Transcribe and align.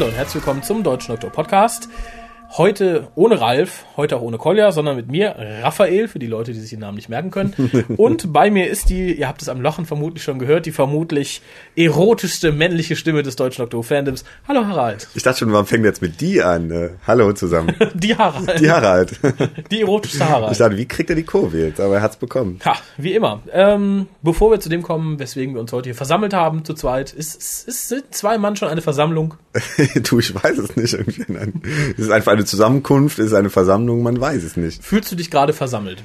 Hallo 0.00 0.08
und 0.08 0.16
herzlich 0.16 0.36
willkommen 0.36 0.62
zum 0.62 0.82
Deutschen 0.82 1.12
Doktor 1.12 1.28
Podcast. 1.28 1.86
Heute 2.56 3.06
ohne 3.14 3.40
Ralf, 3.40 3.84
heute 3.96 4.16
auch 4.16 4.22
ohne 4.22 4.36
Kolja, 4.36 4.72
sondern 4.72 4.96
mit 4.96 5.08
mir, 5.08 5.36
Raphael, 5.62 6.08
für 6.08 6.18
die 6.18 6.26
Leute, 6.26 6.52
die 6.52 6.58
sich 6.58 6.70
den 6.70 6.80
Namen 6.80 6.96
nicht 6.96 7.08
merken 7.08 7.30
können. 7.30 7.54
Und 7.96 8.32
bei 8.32 8.50
mir 8.50 8.68
ist 8.68 8.88
die, 8.88 9.14
ihr 9.14 9.28
habt 9.28 9.40
es 9.40 9.48
am 9.48 9.60
Lochen 9.60 9.86
vermutlich 9.86 10.24
schon 10.24 10.40
gehört, 10.40 10.66
die 10.66 10.72
vermutlich 10.72 11.42
erotischste 11.76 12.50
männliche 12.50 12.96
Stimme 12.96 13.22
des 13.22 13.36
deutschen 13.36 13.62
Doktor 13.62 13.84
Fandoms. 13.84 14.24
Hallo 14.48 14.66
Harald. 14.66 15.06
Ich 15.14 15.22
dachte 15.22 15.38
schon, 15.38 15.52
warum 15.52 15.64
fängt 15.64 15.84
jetzt 15.84 16.02
mit 16.02 16.20
die 16.20 16.42
an? 16.42 16.72
Äh, 16.72 16.90
hallo 17.06 17.32
zusammen. 17.34 17.72
Die 17.94 18.16
Harald. 18.16 18.60
Die 18.60 18.70
Harald. 18.70 19.12
Die 19.70 19.82
erotischste 19.82 20.28
Harald. 20.28 20.52
Ich 20.52 20.58
dachte, 20.58 20.76
wie 20.76 20.86
kriegt 20.86 21.10
er 21.10 21.16
die 21.16 21.22
Kurve 21.22 21.58
jetzt? 21.58 21.80
Aber 21.80 21.96
er 21.96 22.02
hat's 22.02 22.16
bekommen. 22.16 22.58
Ha, 22.64 22.76
wie 22.96 23.14
immer. 23.14 23.42
Ähm, 23.52 24.08
bevor 24.22 24.50
wir 24.50 24.58
zu 24.58 24.68
dem 24.68 24.82
kommen, 24.82 25.20
weswegen 25.20 25.54
wir 25.54 25.60
uns 25.60 25.72
heute 25.72 25.88
hier 25.90 25.94
versammelt 25.94 26.34
haben, 26.34 26.64
zu 26.64 26.74
zweit, 26.74 27.12
ist, 27.12 27.36
ist, 27.36 27.68
ist 27.68 27.88
sind 27.88 28.14
zwei 28.14 28.38
Mann 28.38 28.56
schon 28.56 28.68
eine 28.68 28.82
Versammlung? 28.82 29.34
du, 30.02 30.18
ich 30.18 30.34
weiß 30.34 30.58
es 30.58 30.76
nicht. 30.76 30.94
Irgendwie. 30.94 31.24
Es 31.92 32.04
ist 32.04 32.10
einfach 32.10 32.32
eine 32.32 32.39
Zusammenkunft, 32.44 33.18
es 33.18 33.26
ist 33.26 33.32
eine 33.34 33.50
Versammlung, 33.50 34.02
man 34.02 34.20
weiß 34.20 34.42
es 34.42 34.56
nicht. 34.56 34.82
Fühlst 34.84 35.10
du 35.12 35.16
dich 35.16 35.30
gerade 35.30 35.52
versammelt? 35.52 36.02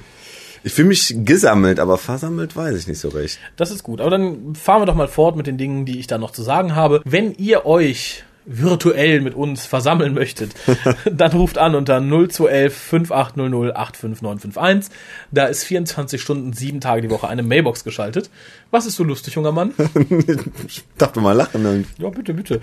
Ich 0.64 0.74
fühle 0.74 0.88
mich 0.88 1.14
gesammelt, 1.16 1.80
aber 1.80 2.00
versammelt 2.00 2.56
weiß 2.56 2.76
ich 2.76 2.88
nicht 2.88 3.00
so 3.00 3.10
recht. 3.10 3.40
Das 3.56 3.70
ist 3.70 3.84
gut. 3.84 4.02
Aber 4.02 4.10
dann 4.10 4.56
fahren 4.56 4.82
wir 4.82 4.88
doch 4.88 4.96
mal 4.96 5.08
fort 5.08 5.36
mit 5.36 5.46
den 5.46 5.60
Dingen, 5.60 5.86
die 5.86 6.00
ich 6.00 6.08
da 6.08 6.18
noch 6.18 6.32
zu 6.32 6.42
sagen 6.42 6.76
habe. 6.76 7.02
Wenn 7.06 7.34
ihr 7.36 7.68
euch 7.68 8.24
virtuell 8.45 9.21
mit 9.21 9.34
uns 9.34 9.65
versammeln 9.65 10.13
möchtet, 10.13 10.54
dann 11.12 11.32
ruft 11.32 11.57
an 11.57 11.74
unter 11.76 11.99
0211 11.99 12.74
5800 12.74 13.76
85951. 13.76 14.93
Da 15.32 15.46
ist 15.46 15.63
24 15.63 16.21
Stunden, 16.21 16.54
sieben 16.54 16.82
Tage 16.82 17.02
die 17.02 17.10
Woche 17.10 17.27
eine 17.27 17.41
Mailbox 17.43 17.84
geschaltet. 17.84 18.29
Was 18.71 18.85
ist 18.85 18.96
so 18.96 19.04
lustig, 19.04 19.35
junger 19.35 19.52
Mann? 19.52 19.74
ich 20.68 20.84
dachte 20.98 21.20
mal 21.21 21.34
lachen. 21.34 21.65
Irgendwie. 21.65 22.04
Ja, 22.04 22.10
bitte, 22.10 22.34
bitte. 22.34 22.60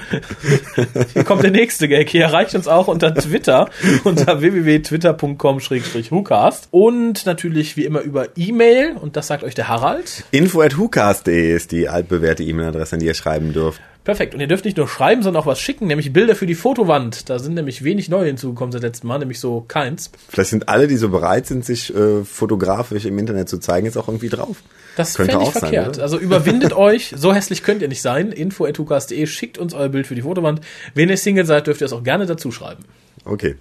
Hier 1.12 1.24
kommt 1.24 1.42
der 1.42 1.50
nächste 1.50 1.89
Gag. 1.89 2.08
Hier 2.11 2.24
erreicht 2.24 2.55
uns 2.55 2.69
auch 2.69 2.89
unter 2.89 3.14
Twitter, 3.14 3.69
unter 4.05 4.41
www.twitter.com-hucast 4.41 6.69
und 6.70 7.27
natürlich 7.27 7.77
wie 7.77 7.84
immer 7.84 8.00
über 8.02 8.28
E-Mail 8.36 8.96
und 9.00 9.17
das 9.17 9.27
sagt 9.27 9.44
euch 9.44 9.55
der 9.55 9.69
Harald. 9.69 10.24
Info 10.30 10.61
at 10.61 10.77
hucast.de 10.77 11.55
ist 11.55 11.72
die 11.72 11.89
altbewährte 11.89 12.42
E-Mail-Adresse, 12.42 12.96
an 12.96 13.00
die 13.00 13.06
ihr 13.06 13.14
schreiben 13.14 13.52
dürft. 13.52 13.80
Perfekt. 14.05 14.34
Und 14.34 14.41
ihr 14.41 14.48
dürft 14.48 14.64
nicht 14.64 14.77
nur 14.77 14.89
schreiben, 14.89 15.22
sondern 15.22 15.42
auch 15.42 15.47
was 15.47 15.61
schicken, 15.61 15.86
nämlich 15.86 16.12
Bilder 16.12 16.34
für 16.34 16.47
die 16.47 16.56
Fotowand. 16.56 17.31
Da 17.31 17.39
sind 17.39 17.55
nämlich 17.55 17.84
wenig 17.84 18.08
neue 18.08 18.27
hinzugekommen 18.27 18.72
seit 18.72 18.83
letztem 18.83 19.06
Mal, 19.08 19.19
nämlich 19.19 19.39
so 19.39 19.61
keins. 19.61 20.11
Vielleicht 20.28 20.50
sind 20.50 20.69
alle, 20.69 20.89
die 20.89 20.97
so 20.97 21.08
bereit 21.08 21.47
sind, 21.47 21.64
sich 21.64 21.95
äh, 21.95 22.25
fotografisch 22.25 23.05
im 23.05 23.17
Internet 23.19 23.48
zu 23.48 23.58
zeigen, 23.58 23.86
jetzt 23.86 23.97
auch 23.97 24.08
irgendwie 24.08 24.28
drauf. 24.28 24.56
Das 24.97 25.14
könnte 25.14 25.39
auch 25.39 25.53
verkehrt. 25.53 25.97
Sein, 25.97 26.03
also 26.03 26.19
überwindet 26.19 26.73
euch, 26.77 27.14
so 27.17 27.33
hässlich 27.33 27.62
könnt 27.62 27.80
ihr 27.80 27.89
nicht 27.89 28.03
sein. 28.03 28.33
Info.tukas.de, 28.33 29.25
schickt 29.27 29.56
uns 29.56 29.73
euer 29.73 29.89
Bild 29.89 30.08
für 30.08 30.17
die 30.17 30.23
Fotowand. 30.23 30.61
Wenn 30.95 31.08
ihr 31.08 31.17
Single 31.17 31.47
seid, 31.47 31.69
dürft 31.69 31.80
ihr 31.80 31.86
es 31.86 31.92
auch 31.92 32.03
gerne 32.03 32.27
dazu 32.27 32.50
schreiben. 32.50 32.84
Okay. 33.25 33.55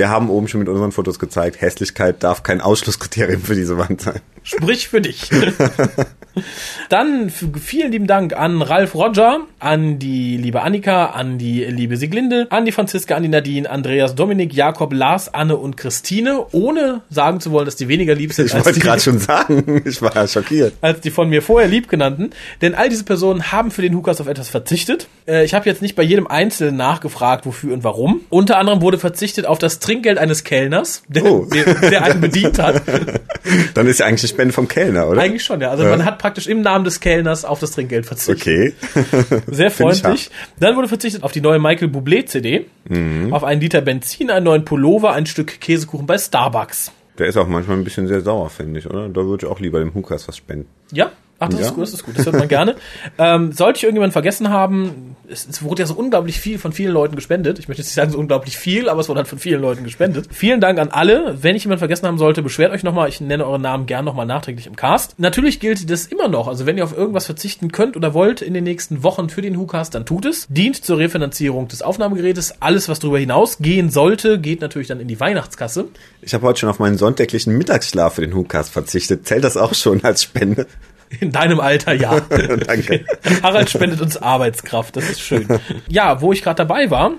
Wir 0.00 0.08
haben 0.08 0.30
oben 0.30 0.48
schon 0.48 0.60
mit 0.60 0.68
unseren 0.70 0.92
Fotos 0.92 1.18
gezeigt, 1.18 1.60
Hässlichkeit 1.60 2.22
darf 2.22 2.42
kein 2.42 2.62
Ausschlusskriterium 2.62 3.42
für 3.42 3.54
diese 3.54 3.76
Wand 3.76 4.00
sein. 4.00 4.22
Sprich 4.42 4.88
für 4.88 5.02
dich. 5.02 5.28
Dann 6.88 7.30
vielen 7.30 7.92
lieben 7.92 8.06
Dank 8.06 8.32
an 8.34 8.62
Ralf 8.62 8.94
Roger, 8.94 9.40
an 9.58 9.98
die 9.98 10.36
liebe 10.36 10.62
Annika, 10.62 11.06
an 11.06 11.36
die 11.36 11.64
liebe 11.64 11.96
Siglinde, 11.96 12.46
an 12.50 12.64
die 12.64 12.72
Franziska, 12.72 13.16
an 13.16 13.22
die 13.22 13.28
Nadine, 13.28 13.68
Andreas, 13.68 14.14
Dominik, 14.14 14.54
Jakob, 14.54 14.92
Lars, 14.92 15.34
Anne 15.34 15.56
und 15.56 15.76
Christine, 15.76 16.46
ohne 16.52 17.02
sagen 17.10 17.40
zu 17.40 17.50
wollen, 17.50 17.66
dass 17.66 17.76
die 17.76 17.88
weniger 17.88 18.14
lieb 18.14 18.32
sind. 18.32 18.46
Ich 18.46 18.64
wollte 18.64 18.80
gerade 18.80 19.02
schon 19.02 19.18
sagen, 19.18 19.82
ich 19.84 20.00
war 20.00 20.26
schockiert. 20.26 20.74
Als 20.80 21.00
die 21.00 21.10
von 21.10 21.28
mir 21.28 21.42
vorher 21.42 21.68
lieb 21.68 21.88
genannten. 21.88 22.30
Denn 22.62 22.74
all 22.74 22.88
diese 22.88 23.04
Personen 23.04 23.52
haben 23.52 23.70
für 23.70 23.82
den 23.82 23.94
Hukas 23.94 24.20
auf 24.20 24.26
etwas 24.26 24.48
verzichtet. 24.48 25.08
Äh, 25.26 25.44
ich 25.44 25.52
habe 25.52 25.68
jetzt 25.68 25.82
nicht 25.82 25.96
bei 25.96 26.02
jedem 26.02 26.26
Einzelnen 26.26 26.76
nachgefragt, 26.76 27.44
wofür 27.44 27.74
und 27.74 27.84
warum. 27.84 28.22
Unter 28.30 28.56
anderem 28.56 28.80
wurde 28.80 28.98
verzichtet 28.98 29.46
auf 29.46 29.58
das 29.58 29.80
Trinkgeld 29.90 30.18
eines 30.18 30.44
Kellners, 30.44 31.02
der, 31.08 31.24
oh. 31.24 31.46
der, 31.52 31.74
der 31.90 32.04
einen 32.04 32.20
bedient 32.20 32.60
hat. 32.60 32.82
Dann 33.74 33.88
ist 33.88 33.98
ja 33.98 34.06
eigentlich 34.06 34.22
eine 34.22 34.28
Spende 34.28 34.54
vom 34.54 34.68
Kellner, 34.68 35.08
oder? 35.08 35.20
Eigentlich 35.20 35.42
schon, 35.42 35.60
ja. 35.60 35.70
Also 35.70 35.82
ja. 35.82 35.90
man 35.90 36.04
hat 36.04 36.18
praktisch 36.18 36.46
im 36.46 36.60
Namen 36.60 36.84
des 36.84 37.00
Kellners 37.00 37.44
auf 37.44 37.58
das 37.58 37.72
Trinkgeld 37.72 38.06
verzichtet. 38.06 38.40
Okay. 38.40 38.72
Sehr 39.48 39.72
freundlich. 39.72 40.30
Dann 40.60 40.76
wurde 40.76 40.86
verzichtet 40.86 41.24
auf 41.24 41.32
die 41.32 41.40
neue 41.40 41.58
Michael 41.58 41.88
Bublé 41.88 42.24
CD, 42.24 42.66
mhm. 42.88 43.32
auf 43.32 43.42
einen 43.42 43.60
Liter 43.60 43.80
Benzin, 43.80 44.30
einen 44.30 44.44
neuen 44.44 44.64
Pullover, 44.64 45.12
ein 45.12 45.26
Stück 45.26 45.60
Käsekuchen 45.60 46.06
bei 46.06 46.18
Starbucks. 46.18 46.92
Der 47.18 47.26
ist 47.26 47.36
auch 47.36 47.48
manchmal 47.48 47.76
ein 47.76 47.82
bisschen 47.82 48.06
sehr 48.06 48.20
sauer, 48.20 48.48
finde 48.48 48.78
ich, 48.78 48.86
oder? 48.86 49.08
Da 49.08 49.26
würde 49.26 49.44
ich 49.44 49.50
auch 49.50 49.58
lieber 49.58 49.80
dem 49.80 49.92
Hukas 49.92 50.28
was 50.28 50.36
spenden. 50.36 50.68
Ja, 50.92 51.10
Ach, 51.42 51.48
das 51.48 51.60
ja. 51.60 51.66
ist 51.66 51.74
gut, 51.74 51.82
das 51.84 51.92
ist 51.94 52.04
gut, 52.04 52.18
das 52.18 52.26
hört 52.26 52.36
man 52.36 52.48
gerne. 52.48 52.76
ähm, 53.18 53.52
sollte 53.52 53.78
ich 53.78 53.84
irgendjemand 53.84 54.12
vergessen 54.12 54.50
haben, 54.50 55.16
es, 55.26 55.48
es, 55.48 55.62
wurde 55.62 55.82
ja 55.82 55.86
so 55.86 55.94
unglaublich 55.94 56.38
viel 56.38 56.58
von 56.58 56.72
vielen 56.72 56.92
Leuten 56.92 57.16
gespendet. 57.16 57.58
Ich 57.58 57.66
möchte 57.66 57.80
jetzt 57.80 57.88
nicht 57.88 57.94
sagen 57.94 58.10
so 58.10 58.18
unglaublich 58.18 58.58
viel, 58.58 58.90
aber 58.90 59.00
es 59.00 59.08
wurde 59.08 59.20
halt 59.20 59.28
von 59.28 59.38
vielen 59.38 59.62
Leuten 59.62 59.82
gespendet. 59.82 60.26
Vielen 60.30 60.60
Dank 60.60 60.78
an 60.78 60.88
alle. 60.88 61.38
Wenn 61.40 61.56
ich 61.56 61.64
jemand 61.64 61.78
vergessen 61.78 62.06
haben 62.06 62.18
sollte, 62.18 62.42
beschwert 62.42 62.72
euch 62.72 62.82
nochmal. 62.82 63.08
Ich 63.08 63.22
nenne 63.22 63.46
euren 63.46 63.62
Namen 63.62 63.86
gern 63.86 64.04
nochmal 64.04 64.26
nachträglich 64.26 64.66
im 64.66 64.76
Cast. 64.76 65.18
Natürlich 65.18 65.60
gilt 65.60 65.88
das 65.88 66.04
immer 66.06 66.28
noch. 66.28 66.46
Also 66.46 66.66
wenn 66.66 66.76
ihr 66.76 66.84
auf 66.84 66.94
irgendwas 66.94 67.24
verzichten 67.24 67.72
könnt 67.72 67.96
oder 67.96 68.12
wollt 68.12 68.42
in 68.42 68.52
den 68.52 68.64
nächsten 68.64 69.02
Wochen 69.02 69.30
für 69.30 69.40
den 69.40 69.58
WhoCast, 69.58 69.94
dann 69.94 70.04
tut 70.04 70.26
es. 70.26 70.46
Dient 70.48 70.84
zur 70.84 70.98
Refinanzierung 70.98 71.68
des 71.68 71.80
Aufnahmegerätes. 71.80 72.60
Alles, 72.60 72.90
was 72.90 72.98
darüber 72.98 73.18
hinausgehen 73.18 73.88
sollte, 73.88 74.38
geht 74.38 74.60
natürlich 74.60 74.88
dann 74.88 75.00
in 75.00 75.08
die 75.08 75.18
Weihnachtskasse. 75.18 75.86
Ich 76.20 76.34
habe 76.34 76.46
heute 76.46 76.60
schon 76.60 76.68
auf 76.68 76.80
meinen 76.80 76.98
sonntäglichen 76.98 77.56
Mittagsschlaf 77.56 78.16
für 78.16 78.20
den 78.20 78.34
WhoCast 78.34 78.70
verzichtet. 78.70 79.26
Zählt 79.26 79.44
das 79.44 79.56
auch 79.56 79.74
schon 79.74 80.04
als 80.04 80.22
Spende? 80.24 80.66
In 81.20 81.32
deinem 81.32 81.60
Alter, 81.60 81.92
ja. 81.92 82.20
Danke. 82.66 83.04
Harald 83.42 83.68
spendet 83.68 84.00
uns 84.00 84.16
Arbeitskraft, 84.16 84.96
das 84.96 85.10
ist 85.10 85.20
schön. 85.20 85.48
Ja, 85.88 86.20
wo 86.20 86.32
ich 86.32 86.42
gerade 86.42 86.56
dabei 86.56 86.90
war, 86.90 87.12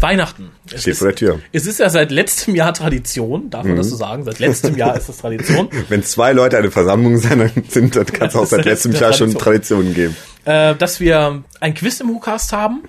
Weihnachten. 0.00 0.50
Es 0.70 0.82
Steht 0.82 0.96
vor 0.96 1.08
der 1.08 1.16
Tür. 1.16 1.40
Es 1.52 1.66
ist 1.66 1.80
ja 1.80 1.88
seit 1.88 2.10
letztem 2.10 2.54
Jahr 2.54 2.74
Tradition, 2.74 3.48
darf 3.50 3.64
man 3.64 3.74
mhm. 3.74 3.78
das 3.78 3.88
so 3.88 3.96
sagen? 3.96 4.24
Seit 4.24 4.38
letztem 4.38 4.76
Jahr 4.76 4.96
ist 4.96 5.08
das 5.08 5.18
Tradition. 5.18 5.68
Wenn 5.88 6.02
zwei 6.02 6.32
Leute 6.32 6.58
eine 6.58 6.70
Versammlung 6.70 7.16
sind, 7.18 7.96
dann 7.96 8.06
kann 8.06 8.28
es 8.28 8.36
auch 8.36 8.46
seit 8.46 8.64
letztem 8.64 8.92
Jahr 8.92 9.02
Tradition. 9.02 9.32
schon 9.32 9.38
Traditionen 9.38 9.94
geben. 9.94 10.16
Äh, 10.44 10.74
dass 10.74 11.00
wir 11.00 11.44
ein 11.60 11.74
Quiz 11.74 12.00
im 12.00 12.08
WhoCast 12.10 12.52
haben. 12.52 12.82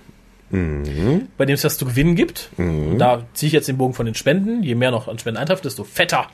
Mhm. 0.49 1.27
Bei 1.37 1.45
dem 1.45 1.55
es 1.55 1.63
was 1.63 1.77
zu 1.77 1.85
gewinnen 1.85 2.15
gibt. 2.15 2.49
Mhm. 2.57 2.97
Da 2.97 3.25
ziehe 3.33 3.47
ich 3.47 3.53
jetzt 3.53 3.67
den 3.67 3.77
Bogen 3.77 3.93
von 3.93 4.05
den 4.05 4.15
Spenden. 4.15 4.63
Je 4.63 4.75
mehr 4.75 4.91
noch 4.91 5.07
an 5.07 5.19
Spenden 5.19 5.37
eintrifft, 5.37 5.65
desto 5.65 5.83
fetter 5.83 6.27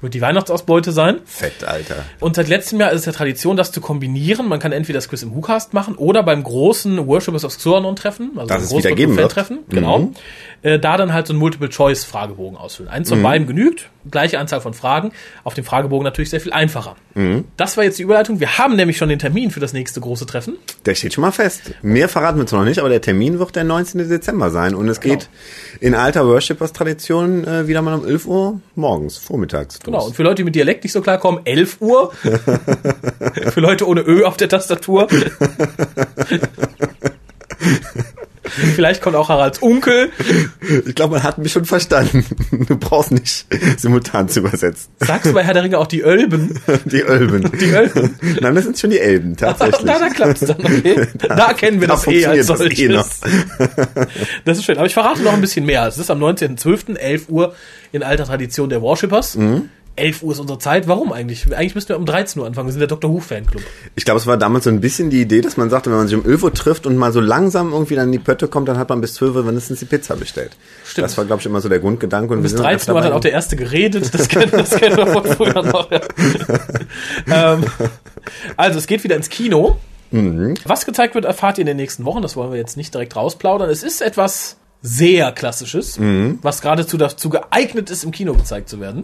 wird 0.00 0.14
die 0.14 0.20
Weihnachtsausbeute 0.20 0.92
sein. 0.92 1.18
Fett, 1.24 1.64
Alter. 1.64 2.04
Und 2.20 2.36
seit 2.36 2.48
letztem 2.48 2.80
Jahr 2.80 2.92
ist 2.92 3.00
es 3.00 3.06
ja 3.06 3.12
Tradition, 3.12 3.56
das 3.56 3.72
zu 3.72 3.80
kombinieren. 3.80 4.48
Man 4.48 4.60
kann 4.60 4.72
entweder 4.72 4.98
das 4.98 5.08
Quiz 5.08 5.22
im 5.22 5.34
WhoCast 5.34 5.74
machen 5.74 5.94
oder 5.96 6.22
beim 6.22 6.42
großen 6.42 7.06
Worshippers 7.06 7.44
of 7.44 7.56
Xornon 7.56 7.96
Treffen, 7.96 8.32
also 8.36 8.46
das 8.46 8.64
es 8.64 8.76
wieder 8.76 8.92
geben 8.92 9.16
wird. 9.16 9.32
Treffen, 9.32 9.60
genau. 9.68 9.98
Mhm 9.98 10.14
äh, 10.66 10.78
da 10.80 10.96
dann 10.96 11.12
halt 11.12 11.26
so 11.26 11.32
einen 11.32 11.40
Multiple-Choice-Fragebogen 11.40 12.58
ausfüllen. 12.58 12.90
Eins 12.90 13.08
von 13.08 13.18
mhm. 13.18 13.22
beiden 13.22 13.46
genügt, 13.46 13.88
gleiche 14.10 14.38
Anzahl 14.38 14.60
von 14.60 14.74
Fragen, 14.74 15.12
auf 15.44 15.54
dem 15.54 15.64
Fragebogen 15.64 16.04
natürlich 16.04 16.30
sehr 16.30 16.40
viel 16.40 16.52
einfacher. 16.52 16.96
Mhm. 17.14 17.44
Das 17.56 17.76
war 17.76 17.84
jetzt 17.84 17.98
die 17.98 18.02
Überleitung. 18.02 18.40
Wir 18.40 18.58
haben 18.58 18.74
nämlich 18.74 18.96
schon 18.96 19.08
den 19.08 19.20
Termin 19.20 19.52
für 19.52 19.60
das 19.60 19.72
nächste 19.72 20.00
große 20.00 20.26
Treffen. 20.26 20.56
Der 20.84 20.94
steht 20.94 21.14
schon 21.14 21.22
mal 21.22 21.30
fest. 21.30 21.72
Mehr 21.82 22.08
verraten 22.08 22.38
wir 22.38 22.46
zwar 22.46 22.60
noch 22.60 22.66
nicht, 22.66 22.80
aber 22.80 22.88
der 22.88 23.00
Termin 23.00 23.38
wird 23.38 23.54
der 23.54 23.64
19. 23.64 24.08
Dezember 24.08 24.50
sein 24.50 24.74
und 24.74 24.88
es 24.88 25.00
genau. 25.00 25.14
geht 25.14 25.28
in 25.80 25.94
alter 25.94 26.26
Worshippers-Tradition 26.26 27.44
äh, 27.44 27.68
wieder 27.68 27.82
mal 27.82 27.94
um 27.94 28.06
11 28.06 28.26
Uhr 28.26 28.60
morgens, 28.74 29.18
vormittags. 29.18 29.65
Genau, 29.84 30.06
und 30.06 30.16
für 30.16 30.22
Leute, 30.22 30.36
die 30.36 30.44
mit 30.44 30.54
Dialekt 30.54 30.84
nicht 30.84 30.92
so 30.92 31.00
klar 31.00 31.18
kommen, 31.18 31.40
11 31.44 31.80
Uhr. 31.80 32.12
für 33.50 33.60
Leute 33.60 33.86
ohne 33.86 34.02
Ö 34.02 34.24
auf 34.24 34.36
der 34.36 34.48
Tastatur. 34.48 35.08
Vielleicht 38.74 39.02
kommt 39.02 39.16
auch 39.16 39.28
Haralds 39.28 39.62
Onkel. 39.62 40.10
Ich 40.86 40.94
glaube, 40.94 41.14
man 41.14 41.22
hat 41.22 41.38
mich 41.38 41.52
schon 41.52 41.64
verstanden. 41.64 42.24
Du 42.68 42.76
brauchst 42.76 43.12
nicht 43.12 43.46
simultan 43.76 44.28
zu 44.28 44.40
übersetzen. 44.40 44.90
Sagst 45.00 45.26
du 45.26 45.32
bei 45.32 45.42
Herr 45.44 45.54
der 45.54 45.62
Ringe 45.62 45.78
auch 45.78 45.86
die 45.86 46.00
Ölben? 46.00 46.60
Die 46.84 47.00
Ölben. 47.00 47.50
Die 47.58 47.70
Ölben. 47.70 48.18
Nein, 48.40 48.54
das 48.54 48.64
sind 48.64 48.78
schon 48.78 48.90
die 48.90 48.98
Elben, 48.98 49.36
tatsächlich. 49.36 49.82
Na, 49.84 49.98
da 49.98 50.08
klappt's 50.08 50.40
dann, 50.40 50.58
okay. 50.58 51.06
Da, 51.18 51.34
da 51.34 51.52
kennen 51.54 51.80
wir 51.80 51.88
da 51.88 51.94
das 51.94 52.06
eh 52.06 52.26
als 52.26 52.46
solches. 52.46 52.68
Das, 52.68 52.78
eh 52.78 52.88
noch. 52.88 54.06
das 54.44 54.58
ist 54.58 54.64
schön. 54.64 54.76
Aber 54.76 54.86
ich 54.86 54.94
verrate 54.94 55.22
noch 55.22 55.32
ein 55.32 55.40
bisschen 55.40 55.64
mehr. 55.64 55.86
Es 55.86 55.98
ist 55.98 56.10
am 56.10 56.22
19.12., 56.22 56.96
11 56.96 57.28
Uhr 57.28 57.54
in 57.92 58.02
alter 58.02 58.24
Tradition 58.24 58.68
der 58.68 58.82
Worshippers. 58.82 59.36
Mhm. 59.36 59.70
11 59.96 60.22
Uhr 60.22 60.32
ist 60.32 60.40
unsere 60.40 60.58
Zeit. 60.58 60.88
Warum 60.88 61.12
eigentlich? 61.12 61.46
Eigentlich 61.54 61.74
müssten 61.74 61.90
wir 61.90 61.98
um 61.98 62.06
13 62.06 62.40
Uhr 62.40 62.46
anfangen. 62.46 62.68
Wir 62.68 62.72
sind 62.72 62.80
der 62.80 62.88
Dr. 62.88 63.12
Who 63.12 63.20
Fanclub. 63.20 63.62
Ich 63.94 64.04
glaube, 64.04 64.20
es 64.20 64.26
war 64.26 64.36
damals 64.36 64.64
so 64.64 64.70
ein 64.70 64.80
bisschen 64.80 65.10
die 65.10 65.20
Idee, 65.20 65.40
dass 65.40 65.56
man 65.56 65.70
sagte, 65.70 65.90
wenn 65.90 65.98
man 65.98 66.08
sich 66.08 66.16
um 66.16 66.24
11 66.24 66.42
Uhr 66.42 66.54
trifft 66.54 66.86
und 66.86 66.96
mal 66.96 67.12
so 67.12 67.20
langsam 67.20 67.72
irgendwie 67.72 67.94
dann 67.94 68.06
in 68.06 68.12
die 68.12 68.18
Pötte 68.18 68.48
kommt, 68.48 68.68
dann 68.68 68.78
hat 68.78 68.88
man 68.88 69.00
bis 69.00 69.14
12 69.14 69.36
Uhr 69.36 69.42
mindestens 69.42 69.80
die 69.80 69.86
Pizza 69.86 70.16
bestellt. 70.16 70.56
Stimmt. 70.84 71.04
Das 71.04 71.18
war, 71.18 71.24
glaube 71.24 71.40
ich, 71.40 71.46
immer 71.46 71.60
so 71.60 71.68
der 71.68 71.80
Grundgedanke. 71.80 72.34
Und 72.34 72.42
bis 72.42 72.54
13 72.54 72.92
Uhr 72.92 72.98
hat 73.00 73.06
dann 73.06 73.12
auch 73.12 73.20
der 73.20 73.32
Erste 73.32 73.56
geredet. 73.56 74.12
Das 74.12 74.28
kennen, 74.28 74.52
das 74.52 74.70
kennen 74.70 74.96
wir 74.96 75.06
von 75.06 75.24
früher 75.24 75.62
noch. 75.62 75.90
Ähm, 77.28 77.64
also, 78.56 78.78
es 78.78 78.86
geht 78.86 79.04
wieder 79.04 79.16
ins 79.16 79.28
Kino. 79.28 79.76
Mhm. 80.10 80.54
Was 80.64 80.86
gezeigt 80.86 81.14
wird, 81.14 81.24
erfahrt 81.24 81.58
ihr 81.58 81.62
in 81.62 81.66
den 81.66 81.76
nächsten 81.76 82.04
Wochen. 82.04 82.22
Das 82.22 82.36
wollen 82.36 82.50
wir 82.50 82.58
jetzt 82.58 82.76
nicht 82.76 82.94
direkt 82.94 83.16
rausplaudern. 83.16 83.68
Es 83.68 83.82
ist 83.82 84.00
etwas 84.00 84.56
sehr 84.82 85.32
klassisches, 85.32 85.98
Mhm. 85.98 86.38
was 86.42 86.60
geradezu 86.62 86.96
dazu 86.96 87.28
geeignet 87.28 87.90
ist, 87.90 88.04
im 88.04 88.12
Kino 88.12 88.34
gezeigt 88.34 88.68
zu 88.68 88.80
werden. 88.80 89.02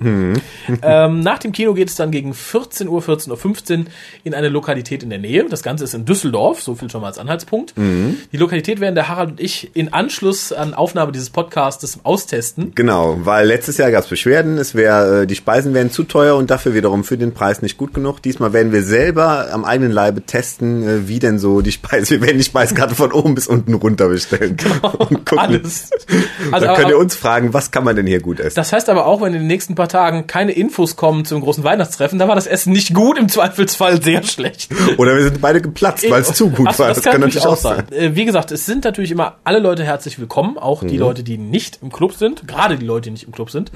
Mhm. 0.69 0.79
ähm, 0.83 1.21
nach 1.21 1.39
dem 1.39 1.51
Kino 1.53 1.75
geht 1.75 1.89
es 1.89 1.97
dann 1.97 2.11
gegen 2.13 2.35
14 2.35 2.89
Uhr, 2.89 3.01
14.15 3.03 3.79
Uhr 3.81 3.85
in 4.23 4.35
eine 4.35 4.49
Lokalität 4.49 5.03
in 5.03 5.11
der 5.11 5.19
Nähe. 5.19 5.45
Das 5.49 5.63
Ganze 5.63 5.85
ist 5.85 5.95
in 5.95 6.05
Düsseldorf, 6.05 6.63
so 6.63 6.75
viel 6.77 6.89
schon 6.91 7.01
mal 7.01 7.09
als 7.09 7.19
Anhaltspunkt. 7.19 7.77
Mhm. 7.77 8.17
Die 8.31 8.37
Lokalität 8.37 8.81
werden 8.81 8.95
der 8.95 9.09
Harald 9.09 9.31
und 9.33 9.41
ich 9.41 9.71
in 9.75 9.93
Anschluss 9.93 10.53
an 10.53 10.75
Aufnahme 10.75 11.11
dieses 11.11 11.31
Podcasts 11.31 11.99
austesten. 12.05 12.73
Genau, 12.75 13.19
weil 13.25 13.47
letztes 13.49 13.77
Jahr 13.79 13.91
gab 13.91 14.05
es 14.05 14.09
Beschwerden, 14.11 14.59
es 14.59 14.75
wäre, 14.75 15.23
äh, 15.23 15.27
die 15.27 15.35
Speisen 15.35 15.75
wären 15.75 15.91
zu 15.91 16.05
teuer 16.05 16.37
und 16.37 16.51
dafür 16.51 16.75
wiederum 16.75 17.03
für 17.03 17.19
den 17.19 17.33
Preis 17.35 17.63
nicht 17.63 17.77
gut 17.77 17.93
genug. 17.95 18.23
Diesmal 18.23 18.53
werden 18.53 18.73
wir 18.73 18.83
selber 18.83 19.49
am 19.53 19.65
eigenen 19.65 19.91
Leibe 19.91 20.23
testen, 20.23 20.87
äh, 20.87 21.09
wie 21.09 21.19
denn 21.19 21.39
so 21.41 21.61
die 21.61 21.73
Speise, 21.73 22.11
wir 22.21 22.23
werden 22.23 22.39
die 22.39 22.45
Speiskarte 22.45 22.95
von 22.95 23.11
oben 23.11 23.35
bis 23.35 23.49
unten 23.49 23.75
runter 23.75 24.09
bestellen. 24.09 24.57
und 24.99 25.27
gucken. 25.27 25.39
Alles. 25.63 25.91
Also, 26.51 26.67
Dann 26.67 26.77
könnt 26.77 26.89
ihr 26.91 26.99
uns 26.99 27.15
fragen, 27.15 27.55
was 27.55 27.71
kann 27.71 27.85
man 27.85 27.97
denn 27.97 28.07
hier 28.07 28.21
gut 28.21 28.39
essen? 28.41 28.57
Das 28.57 28.73
heißt 28.73 28.89
aber 28.91 29.07
auch, 29.07 29.21
wenn 29.21 29.29
in 29.33 29.41
den 29.41 29.47
nächsten 29.47 29.75
paar 29.75 29.89
Tagen 29.89 30.27
keine 30.27 30.53
Infos 30.53 30.97
kommen 30.97 31.25
zum 31.25 31.41
großen 31.41 31.63
Weihnachtstreffen, 31.65 32.19
da 32.19 32.29
war 32.29 32.35
das 32.35 32.47
Essen 32.47 32.73
nicht 32.73 32.93
gut, 32.93 33.17
im 33.19 33.29
Zweifelsfall 33.29 34.03
sehr 34.03 34.23
schlecht. 34.23 34.71
Oder 34.99 35.17
wir 35.17 35.23
sind 35.23 35.41
beide 35.41 35.61
geplatzt, 35.63 36.05
weil 36.11 36.21
es 36.23 36.35
zu 36.35 36.51
gut 36.51 36.69
Ach, 36.71 36.79
war. 36.79 36.89
Das, 36.89 37.01
kann, 37.03 37.21
natürlich 37.21 37.47
auch 37.47 37.57
sein. 37.57 37.85
Äh, 37.93 38.11
Wie 38.15 38.25
gesagt, 38.25 38.51
es 38.53 38.67
sind 38.67 38.85
natürlich 38.85 39.11
immer 39.13 39.37
alle 39.45 39.61
Leute 39.61 39.85
herzlich 39.85 40.19
willkommen, 40.19 40.59
auch 40.59 40.83
Mhm. 40.83 40.89
die 40.89 40.97
Leute, 40.99 41.23
die 41.23 41.39
nicht 41.39 41.79
im 41.83 41.91
Club 41.93 42.13
sind, 42.15 42.47
gerade 42.49 42.77
die 42.77 42.85
Leute, 42.87 43.03
die 43.05 43.11
nicht 43.13 43.25
im 43.25 43.33
Club 43.33 43.51
sind. 43.51 43.71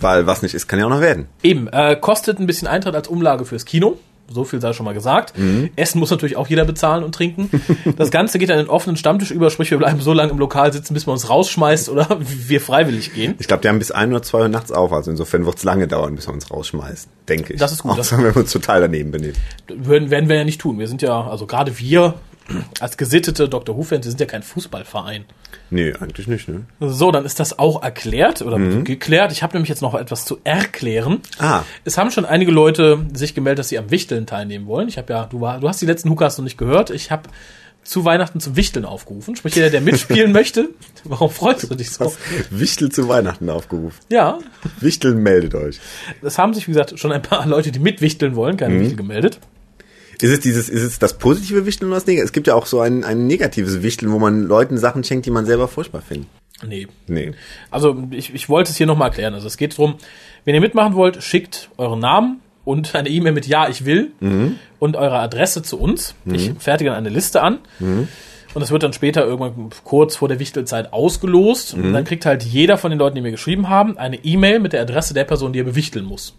Weil 0.00 0.26
was 0.26 0.42
nicht 0.42 0.54
ist, 0.54 0.68
kann 0.68 0.78
ja 0.78 0.86
auch 0.86 0.90
noch 0.90 1.00
werden. 1.00 1.26
Eben, 1.42 1.66
äh, 1.68 1.96
kostet 2.00 2.38
ein 2.38 2.46
bisschen 2.46 2.68
Eintritt 2.68 2.94
als 2.94 3.08
Umlage 3.08 3.44
fürs 3.44 3.64
Kino. 3.64 3.96
So 4.30 4.44
viel 4.44 4.60
sei 4.60 4.72
schon 4.74 4.84
mal 4.84 4.92
gesagt. 4.92 5.38
Mhm. 5.38 5.70
Essen 5.76 5.98
muss 6.00 6.10
natürlich 6.10 6.36
auch 6.36 6.46
jeder 6.48 6.64
bezahlen 6.64 7.02
und 7.04 7.14
trinken. 7.14 7.50
Das 7.96 8.10
Ganze 8.10 8.38
geht 8.38 8.50
in 8.50 8.56
den 8.58 8.68
offenen 8.68 8.96
Stammtisch 8.96 9.30
über, 9.30 9.50
sprich 9.50 9.70
wir 9.70 9.78
bleiben 9.78 10.00
so 10.00 10.12
lange 10.12 10.30
im 10.32 10.38
Lokal 10.38 10.72
sitzen, 10.72 10.94
bis 10.94 11.06
man 11.06 11.14
uns 11.14 11.28
rausschmeißt 11.30 11.88
oder 11.88 12.06
wir 12.20 12.60
freiwillig 12.60 13.14
gehen. 13.14 13.34
Ich 13.38 13.48
glaube, 13.48 13.62
die 13.62 13.68
haben 13.68 13.78
bis 13.78 13.90
ein 13.90 14.10
oder 14.12 14.22
zwei 14.22 14.40
Uhr 14.42 14.48
nachts 14.48 14.70
auf, 14.70 14.92
also 14.92 15.10
insofern 15.10 15.46
wird 15.46 15.56
es 15.56 15.64
lange 15.64 15.88
dauern, 15.88 16.14
bis 16.14 16.28
wir 16.28 16.34
uns 16.34 16.50
rausschmeißen, 16.50 17.10
denke 17.28 17.54
ich. 17.54 17.58
Das 17.60 17.72
ist 17.72 17.82
gut, 17.82 17.92
das- 17.98 18.12
Außer 18.12 18.18
wenn 18.22 18.34
wir 18.34 18.36
uns 18.36 18.52
total 18.52 18.80
daneben 18.82 19.10
benehmen. 19.10 19.34
Werden 19.68 20.28
wir 20.28 20.36
ja 20.36 20.44
nicht 20.44 20.60
tun. 20.60 20.78
Wir 20.78 20.88
sind 20.88 21.02
ja, 21.02 21.26
also 21.26 21.46
gerade 21.46 21.78
wir 21.78 22.14
als 22.80 22.96
gesittete 22.96 23.48
Dr. 23.48 23.76
Who-Fans, 23.76 24.04
wir 24.04 24.10
sind 24.10 24.20
ja 24.20 24.26
kein 24.26 24.42
Fußballverein. 24.42 25.24
Nee, 25.70 25.92
eigentlich 26.00 26.26
nicht, 26.26 26.48
ne? 26.48 26.64
So, 26.80 27.10
dann 27.10 27.24
ist 27.24 27.40
das 27.40 27.58
auch 27.58 27.82
erklärt 27.82 28.42
oder 28.42 28.58
geklärt. 28.58 29.32
Ich 29.32 29.42
habe 29.42 29.54
nämlich 29.54 29.68
jetzt 29.68 29.82
noch 29.82 29.94
etwas 29.94 30.24
zu 30.24 30.38
erklären. 30.44 31.20
Ah. 31.38 31.62
Es 31.84 31.98
haben 31.98 32.10
schon 32.10 32.24
einige 32.24 32.50
Leute 32.50 33.06
sich 33.12 33.34
gemeldet, 33.34 33.60
dass 33.60 33.68
sie 33.68 33.78
am 33.78 33.90
Wichteln 33.90 34.26
teilnehmen 34.26 34.66
wollen. 34.66 34.88
Ich 34.88 34.96
habe 34.98 35.12
ja, 35.12 35.26
du, 35.26 35.40
war, 35.40 35.60
du 35.60 35.68
hast 35.68 35.82
die 35.82 35.86
letzten 35.86 36.10
Hookahs 36.10 36.38
noch 36.38 36.44
nicht 36.44 36.58
gehört. 36.58 36.90
Ich 36.90 37.10
habe 37.10 37.28
zu 37.82 38.04
Weihnachten 38.04 38.40
zum 38.40 38.56
Wichteln 38.56 38.84
aufgerufen. 38.84 39.36
Sprich, 39.36 39.54
jeder, 39.54 39.70
der 39.70 39.80
mitspielen 39.80 40.32
möchte. 40.32 40.68
Warum 41.04 41.30
freust 41.30 41.70
du 41.70 41.74
dich 41.74 41.90
so? 41.90 42.14
Wichtel 42.50 42.90
zu 42.90 43.08
Weihnachten 43.08 43.48
aufgerufen. 43.48 43.98
Ja, 44.10 44.38
Wichteln 44.80 45.22
meldet 45.22 45.54
euch. 45.54 45.80
es 46.22 46.38
haben 46.38 46.52
sich, 46.54 46.68
wie 46.68 46.72
gesagt, 46.72 46.98
schon 46.98 47.12
ein 47.12 47.22
paar 47.22 47.46
Leute, 47.46 47.72
die 47.72 47.78
mitwichteln 47.78 48.36
wollen, 48.36 48.56
keine 48.56 48.80
Wichtel 48.80 48.96
gemeldet. 48.96 49.38
Ist 50.20 50.32
es 50.32 50.40
dieses, 50.40 50.68
ist 50.68 50.82
es 50.82 50.98
das 50.98 51.18
positive 51.18 51.66
Wichteln 51.66 51.88
oder 51.88 51.96
das 51.96 52.06
negative? 52.06 52.24
Es 52.24 52.32
gibt 52.32 52.46
ja 52.46 52.54
auch 52.54 52.66
so 52.66 52.80
ein, 52.80 53.04
ein 53.04 53.26
negatives 53.26 53.82
Wichteln, 53.82 54.12
wo 54.12 54.18
man 54.18 54.44
Leuten 54.44 54.78
Sachen 54.78 55.04
schenkt, 55.04 55.26
die 55.26 55.30
man 55.30 55.46
selber 55.46 55.68
furchtbar 55.68 56.02
findet. 56.02 56.28
Nee. 56.66 56.88
Nee. 57.06 57.32
Also 57.70 58.02
ich, 58.10 58.34
ich 58.34 58.48
wollte 58.48 58.70
es 58.70 58.76
hier 58.76 58.86
nochmal 58.86 59.08
erklären. 59.08 59.34
Also 59.34 59.46
es 59.46 59.56
geht 59.56 59.78
drum, 59.78 59.94
wenn 60.44 60.54
ihr 60.54 60.60
mitmachen 60.60 60.94
wollt, 60.94 61.22
schickt 61.22 61.70
euren 61.76 62.00
Namen 62.00 62.40
und 62.64 62.94
eine 62.96 63.08
E-Mail 63.08 63.32
mit 63.32 63.46
Ja, 63.46 63.68
ich 63.68 63.84
will 63.84 64.10
und 64.80 64.96
eure 64.96 65.18
Adresse 65.20 65.62
zu 65.62 65.78
uns. 65.78 66.14
Ich 66.24 66.52
fertige 66.58 66.90
dann 66.90 66.98
eine 66.98 67.10
Liste 67.10 67.42
an. 67.42 67.58
Und 68.54 68.60
das 68.62 68.70
wird 68.72 68.82
dann 68.82 68.92
später 68.94 69.24
irgendwann 69.24 69.70
kurz 69.84 70.16
vor 70.16 70.26
der 70.26 70.40
Wichtelzeit 70.40 70.92
ausgelost. 70.92 71.74
Und 71.74 71.92
dann 71.92 72.04
kriegt 72.04 72.26
halt 72.26 72.42
jeder 72.42 72.76
von 72.76 72.90
den 72.90 72.98
Leuten, 72.98 73.14
die 73.14 73.20
mir 73.20 73.30
geschrieben 73.30 73.68
haben, 73.68 73.98
eine 73.98 74.16
E-Mail 74.24 74.58
mit 74.58 74.72
der 74.72 74.80
Adresse 74.82 75.14
der 75.14 75.24
Person, 75.24 75.52
die 75.52 75.60
er 75.60 75.64
bewichteln 75.64 76.04
muss. 76.06 76.34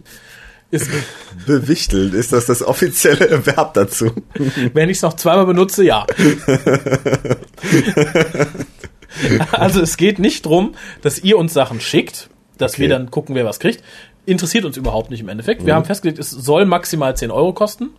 Ist, 0.72 0.90
Bewichteln, 1.48 2.14
ist 2.14 2.32
das 2.32 2.46
das 2.46 2.62
offizielle 2.62 3.46
Verb 3.46 3.74
dazu? 3.74 4.12
wenn 4.74 4.90
ich 4.90 4.98
es 4.98 5.02
noch 5.04 5.16
zweimal 5.16 5.46
benutze, 5.46 5.84
ja. 5.84 6.06
also 9.52 9.82
es 9.82 9.98
geht 9.98 10.20
nicht 10.20 10.46
drum, 10.46 10.76
dass 11.02 11.20
ihr 11.20 11.38
uns 11.38 11.54
Sachen 11.54 11.80
schickt, 11.82 12.30
dass 12.58 12.74
Okay. 12.74 12.84
wir 12.84 12.90
dann 12.90 13.10
gucken, 13.10 13.36
wer 13.36 13.46
was 13.46 13.60
kriegt. 13.60 13.84
Interessiert 14.30 14.64
uns 14.66 14.78
überhaupt 14.78 15.10
nicht 15.10 15.22
im 15.22 15.30
Endeffekt. 15.30 15.66
Wir 15.66 15.74
haben 15.76 15.86
festgelegt, 15.86 16.20
es 16.20 16.30
soll 16.30 16.66
maximal 16.66 17.16
10 17.18 17.32
Euro 17.32 17.52
kosten. 17.54 17.90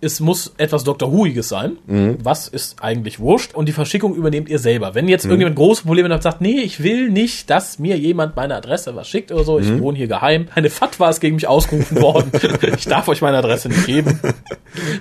Es 0.00 0.20
muss 0.20 0.54
etwas 0.56 0.84
Dr. 0.84 1.12
Whoiges 1.12 1.48
sein. 1.48 1.76
Was 2.22 2.48
ist 2.48 2.82
eigentlich 2.82 3.20
wurscht. 3.20 3.54
Und 3.54 3.66
die 3.68 3.72
Verschickung 3.72 4.14
übernehmt 4.14 4.48
ihr 4.48 4.58
selber. 4.58 4.94
Wenn 4.94 5.08
jetzt 5.08 5.24
irgendjemand 5.26 5.56
große 5.56 5.82
Probleme 5.82 6.08
hat 6.08 6.16
und 6.16 6.22
sagt, 6.22 6.40
nee, 6.40 6.60
ich 6.60 6.82
will 6.82 7.10
nicht, 7.10 7.50
dass 7.50 7.78
mir 7.78 7.98
jemand 7.98 8.34
meine 8.36 8.54
Adresse 8.56 8.96
was 8.96 9.08
schickt 9.08 9.30
oder 9.30 9.44
so. 9.44 9.58
Ich 9.58 9.78
wohne 9.80 9.98
hier 9.98 10.06
geheim. 10.08 10.48
Eine 10.54 10.70
Fatwa 10.70 11.10
ist 11.10 11.20
gegen 11.20 11.34
mich 11.34 11.46
ausgerufen 11.46 12.00
worden. 12.00 12.32
ich 12.76 12.86
darf 12.86 13.08
euch 13.08 13.20
meine 13.20 13.36
Adresse 13.38 13.68
nicht 13.68 13.84
geben. 13.86 14.20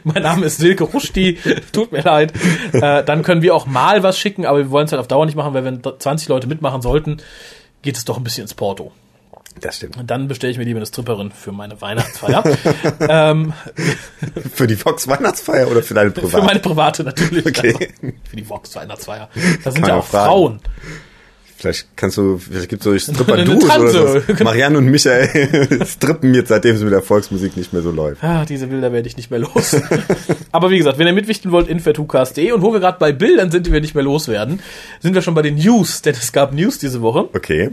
mein 0.04 0.24
Name 0.24 0.48
ist 0.48 0.58
Silke 0.58 0.84
Ruschti. 0.84 1.38
Tut 1.72 1.92
mir 1.94 2.02
leid. 2.02 2.34
Äh, 2.74 3.04
dann 3.06 3.24
können 3.24 3.42
wir 3.42 3.56
auch 3.56 3.68
mal 3.68 4.04
was 4.04 4.20
schicken, 4.20 4.46
aber 4.46 4.58
wir 4.58 4.70
wollen 4.72 4.86
es 4.86 4.92
halt 4.92 5.00
auf 5.00 5.08
Dauer 5.08 5.26
nicht 5.26 5.36
machen, 5.36 5.54
weil 5.54 5.64
wenn 5.64 5.82
20 5.82 6.28
Leute 6.28 6.48
mitmachen 6.48 6.82
sollten, 6.82 7.18
geht 7.84 7.96
es 7.96 8.04
doch 8.04 8.18
ein 8.18 8.24
bisschen 8.24 8.42
ins 8.42 8.54
Porto. 8.54 8.92
Das 9.62 9.78
stimmt. 9.78 9.98
Und 9.98 10.10
dann 10.12 10.28
bestelle 10.28 10.52
ich 10.52 10.58
mir 10.58 10.64
lieber 10.66 10.78
eine 10.78 10.86
Stripperin 10.86 11.32
für 11.32 11.52
meine 11.52 11.80
Weihnachtsfeier. 11.82 12.44
ähm, 13.10 13.54
Für 14.54 14.68
die 14.68 14.84
Vox 14.84 15.08
Weihnachtsfeier 15.08 15.70
oder 15.70 15.84
für 15.84 15.94
deine 15.94 16.12
für 16.12 16.22
Privat? 16.22 16.44
meine 16.44 16.60
private 16.60 17.04
natürlich. 17.04 17.46
Okay. 17.46 17.74
Also, 17.74 18.14
für 18.30 18.36
die 18.36 18.50
Vox 18.50 18.76
Weihnachtsfeier. 18.76 19.30
Da 19.64 19.72
sind 19.72 19.82
Kann 19.82 19.90
ja 19.90 19.96
auch 19.98 20.06
fragen. 20.06 20.28
Frauen. 20.28 20.60
Vielleicht 21.60 21.88
kannst 21.96 22.18
du, 22.18 22.38
vielleicht 22.38 22.70
gibt 22.70 22.86
es 22.86 23.04
so 23.04 23.14
Stripper-Duos 23.14 23.64
oder 23.64 24.22
so. 24.22 24.44
Marianne 24.44 24.78
und 24.78 24.86
Michael 24.86 25.84
strippen 25.88 26.36
jetzt, 26.36 26.50
seitdem 26.50 26.76
es 26.76 26.84
mit 26.84 26.94
der 26.94 27.02
Volksmusik 27.02 27.58
nicht 27.58 27.74
mehr 27.74 27.82
so 27.82 27.90
läuft. 27.90 28.24
Ah, 28.24 28.46
diese 28.46 28.68
Bilder 28.68 28.94
werde 28.94 29.08
ich 29.08 29.18
nicht 29.18 29.32
mehr 29.32 29.40
los. 29.40 29.76
Aber 30.52 30.70
wie 30.70 30.78
gesagt, 30.78 31.00
wenn 31.00 31.08
ihr 31.08 31.14
mitwichten 31.14 31.52
wollt, 31.52 31.68
info.tucast.de 31.68 32.52
und 32.52 32.62
wo 32.62 32.74
wir 32.74 32.80
gerade 32.80 33.00
bei 33.00 33.12
Bildern 33.12 33.50
sind, 33.50 33.66
die 33.66 33.72
wir 33.72 33.82
nicht 33.82 33.96
mehr 33.96 34.04
loswerden, 34.04 34.60
sind 35.00 35.16
wir 35.16 35.24
schon 35.24 35.34
bei 35.34 35.42
den 35.42 35.56
News, 35.56 36.04
denn 36.04 36.14
es 36.14 36.32
gab 36.32 36.54
News 36.54 36.78
diese 36.78 37.02
Woche. 37.02 37.28
Okay. 37.34 37.72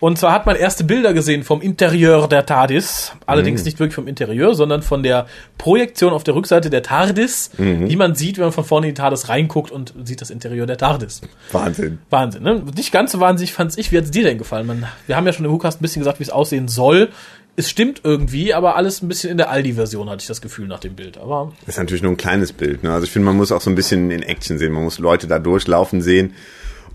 Und 0.00 0.18
zwar 0.18 0.32
hat 0.32 0.46
man 0.46 0.56
erste 0.56 0.82
Bilder 0.82 1.12
gesehen 1.12 1.44
vom 1.44 1.60
Interieur 1.60 2.26
der 2.26 2.46
TARDIS. 2.46 3.12
Allerdings 3.26 3.64
nicht 3.66 3.78
wirklich 3.78 3.94
vom 3.94 4.08
Interieur, 4.08 4.54
sondern 4.54 4.80
von 4.82 5.02
der 5.02 5.26
Projektion 5.58 6.14
auf 6.14 6.24
der 6.24 6.34
Rückseite 6.34 6.70
der 6.70 6.82
TARDIS, 6.82 7.50
die 7.58 7.96
man 7.96 8.14
sieht, 8.14 8.38
wenn 8.38 8.44
man 8.44 8.52
von 8.52 8.64
vorne 8.64 8.88
in 8.88 8.94
die 8.94 8.98
TARDIS 8.98 9.28
reinguckt 9.28 9.70
und 9.70 9.92
sieht 10.04 10.22
das 10.22 10.30
Interieur 10.30 10.64
der 10.66 10.78
TARDIS. 10.78 11.20
Wahnsinn. 11.52 11.98
Wahnsinn, 12.08 12.42
ne? 12.42 12.62
Nicht 12.74 12.92
ganz 12.92 13.12
so 13.12 13.20
wahnsinnig 13.20 13.52
fand's 13.52 13.76
ich. 13.76 13.92
Wie 13.92 13.98
hat's 13.98 14.10
dir 14.10 14.24
denn 14.24 14.38
gefallen? 14.38 14.66
Man, 14.66 14.86
wir 15.06 15.16
haben 15.16 15.26
ja 15.26 15.34
schon 15.34 15.44
im 15.44 15.52
Hookast 15.52 15.80
ein 15.80 15.82
bisschen 15.82 16.00
gesagt, 16.00 16.18
wie 16.18 16.24
es 16.24 16.30
aussehen 16.30 16.68
soll. 16.68 17.10
Es 17.56 17.68
stimmt 17.68 18.00
irgendwie, 18.02 18.54
aber 18.54 18.76
alles 18.76 19.02
ein 19.02 19.08
bisschen 19.08 19.30
in 19.30 19.36
der 19.36 19.50
Aldi-Version 19.50 20.08
hatte 20.08 20.22
ich 20.22 20.28
das 20.28 20.40
Gefühl 20.40 20.66
nach 20.66 20.80
dem 20.80 20.94
Bild. 20.94 21.18
Aber 21.18 21.52
Das 21.66 21.74
ist 21.74 21.78
natürlich 21.78 22.00
nur 22.02 22.12
ein 22.12 22.16
kleines 22.16 22.54
Bild. 22.54 22.82
Ne? 22.82 22.90
Also 22.90 23.04
ich 23.04 23.10
finde, 23.10 23.26
man 23.26 23.36
muss 23.36 23.52
auch 23.52 23.60
so 23.60 23.68
ein 23.68 23.74
bisschen 23.74 24.10
in 24.10 24.22
Action 24.22 24.56
sehen. 24.56 24.72
Man 24.72 24.84
muss 24.84 24.98
Leute 24.98 25.26
da 25.26 25.38
durchlaufen 25.38 26.00
sehen. 26.00 26.32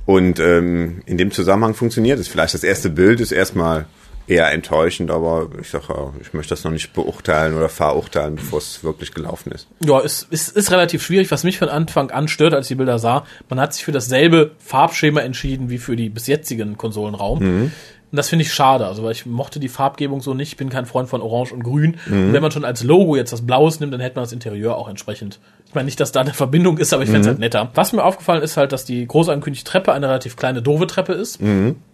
Und 0.05 0.39
ähm, 0.39 1.01
in 1.05 1.17
dem 1.17 1.31
Zusammenhang 1.31 1.73
funktioniert 1.73 2.19
es. 2.19 2.27
Vielleicht 2.27 2.53
das 2.53 2.63
erste 2.63 2.89
Bild 2.89 3.19
ist 3.19 3.31
erstmal 3.31 3.85
eher 4.27 4.51
enttäuschend, 4.51 5.11
aber 5.11 5.49
ich 5.61 5.69
sag 5.69 5.89
ja, 5.89 6.11
ich 6.19 6.33
möchte 6.33 6.49
das 6.49 6.63
noch 6.63 6.71
nicht 6.71 6.93
beurteilen 6.93 7.55
oder 7.55 7.69
verurteilen, 7.69 8.35
bevor 8.35 8.59
es 8.59 8.83
wirklich 8.83 9.13
gelaufen 9.13 9.51
ist. 9.51 9.67
ja, 9.83 9.99
es 9.99 10.23
ist, 10.23 10.55
ist, 10.55 10.71
relativ 10.71 11.03
schwierig. 11.03 11.29
Was 11.29 11.43
mich 11.43 11.59
von 11.59 11.69
Anfang 11.69 12.09
an 12.11 12.27
stört, 12.27 12.53
als 12.53 12.65
ich 12.65 12.69
die 12.69 12.75
Bilder 12.75 12.97
sah, 12.97 13.25
man 13.49 13.59
hat 13.59 13.73
sich 13.73 13.85
für 13.85 13.91
dasselbe 13.91 14.51
Farbschema 14.59 15.21
entschieden 15.21 15.69
wie 15.69 15.77
für 15.77 15.95
die 15.95 16.09
bis 16.09 16.27
jetzigen 16.27 16.77
Konsolenraum. 16.77 17.71
Und 18.15 18.19
das 18.19 18.29
finde 18.29 18.43
ich 18.43 18.53
schade, 18.53 18.87
also 18.87 19.03
weil 19.03 19.11
ich 19.11 19.25
mochte 19.25 19.59
die 19.59 19.67
Farbgebung 19.67 20.21
so 20.21 20.33
nicht, 20.33 20.55
bin 20.55 20.69
kein 20.69 20.85
Freund 20.85 21.09
von 21.09 21.21
Orange 21.21 21.51
und 21.51 21.63
Grün. 21.65 21.97
Und 22.09 22.31
wenn 22.31 22.41
man 22.41 22.49
schon 22.49 22.63
als 22.63 22.81
Logo 22.81 23.17
jetzt 23.17 23.33
das 23.33 23.45
Blaues 23.45 23.81
nimmt, 23.81 23.91
dann 23.91 23.99
hätte 23.99 24.15
man 24.15 24.23
das 24.23 24.31
Interieur 24.31 24.77
auch 24.77 24.87
entsprechend. 24.87 25.41
Ich 25.67 25.75
meine 25.75 25.83
nicht, 25.83 25.99
dass 25.99 26.13
da 26.13 26.21
eine 26.21 26.31
Verbindung 26.31 26.77
ist, 26.77 26.93
aber 26.93 27.03
ich 27.03 27.09
fände 27.09 27.23
es 27.23 27.27
halt 27.27 27.39
netter. 27.39 27.71
Was 27.73 27.91
mir 27.91 28.05
aufgefallen 28.05 28.41
ist 28.41 28.55
halt, 28.55 28.71
dass 28.71 28.85
die 28.85 29.05
groß 29.05 29.27
angekündigte 29.27 29.69
Treppe 29.69 29.91
eine 29.91 30.07
relativ 30.07 30.37
kleine, 30.37 30.61
doofe 30.61 30.87
Treppe 30.87 31.11
ist. 31.11 31.41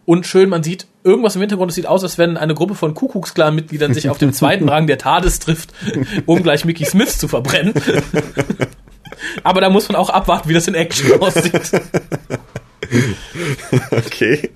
Und 0.06 0.28
schön, 0.28 0.48
man 0.48 0.62
sieht 0.62 0.86
irgendwas 1.04 1.34
im 1.34 1.42
Hintergrund, 1.42 1.72
es 1.72 1.76
sieht 1.76 1.88
aus, 1.88 2.04
als 2.04 2.20
wenn 2.20 2.38
eine 2.38 2.54
Gruppe 2.54 2.76
von 2.76 2.94
Kuckucksklan-Mitgliedern 2.94 3.96
sich 3.96 4.08
auf 4.08 4.20
dem 4.20 4.32
zweiten 4.34 4.70
Rang 4.70 4.86
der 4.86 5.00
TARDIS 5.00 5.40
trifft, 5.40 5.74
um 6.28 6.44
gleich 6.44 6.66
Mickey 6.66 6.86
Smith 6.86 7.18
zu 7.18 7.28
verbrennen. 7.30 7.74
Aber 9.44 9.60
da 9.60 9.72
muss 9.72 9.90
man 9.90 9.96
auch 9.96 10.12
abwarten, 10.12 10.50
wie 10.50 10.54
das 10.54 10.68
in 10.68 10.76
Action 10.76 11.20
aussieht. 11.20 11.54
Okay. 13.92 14.50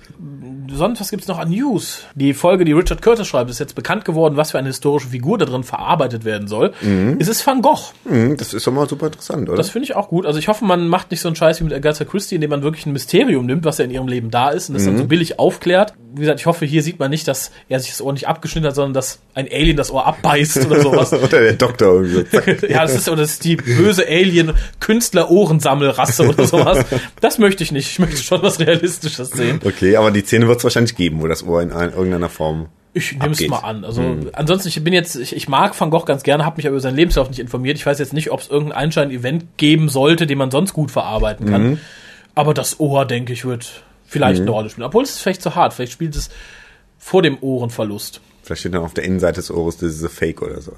Sonst, 0.72 1.00
was 1.00 1.10
gibt's 1.10 1.26
noch 1.28 1.38
an 1.38 1.50
News? 1.50 2.04
Die 2.14 2.34
Folge, 2.34 2.64
die 2.64 2.72
Richard 2.72 3.02
Curtis 3.02 3.26
schreibt, 3.26 3.50
ist 3.50 3.58
jetzt 3.60 3.74
bekannt 3.74 4.04
geworden, 4.04 4.36
was 4.36 4.50
für 4.52 4.58
eine 4.58 4.68
historische 4.68 5.08
Figur 5.08 5.38
da 5.38 5.44
drin 5.46 5.62
verarbeitet 5.64 6.24
werden 6.24 6.48
soll. 6.48 6.72
Es 7.18 7.28
ist 7.28 7.46
Van 7.46 7.62
Gogh. 7.62 7.92
Hm, 8.08 8.36
Das 8.36 8.54
ist 8.54 8.66
doch 8.66 8.72
mal 8.72 8.88
super 8.88 9.06
interessant, 9.06 9.48
oder? 9.48 9.56
Das 9.56 9.70
finde 9.70 9.84
ich 9.84 9.96
auch 9.96 10.08
gut. 10.08 10.26
Also 10.26 10.38
ich 10.38 10.48
hoffe, 10.48 10.64
man 10.64 10.88
macht 10.88 11.10
nicht 11.10 11.20
so 11.20 11.28
einen 11.28 11.36
Scheiß 11.36 11.60
wie 11.60 11.64
mit 11.64 11.72
Agatha 11.72 12.04
Christie, 12.04 12.36
indem 12.36 12.50
man 12.50 12.62
wirklich 12.62 12.86
ein 12.86 12.92
Mysterium 12.92 13.46
nimmt, 13.46 13.64
was 13.64 13.78
ja 13.78 13.84
in 13.84 13.90
ihrem 13.90 14.08
Leben 14.08 14.30
da 14.30 14.50
ist 14.50 14.68
und 14.68 14.74
das 14.74 14.84
dann 14.84 14.96
so 14.98 15.04
billig 15.06 15.38
aufklärt. 15.38 15.94
Wie 16.16 16.20
gesagt, 16.20 16.40
ich 16.40 16.46
hoffe, 16.46 16.64
hier 16.64 16.82
sieht 16.82 16.98
man 16.98 17.10
nicht, 17.10 17.28
dass 17.28 17.50
er 17.68 17.78
sich 17.78 17.90
das 17.90 18.00
Ohr 18.00 18.10
nicht 18.12 18.26
abgeschnitten 18.26 18.66
hat, 18.66 18.74
sondern 18.74 18.94
dass 18.94 19.20
ein 19.34 19.46
Alien 19.50 19.76
das 19.76 19.90
Ohr 19.90 20.06
abbeißt 20.06 20.64
oder 20.66 20.80
sowas. 20.80 21.12
oder 21.12 21.40
der 21.40 21.52
Doktor 21.52 22.02
irgendwie. 22.02 22.66
ja, 22.68 22.80
das 22.82 22.94
ist, 22.94 23.08
oder 23.08 23.22
das 23.22 23.32
ist 23.32 23.44
die 23.44 23.56
böse 23.56 24.06
Alien-Künstler-Ohrensammelrasse 24.06 26.26
oder 26.28 26.46
sowas. 26.46 26.86
Das 27.20 27.36
möchte 27.38 27.62
ich 27.62 27.72
nicht. 27.72 27.90
Ich 27.90 27.98
möchte 27.98 28.22
schon 28.22 28.42
was 28.42 28.58
Realistisches 28.58 29.30
sehen. 29.30 29.60
Okay, 29.64 29.96
aber 29.96 30.10
die 30.10 30.22
Szene 30.22 30.48
wird 30.48 30.56
es 30.58 30.64
wahrscheinlich 30.64 30.96
geben, 30.96 31.20
wo 31.20 31.26
das 31.26 31.46
Ohr 31.46 31.60
in 31.62 31.72
ein, 31.72 31.92
irgendeiner 31.92 32.30
Form 32.30 32.68
ich 32.96 33.18
nehme 33.18 33.32
es 33.32 33.48
mal 33.48 33.58
an. 33.58 33.84
Also 33.84 34.00
hm. 34.00 34.30
ansonsten, 34.32 34.68
ich 34.68 34.82
bin 34.82 34.94
jetzt, 34.94 35.16
ich, 35.16 35.36
ich 35.36 35.48
mag 35.48 35.78
Van 35.78 35.90
Gogh 35.90 36.06
ganz 36.06 36.22
gerne, 36.22 36.46
habe 36.46 36.56
mich 36.56 36.66
aber 36.66 36.76
über 36.76 36.80
seinen 36.80 36.96
Lebenslauf 36.96 37.28
nicht 37.28 37.40
informiert. 37.40 37.76
Ich 37.76 37.84
weiß 37.84 37.98
jetzt 37.98 38.14
nicht, 38.14 38.30
ob 38.30 38.40
es 38.40 38.48
irgendein 38.48 38.78
Einschein-Event 38.78 39.58
geben 39.58 39.90
sollte, 39.90 40.26
den 40.26 40.38
man 40.38 40.50
sonst 40.50 40.72
gut 40.72 40.90
verarbeiten 40.90 41.46
kann. 41.46 41.62
Mhm. 41.62 41.78
Aber 42.34 42.54
das 42.54 42.80
Ohr, 42.80 43.04
denke 43.04 43.34
ich, 43.34 43.44
wird 43.44 43.82
vielleicht 44.06 44.40
mhm. 44.40 44.48
eine 44.48 44.50
Rolle 44.52 44.70
spielen. 44.70 44.86
Obwohl 44.86 45.04
es 45.04 45.10
ist 45.10 45.18
vielleicht 45.20 45.42
zu 45.42 45.54
hart. 45.54 45.74
Vielleicht 45.74 45.92
spielt 45.92 46.16
es 46.16 46.30
vor 46.98 47.22
dem 47.22 47.38
Ohrenverlust. 47.40 48.20
Vielleicht 48.42 48.60
steht 48.60 48.74
dann 48.74 48.82
auf 48.82 48.94
der 48.94 49.02
Innenseite 49.02 49.40
des 49.40 49.50
Ohres, 49.50 49.76
das 49.78 49.94
ist 49.94 50.04
a 50.04 50.08
Fake 50.08 50.40
oder 50.40 50.60
so. 50.60 50.72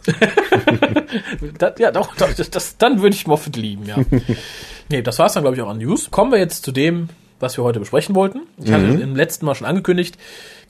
das, 1.58 1.75
ja, 1.78 1.90
doch, 1.90 2.16
doch 2.16 2.32
das, 2.32 2.49
das, 2.49 2.78
dann 2.78 3.02
würde 3.02 3.14
ich 3.14 3.26
Moffat 3.26 3.56
lieben, 3.56 3.85
ja. 3.85 3.99
nee, 4.88 5.02
das 5.02 5.18
war's 5.18 5.35
dann, 5.35 5.42
glaube 5.42 5.56
ich, 5.56 5.62
auch 5.62 5.68
an 5.68 5.76
News. 5.76 6.11
Kommen 6.11 6.32
wir 6.32 6.38
jetzt 6.38 6.64
zu 6.64 6.73
dem, 6.73 7.11
was 7.40 7.58
wir 7.58 7.64
heute 7.64 7.78
besprechen 7.78 8.14
wollten. 8.14 8.40
Ich 8.56 8.70
mhm. 8.70 8.73
hatte 8.73 9.02
im 9.02 9.14
letzten 9.14 9.44
Mal 9.44 9.54
schon 9.54 9.66
angekündigt, 9.66 10.16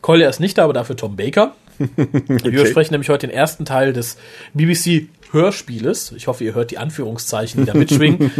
Collier 0.00 0.28
ist 0.28 0.40
nicht 0.40 0.58
da, 0.58 0.64
aber 0.64 0.72
dafür 0.72 0.96
Tom 0.96 1.14
Baker. 1.14 1.54
okay. 1.78 2.18
Wir 2.26 2.62
besprechen 2.62 2.92
nämlich 2.92 3.08
heute 3.10 3.28
den 3.28 3.34
ersten 3.34 3.64
Teil 3.64 3.92
des 3.92 4.16
BBC 4.54 5.06
Hörspieles. 5.32 6.12
Ich 6.12 6.26
hoffe, 6.26 6.44
ihr 6.44 6.54
hört 6.54 6.70
die 6.70 6.78
Anführungszeichen, 6.78 7.62
die 7.64 7.66
da 7.66 7.75
mitschwingen. 7.76 8.30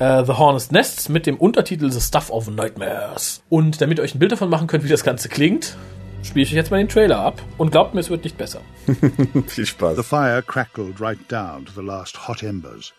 uh, 0.00 0.24
The 0.24 0.32
Hornet's 0.32 0.70
Nests 0.70 1.08
mit 1.08 1.26
dem 1.26 1.36
Untertitel 1.36 1.90
The 1.90 2.00
Stuff 2.00 2.30
of 2.30 2.48
Nightmares. 2.48 3.42
Und 3.48 3.80
damit 3.80 3.98
ihr 3.98 4.02
euch 4.02 4.14
ein 4.14 4.18
Bild 4.18 4.32
davon 4.32 4.48
machen 4.50 4.66
könnt, 4.66 4.84
wie 4.84 4.88
das 4.88 5.04
Ganze 5.04 5.28
klingt, 5.28 5.76
spiele 6.22 6.44
ich 6.44 6.50
euch 6.50 6.56
jetzt 6.56 6.70
mal 6.70 6.78
den 6.78 6.88
Trailer 6.88 7.18
ab. 7.18 7.42
Und 7.56 7.70
glaubt 7.70 7.94
mir, 7.94 8.00
es 8.00 8.10
wird 8.10 8.24
nicht 8.24 8.38
besser. 8.38 8.60
Viel 9.46 9.66
Spaß. 9.66 9.96
The 9.96 10.02
fire 10.02 10.42
crackled 10.42 11.00
right 11.00 11.18
down 11.30 11.64
to 11.66 11.72
the 11.74 11.86
last 11.86 12.28
hot 12.28 12.42
embers. 12.42 12.92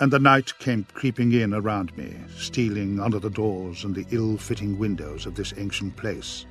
And 0.00 0.12
the 0.12 0.20
night 0.20 0.58
came 0.60 0.84
creeping 0.94 1.32
in 1.32 1.52
around 1.52 1.96
me, 1.96 2.14
stealing 2.38 3.00
under 3.00 3.20
the 3.20 3.30
doors 3.30 3.84
and 3.84 3.96
the 3.96 4.06
ill-fitting 4.14 4.78
windows 4.78 5.26
of 5.26 5.34
this 5.34 5.52
ancient 5.58 5.96
place. 5.96 6.46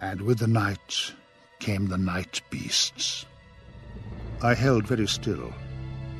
And 0.00 0.20
with 0.22 0.38
the 0.38 0.48
night 0.48 1.14
came 1.60 1.88
the 1.88 1.98
night 1.98 2.42
beasts. 2.50 3.26
I 4.40 4.54
held 4.54 4.86
very 4.86 5.08
still. 5.08 5.52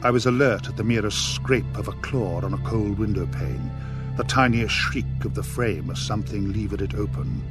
I 0.02 0.10
was 0.10 0.26
alert 0.26 0.68
at 0.68 0.76
the 0.76 0.82
merest 0.82 1.34
scrape 1.36 1.76
of 1.76 1.86
a 1.86 1.92
claw 1.92 2.40
on 2.42 2.52
a 2.52 2.58
cold 2.58 2.98
window 2.98 3.26
pane, 3.26 3.70
the 4.16 4.24
tiniest 4.24 4.74
shriek 4.74 5.24
of 5.24 5.34
the 5.34 5.42
frame 5.44 5.88
as 5.90 6.00
something 6.00 6.52
levered 6.52 6.82
it 6.82 6.94
open. 6.94 7.44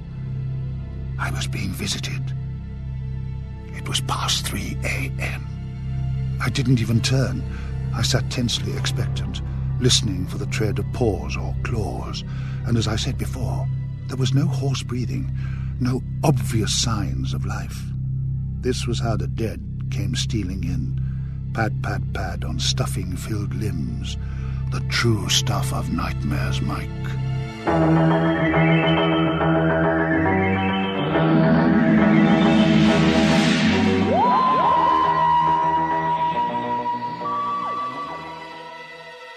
I 1.17 1.31
was 1.31 1.47
being 1.47 1.71
visited. 1.71 2.21
It 3.77 3.87
was 3.87 4.01
past 4.01 4.45
3 4.45 4.77
a.m. 4.83 5.47
I 6.41 6.49
didn't 6.49 6.81
even 6.81 6.99
turn. 6.99 7.41
I 7.95 8.01
sat 8.01 8.29
tensely 8.29 8.75
expectant, 8.75 9.41
listening 9.79 10.27
for 10.27 10.37
the 10.37 10.47
tread 10.47 10.79
of 10.79 10.91
paws 10.91 11.37
or 11.37 11.55
claws, 11.63 12.25
and 12.65 12.77
as 12.77 12.89
I 12.89 12.97
said 12.97 13.17
before, 13.17 13.65
there 14.07 14.17
was 14.17 14.33
no 14.33 14.45
hoarse 14.45 14.83
breathing, 14.83 15.31
no 15.79 16.03
obvious 16.25 16.77
signs 16.77 17.33
of 17.33 17.45
life. 17.45 17.81
This 18.59 18.85
was 18.85 18.99
how 18.99 19.15
the 19.15 19.27
dead 19.27 19.76
came 19.91 20.15
stealing 20.15 20.63
in. 20.63 21.01
Pad, 21.53 21.81
pad, 21.81 22.13
pad 22.13 22.43
on 22.43 22.59
stuffing 22.59 23.15
filled 23.15 23.53
limbs. 23.55 24.17
The 24.71 24.81
true 24.89 25.29
stuff 25.29 25.73
of 25.73 25.91
nightmares, 25.91 26.61
Mike. 26.61 26.89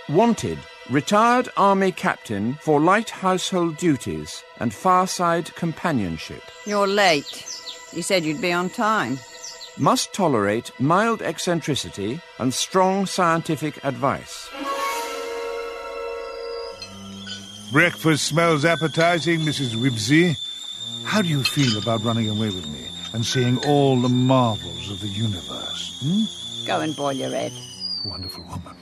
Wanted 0.09 0.59
Retired 0.91 1.49
Army 1.57 1.93
Captain 1.93 2.55
for 2.63 2.81
light 2.81 3.11
household 3.11 3.77
duties 3.77 4.43
and 4.59 4.75
fireside 4.75 5.55
companionship. 5.55 6.43
You're 6.67 6.89
late. 6.89 7.47
You 7.93 8.03
said 8.03 8.25
you'd 8.25 8.41
be 8.41 8.53
on 8.53 8.71
time. 8.71 9.21
Must 9.81 10.13
tolerate 10.13 10.71
mild 10.79 11.23
eccentricity 11.23 12.21
and 12.39 12.53
strong 12.53 13.07
scientific 13.07 13.83
advice. 13.83 14.51
Breakfast 17.73 18.27
smells 18.27 18.67
appetizing, 18.67 19.41
Mrs. 19.41 19.75
Ribsy. 19.77 20.37
How 21.07 21.23
do 21.23 21.29
you 21.29 21.43
feel 21.43 21.79
about 21.81 22.05
running 22.05 22.29
away 22.29 22.49
with 22.49 22.69
me 22.69 22.89
and 23.15 23.25
seeing 23.25 23.57
all 23.65 23.97
the 23.97 24.11
marvels 24.11 24.91
of 24.91 25.01
the 25.01 25.09
universe? 25.09 25.99
Hmm? 26.03 26.67
Go 26.67 26.81
and 26.81 26.95
boil 26.95 27.15
your 27.15 27.31
head. 27.31 27.53
Wonderful 28.05 28.45
woman. 28.51 28.77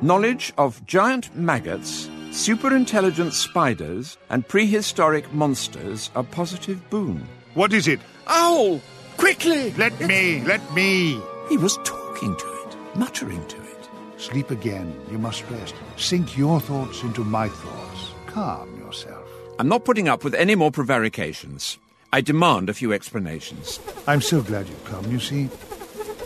Knowledge 0.00 0.54
of 0.56 0.82
giant 0.86 1.36
maggots, 1.36 2.08
superintelligent 2.30 3.34
spiders, 3.34 4.16
and 4.30 4.48
prehistoric 4.48 5.30
monsters 5.34 6.10
a 6.14 6.22
positive 6.22 6.88
boon. 6.88 7.28
What 7.54 7.72
is 7.72 7.86
it? 7.86 8.00
Owl! 8.26 8.80
Quickly! 9.16 9.72
Let 9.74 9.98
me, 10.00 10.42
let 10.42 10.74
me. 10.74 11.20
He 11.48 11.56
was 11.56 11.78
talking 11.84 12.34
to 12.34 12.46
it, 12.46 12.76
muttering 12.96 13.46
to 13.46 13.56
it. 13.56 13.88
Sleep 14.16 14.50
again. 14.50 14.92
You 15.10 15.18
must 15.18 15.48
rest. 15.50 15.74
Sink 15.96 16.36
your 16.36 16.58
thoughts 16.60 17.02
into 17.02 17.22
my 17.22 17.48
thoughts. 17.48 18.10
Calm 18.26 18.76
yourself. 18.80 19.28
I'm 19.60 19.68
not 19.68 19.84
putting 19.84 20.08
up 20.08 20.24
with 20.24 20.34
any 20.34 20.56
more 20.56 20.72
prevarications. 20.72 21.78
I 22.12 22.20
demand 22.22 22.70
a 22.70 22.74
few 22.74 22.92
explanations. 22.92 23.78
I'm 24.08 24.20
so 24.20 24.42
glad 24.42 24.68
you've 24.68 24.84
come, 24.84 25.10
you 25.12 25.20
see. 25.20 25.48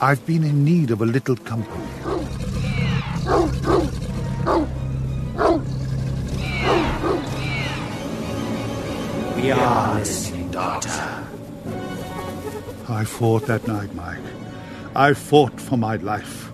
I've 0.01 0.25
been 0.25 0.45
in 0.45 0.65
need 0.65 0.91
of 0.91 1.03
a 1.03 1.07
little 1.07 1.37
company. 1.37 1.85
We 9.37 9.51
are 9.51 9.95
listening, 9.95 10.28
Doctor. 10.28 10.28
I 12.99 13.05
fought 13.05 13.47
that 13.47 13.65
night, 13.69 13.95
Mike. 13.95 14.19
I 14.97 15.15
fought 15.15 15.61
for 15.61 15.77
my 15.77 15.95
life. 15.99 16.51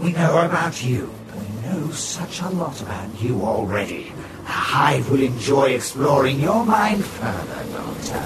We 0.00 0.10
know 0.12 0.38
about 0.38 0.82
you. 0.82 1.08
We 1.38 1.68
know 1.68 1.92
such 1.92 2.40
a 2.40 2.48
lot 2.48 2.82
about 2.82 3.22
you 3.22 3.40
already. 3.42 4.12
The 4.42 4.50
Hive 4.50 5.08
will 5.08 5.22
enjoy 5.22 5.66
exploring 5.70 6.40
your 6.40 6.64
mind 6.64 7.04
further, 7.04 7.64
Doctor. 7.70 8.22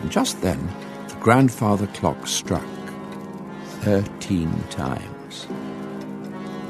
And 0.00 0.10
just 0.10 0.40
then, 0.40 0.68
the 1.06 1.14
grandfather 1.20 1.86
clock 1.98 2.26
struck. 2.26 2.66
Thirteen 3.82 4.64
times. 4.70 5.46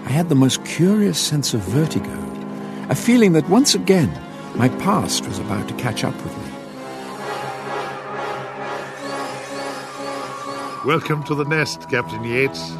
I 0.05 0.11
had 0.11 0.29
the 0.29 0.35
most 0.35 0.63
curious 0.67 1.19
sense 1.19 1.55
of 1.55 1.63
vertigo, 1.63 2.19
a 2.91 2.95
feeling 2.95 3.33
that 3.33 3.49
once 3.49 3.75
again 3.75 4.13
my 4.55 4.69
past 4.69 5.27
was 5.27 5.39
about 5.39 5.67
to 5.69 5.75
catch 5.77 6.05
up 6.05 6.15
with 6.23 6.37
me. 6.37 6.42
Welcome 10.85 11.23
to 11.27 11.37
the 11.37 11.49
nest, 11.49 11.89
Captain 11.89 12.25
Yates. 12.25 12.73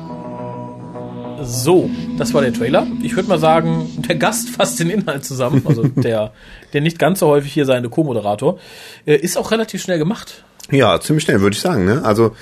So, 1.41 1.89
das 2.19 2.35
war 2.35 2.43
der 2.43 2.53
Trailer. 2.53 2.85
Ich 3.01 3.15
würde 3.15 3.29
mal 3.29 3.39
sagen, 3.39 3.89
der 4.09 4.17
Gast 4.17 4.49
fasst 4.57 4.81
den 4.81 4.91
Inhalt 4.91 5.25
zusammen, 5.25 5.63
also 5.65 5.85
der, 5.97 6.33
der 6.73 6.81
nicht 6.81 6.99
ganz 6.99 7.21
so 7.21 7.29
häufig 7.29 7.53
hier 7.53 7.65
seine 7.65 7.89
Co-Moderator, 7.89 8.59
äh, 9.07 9.15
ist 9.15 9.39
auch 9.39 9.53
relativ 9.53 9.81
schnell 9.83 10.01
gemacht. 10.01 10.43
Ja, 10.73 11.01
ziemlich 11.01 11.23
schnell, 11.23 11.43
würde 11.43 11.55
ich 11.55 11.61
sagen. 11.61 11.85
Ne? 11.85 12.05
Also 12.05 12.35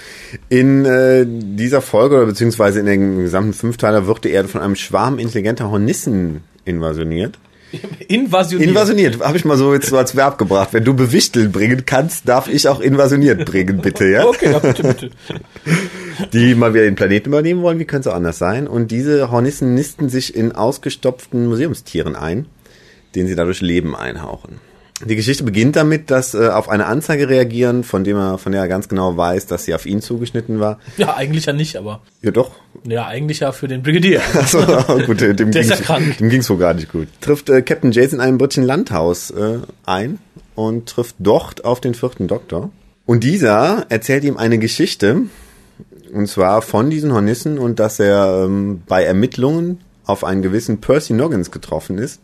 in 0.49 0.87
äh, 0.87 1.27
dieser 1.29 1.83
Folge 1.83 2.17
oder 2.17 2.27
beziehungsweise 2.27 2.81
in 2.81 2.87
den 2.87 3.19
gesamten 3.19 3.53
Fünfteiler 3.53 4.07
wird 4.07 4.25
die 4.25 4.31
Erde 4.31 4.49
von 4.49 4.63
einem 4.63 4.77
Schwarm 4.77 5.19
intelligenter 5.19 5.71
Hornissen 5.71 6.43
invasioniert. 6.65 7.39
Invasioniert. 8.09 8.71
Invasioniert, 8.71 9.21
habe 9.21 9.37
ich 9.37 9.45
mal 9.45 9.57
so 9.57 9.73
jetzt 9.73 9.89
so 9.89 9.97
als 9.97 10.17
Verb 10.17 10.39
gebracht. 10.39 10.71
Wenn 10.73 10.85
du 10.85 10.95
bewichteln 10.95 11.53
bringen 11.53 11.85
kannst, 11.87 12.29
darf 12.29 12.49
ich 12.49 12.69
auch 12.69 12.81
invasioniert 12.81 13.45
bringen, 13.45 13.79
bitte, 13.79 14.07
ja? 14.07 14.25
Okay, 14.27 14.53
ja, 14.53 14.59
bitte, 14.59 14.83
bitte. 14.83 15.11
Die 16.33 16.55
mal 16.55 16.75
wieder 16.75 16.85
den 16.85 16.97
Planeten 16.97 17.29
übernehmen 17.29 17.63
wollen, 17.63 17.79
wie 17.79 17.85
könnte 17.85 18.09
es 18.09 18.13
auch 18.13 18.17
anders 18.17 18.39
sein? 18.39 18.67
Und 18.67 18.91
diese 18.91 19.31
Hornissen 19.31 19.75
nisten 19.75 20.09
sich 20.09 20.35
in 20.35 20.53
ausgestopften 20.53 21.47
Museumstieren 21.47 22.17
ein, 22.17 22.47
denen 23.15 23.29
sie 23.29 23.37
dadurch 23.37 23.61
Leben 23.61 23.95
einhauchen. 23.95 24.61
Die 25.03 25.17
Geschichte 25.17 25.45
beginnt 25.45 25.77
damit, 25.77 26.11
dass 26.11 26.35
äh, 26.35 26.49
auf 26.49 26.69
eine 26.69 26.85
Anzeige 26.85 27.29
reagieren, 27.29 27.85
von 27.85 28.05
dem 28.05 28.19
er, 28.19 28.37
von 28.37 28.53
der 28.53 28.61
er 28.61 28.69
ganz 28.69 28.87
genau 28.87 29.17
weiß, 29.17 29.47
dass 29.47 29.65
sie 29.65 29.75
auf 29.75 29.87
ihn 29.87 30.03
zugeschnitten 30.03 30.61
war. 30.61 30.79
Ja, 30.99 31.15
eigentlich 31.17 31.47
ja 31.47 31.55
nicht, 31.55 31.77
aber. 31.77 32.03
Ja, 32.21 32.33
doch. 32.33 32.51
Ja, 32.87 33.07
eigentlich 33.07 33.41
ja 33.41 33.53
für 33.53 33.69
den 33.69 33.83
Brigadier. 33.83 34.21
Achso, 34.35 34.59
gut, 35.07 35.21
dem 35.21 35.51
Der 35.51 35.61
ist 35.63 35.71
ja 35.71 35.77
ging's- 35.77 35.83
krank. 35.83 36.19
Dem 36.19 36.31
ging's 36.31 36.49
wohl 36.51 36.59
gar 36.59 36.75
nicht 36.75 36.91
gut. 36.91 37.09
Trifft 37.21 37.51
äh, 37.51 37.63
Captain 37.63 37.93
Jason 37.93 38.19
in 38.19 38.25
einem 38.25 38.39
britischen 38.39 38.65
Landhaus 38.65 39.31
äh, 39.31 39.59
ein 39.85 40.19
und 40.55 40.89
trifft 40.89 41.17
dort 41.19 41.65
auf 41.65 41.81
den 41.81 41.95
vierten 41.95 42.27
Doktor. 42.29 42.71
Und 43.07 43.25
dieser 43.25 43.87
erzählt 43.89 44.25
ihm 44.25 44.37
eine 44.37 44.59
Geschichte, 44.59 45.23
und 46.13 46.27
zwar 46.29 46.63
von 46.63 46.91
diesen 46.91 47.13
Hornissen 47.13 47.59
und 47.59 47.79
dass 47.81 48.01
er 48.01 48.45
ähm, 48.45 48.83
bei 48.87 49.05
Ermittlungen 49.05 49.79
auf 50.07 50.25
einen 50.25 50.43
gewissen 50.43 50.81
Percy 50.81 51.13
Noggins 51.13 51.51
getroffen 51.51 51.99
ist, 51.99 52.21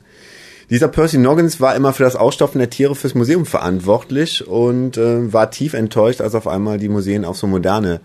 Dieser 0.71 0.89
Percy 0.89 1.19
Noggins 1.19 1.61
war 1.61 1.77
immer 1.77 1.93
für 1.93 2.03
das 2.03 2.17
Ausstopfen 2.17 2.59
der 2.59 2.71
Tiere 2.71 2.97
fürs 2.97 3.15
Museum 3.15 3.47
verantwortlich 3.47 4.47
und 4.49 4.97
äh, 4.97 5.33
war 5.33 5.51
tief 5.53 5.75
enttäuscht, 5.75 6.21
als 6.21 6.35
auf 6.35 6.49
einmal 6.49 6.79
die 6.79 6.89
Museen 6.89 7.25
auf 7.25 7.37
so 7.37 7.47
moderne 7.47 8.01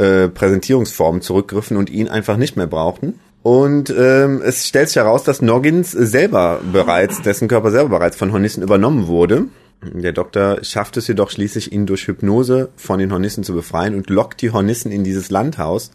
äh, 0.00 0.28
Präsentierungsformen 0.28 1.20
zurückgriffen 1.20 1.76
und 1.76 1.90
ihn 1.90 2.08
einfach 2.08 2.36
nicht 2.36 2.56
mehr 2.56 2.66
brauchten. 2.66 3.20
Und 3.42 3.94
ähm, 3.96 4.42
es 4.44 4.66
stellt 4.66 4.88
sich 4.88 4.96
heraus, 4.96 5.24
dass 5.24 5.40
Noggins 5.42 5.92
selber 5.92 6.60
bereits, 6.72 7.22
dessen 7.22 7.48
Körper 7.48 7.70
selber 7.70 7.98
bereits 7.98 8.16
von 8.16 8.32
Hornissen 8.32 8.62
übernommen 8.62 9.06
wurde. 9.06 9.46
Der 9.82 10.12
Doktor 10.12 10.62
schafft 10.62 10.96
es 10.98 11.08
jedoch 11.08 11.30
schließlich, 11.30 11.72
ihn 11.72 11.86
durch 11.86 12.06
Hypnose 12.06 12.68
von 12.76 12.98
den 12.98 13.12
Hornissen 13.12 13.44
zu 13.44 13.54
befreien 13.54 13.94
und 13.94 14.10
lockt 14.10 14.42
die 14.42 14.50
Hornissen 14.50 14.92
in 14.92 15.04
dieses 15.04 15.30
Landhaus, 15.30 15.90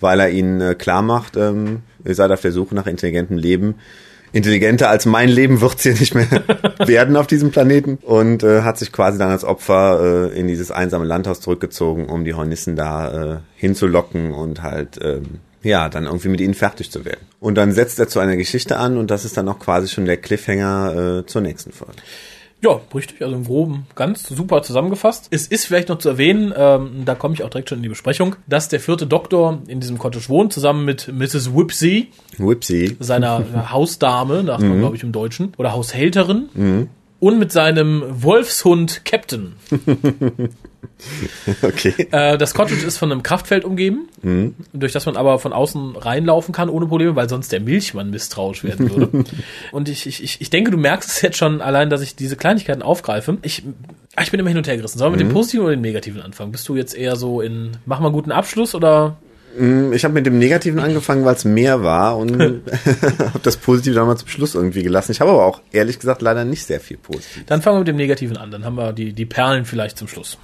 weil 0.00 0.20
er 0.20 0.30
ihnen 0.30 0.60
äh, 0.60 0.74
klar 0.74 1.00
macht, 1.00 1.36
ähm, 1.36 1.80
ihr 2.04 2.14
seid 2.14 2.30
auf 2.30 2.42
der 2.42 2.52
Suche 2.52 2.74
nach 2.74 2.86
intelligentem 2.86 3.38
Leben. 3.38 3.76
Intelligenter 4.32 4.88
als 4.88 5.06
mein 5.06 5.28
Leben 5.28 5.60
wird's 5.60 5.82
hier 5.82 5.92
nicht 5.92 6.14
mehr 6.14 6.28
werden 6.86 7.16
auf 7.16 7.26
diesem 7.26 7.50
Planeten. 7.50 7.98
Und 8.02 8.42
äh, 8.42 8.62
hat 8.62 8.78
sich 8.78 8.92
quasi 8.92 9.18
dann 9.18 9.30
als 9.30 9.44
Opfer 9.44 10.30
äh, 10.32 10.38
in 10.38 10.48
dieses 10.48 10.70
einsame 10.70 11.04
Landhaus 11.04 11.40
zurückgezogen, 11.40 12.06
um 12.06 12.24
die 12.24 12.34
Hornissen 12.34 12.76
da 12.76 13.34
äh, 13.34 13.38
hinzulocken 13.56 14.32
und 14.32 14.62
halt 14.62 14.98
ähm, 15.02 15.40
ja, 15.62 15.88
dann 15.88 16.04
irgendwie 16.06 16.28
mit 16.28 16.40
ihnen 16.40 16.54
fertig 16.54 16.90
zu 16.90 17.04
werden. 17.04 17.20
Und 17.40 17.56
dann 17.56 17.72
setzt 17.72 17.98
er 17.98 18.08
zu 18.08 18.18
einer 18.18 18.36
Geschichte 18.36 18.78
an 18.78 18.96
und 18.96 19.10
das 19.10 19.24
ist 19.24 19.36
dann 19.36 19.48
auch 19.48 19.58
quasi 19.58 19.88
schon 19.88 20.06
der 20.06 20.16
Cliffhanger 20.16 21.20
äh, 21.20 21.26
zur 21.26 21.42
nächsten 21.42 21.72
Folge. 21.72 21.94
Ja, 22.62 22.80
richtig, 22.94 23.20
also 23.22 23.34
im 23.34 23.44
Groben 23.44 23.86
ganz 23.96 24.28
super 24.28 24.62
zusammengefasst. 24.62 25.26
Es 25.30 25.48
ist 25.48 25.66
vielleicht 25.66 25.88
noch 25.88 25.98
zu 25.98 26.10
erwähnen, 26.10 26.54
ähm, 26.56 27.02
da 27.04 27.16
komme 27.16 27.34
ich 27.34 27.42
auch 27.42 27.50
direkt 27.50 27.68
schon 27.68 27.78
in 27.78 27.82
die 27.82 27.88
Besprechung, 27.88 28.36
dass 28.46 28.68
der 28.68 28.78
vierte 28.78 29.06
Doktor 29.06 29.58
in 29.66 29.80
diesem 29.80 29.98
Cottage 29.98 30.28
wohnt, 30.28 30.52
zusammen 30.52 30.84
mit 30.84 31.08
Mrs. 31.12 31.56
Whipsy, 31.56 32.10
Whipsy. 32.38 32.96
seiner 33.00 33.70
Hausdame, 33.72 34.44
sagt 34.44 34.62
man 34.62 34.78
glaube 34.78 34.94
ich 34.96 35.02
im 35.02 35.10
Deutschen, 35.10 35.52
oder 35.58 35.72
Haushälterin, 35.72 36.88
und 37.22 37.38
mit 37.38 37.52
seinem 37.52 38.02
Wolfshund 38.08 39.04
Captain. 39.04 39.54
Okay. 41.62 42.08
Äh, 42.12 42.38
das 42.38 42.54
Cottage 42.54 42.86
ist 42.86 42.96
von 42.96 43.10
einem 43.10 43.24
Kraftfeld 43.24 43.64
umgeben, 43.64 44.08
durch 44.72 44.92
das 44.92 45.06
man 45.06 45.16
aber 45.16 45.40
von 45.40 45.52
außen 45.52 45.96
reinlaufen 45.96 46.54
kann 46.54 46.68
ohne 46.68 46.86
Probleme, 46.86 47.16
weil 47.16 47.28
sonst 47.28 47.50
der 47.50 47.60
Milchmann 47.60 48.10
misstrauisch 48.10 48.62
werden 48.62 48.90
würde. 48.90 49.24
Und 49.72 49.88
ich, 49.88 50.06
ich, 50.06 50.40
ich 50.40 50.50
denke, 50.50 50.70
du 50.70 50.76
merkst 50.76 51.10
es 51.10 51.22
jetzt 51.22 51.38
schon 51.38 51.60
allein, 51.60 51.90
dass 51.90 52.02
ich 52.02 52.14
diese 52.14 52.36
Kleinigkeiten 52.36 52.82
aufgreife. 52.82 53.38
Ich, 53.42 53.64
ah, 54.14 54.22
ich 54.22 54.30
bin 54.30 54.38
immer 54.38 54.50
hin 54.50 54.58
und 54.58 54.68
her 54.68 54.76
gerissen. 54.76 54.98
Sollen 54.98 55.12
wir 55.12 55.18
mit 55.18 55.26
dem 55.26 55.32
positiven 55.32 55.66
oder 55.66 55.74
dem 55.74 55.82
negativen 55.82 56.22
anfangen? 56.22 56.52
Bist 56.52 56.68
du 56.68 56.76
jetzt 56.76 56.94
eher 56.94 57.16
so 57.16 57.40
in, 57.40 57.72
mach 57.84 57.98
mal 57.98 58.06
einen 58.06 58.14
guten 58.14 58.32
Abschluss 58.32 58.74
oder? 58.74 59.16
Ich 59.92 60.04
habe 60.04 60.14
mit 60.14 60.24
dem 60.24 60.38
Negativen 60.38 60.80
angefangen, 60.80 61.24
weil 61.24 61.34
es 61.34 61.44
mehr 61.44 61.82
war 61.82 62.16
und 62.16 62.40
habe 62.40 63.40
das 63.42 63.56
Positive 63.56 63.94
dann 63.94 64.06
mal 64.06 64.16
zum 64.16 64.28
Schluss 64.28 64.54
irgendwie 64.54 64.82
gelassen. 64.82 65.12
Ich 65.12 65.20
habe 65.20 65.30
aber 65.30 65.44
auch 65.44 65.60
ehrlich 65.72 65.98
gesagt 65.98 66.22
leider 66.22 66.44
nicht 66.44 66.64
sehr 66.64 66.80
viel 66.80 66.96
Positiv. 66.96 67.44
Dann 67.46 67.60
fangen 67.60 67.76
wir 67.76 67.80
mit 67.80 67.88
dem 67.88 67.96
Negativen 67.96 68.36
an. 68.36 68.50
Dann 68.50 68.64
haben 68.64 68.76
wir 68.76 68.92
die, 68.92 69.12
die 69.12 69.26
Perlen 69.26 69.64
vielleicht 69.64 69.98
zum 69.98 70.08
Schluss. 70.08 70.38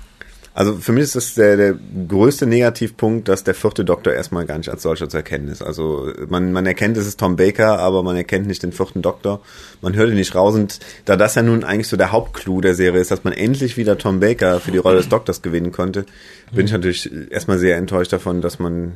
Also 0.59 0.75
für 0.75 0.91
mich 0.91 1.05
ist 1.05 1.15
das 1.15 1.35
der, 1.35 1.57
der 1.57 1.79
größte 2.09 2.45
Negativpunkt, 2.45 3.29
dass 3.29 3.45
der 3.45 3.55
vierte 3.55 3.85
Doktor 3.85 4.13
erstmal 4.13 4.45
gar 4.45 4.59
nicht 4.59 4.69
als 4.69 4.83
solcher 4.83 5.09
zu 5.09 5.17
erkennen 5.17 5.47
ist. 5.47 5.63
Also 5.63 6.13
man, 6.29 6.51
man 6.51 6.67
erkennt, 6.67 6.97
es 6.97 7.07
ist 7.07 7.21
Tom 7.21 7.37
Baker, 7.37 7.79
aber 7.79 8.03
man 8.03 8.17
erkennt 8.17 8.49
nicht 8.49 8.65
den 8.65 8.73
vierten 8.73 9.01
Doktor. 9.01 9.41
Man 9.83 9.95
hört 9.95 10.09
ihn 10.11 10.17
nicht 10.17 10.35
raus. 10.35 10.57
Und 10.57 10.81
da 11.05 11.15
das 11.15 11.37
ja 11.37 11.43
nun 11.43 11.63
eigentlich 11.63 11.87
so 11.87 11.97
der 11.97 12.11
Hauptclou 12.11 12.61
der 12.61 12.75
Serie 12.75 13.01
ist, 13.01 13.13
dass 13.13 13.23
man 13.23 13.35
endlich 13.35 13.77
wieder 13.77 13.99
Tom 13.99 14.19
Baker 14.19 14.59
für 14.59 14.73
die 14.73 14.79
Rolle 14.79 14.97
des 14.97 15.09
Doktors 15.09 15.43
gewinnen 15.43 15.71
konnte, 15.71 16.07
bin 16.51 16.67
ich 16.67 16.73
natürlich 16.73 17.09
erstmal 17.31 17.61
sehr 17.61 17.77
enttäuscht 17.77 18.13
davon, 18.13 18.41
dass 18.41 18.59
man 18.59 18.95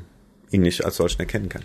ihn 0.52 0.62
nicht 0.62 0.84
als 0.84 0.96
solchen 0.96 1.20
erkennen 1.20 1.48
kann. 1.48 1.62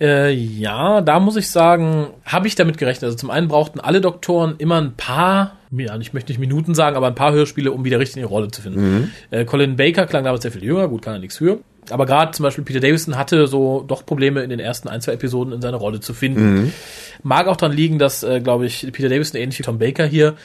Äh, 0.00 0.32
ja, 0.32 1.00
da 1.00 1.20
muss 1.20 1.36
ich 1.36 1.50
sagen, 1.50 2.08
habe 2.24 2.46
ich 2.46 2.54
damit 2.54 2.78
gerechnet. 2.78 3.04
Also 3.04 3.16
zum 3.16 3.30
einen 3.30 3.48
brauchten 3.48 3.80
alle 3.80 4.00
Doktoren 4.00 4.54
immer 4.58 4.80
ein 4.80 4.94
paar, 4.94 5.56
ja, 5.70 5.96
ich 5.98 6.12
möchte 6.12 6.32
nicht 6.32 6.38
Minuten 6.38 6.74
sagen, 6.74 6.96
aber 6.96 7.06
ein 7.06 7.14
paar 7.14 7.32
Hörspiele, 7.32 7.72
um 7.72 7.84
wieder 7.84 7.98
richtig 7.98 8.16
in 8.16 8.22
die 8.22 8.32
Rolle 8.32 8.50
zu 8.50 8.62
finden. 8.62 9.12
Äh, 9.30 9.44
Colin 9.44 9.76
Baker 9.76 10.06
klang 10.06 10.24
damals 10.24 10.42
sehr 10.42 10.52
viel 10.52 10.64
jünger, 10.64 10.88
gut, 10.88 11.02
kann 11.02 11.14
er 11.14 11.20
nichts 11.20 11.36
für. 11.36 11.60
Aber 11.90 12.06
gerade 12.06 12.32
zum 12.32 12.44
Beispiel 12.44 12.64
Peter 12.64 12.80
Davison 12.80 13.16
hatte 13.16 13.46
so 13.46 13.84
doch 13.86 14.06
Probleme 14.06 14.42
in 14.42 14.50
den 14.50 14.60
ersten 14.60 14.88
ein, 14.88 15.00
zwei 15.00 15.12
Episoden 15.12 15.52
in 15.52 15.60
seine 15.60 15.76
Rolle 15.76 16.00
zu 16.00 16.14
finden. 16.14 16.72
Mag 17.22 17.48
auch 17.48 17.56
daran 17.56 17.76
liegen, 17.76 17.98
dass, 17.98 18.22
äh, 18.22 18.40
glaube 18.40 18.66
ich, 18.66 18.86
Peter 18.92 19.08
Davison 19.08 19.40
ähnlich 19.40 19.58
wie 19.58 19.62
Tom 19.62 19.78
Baker 19.78 20.06
hier 20.06 20.36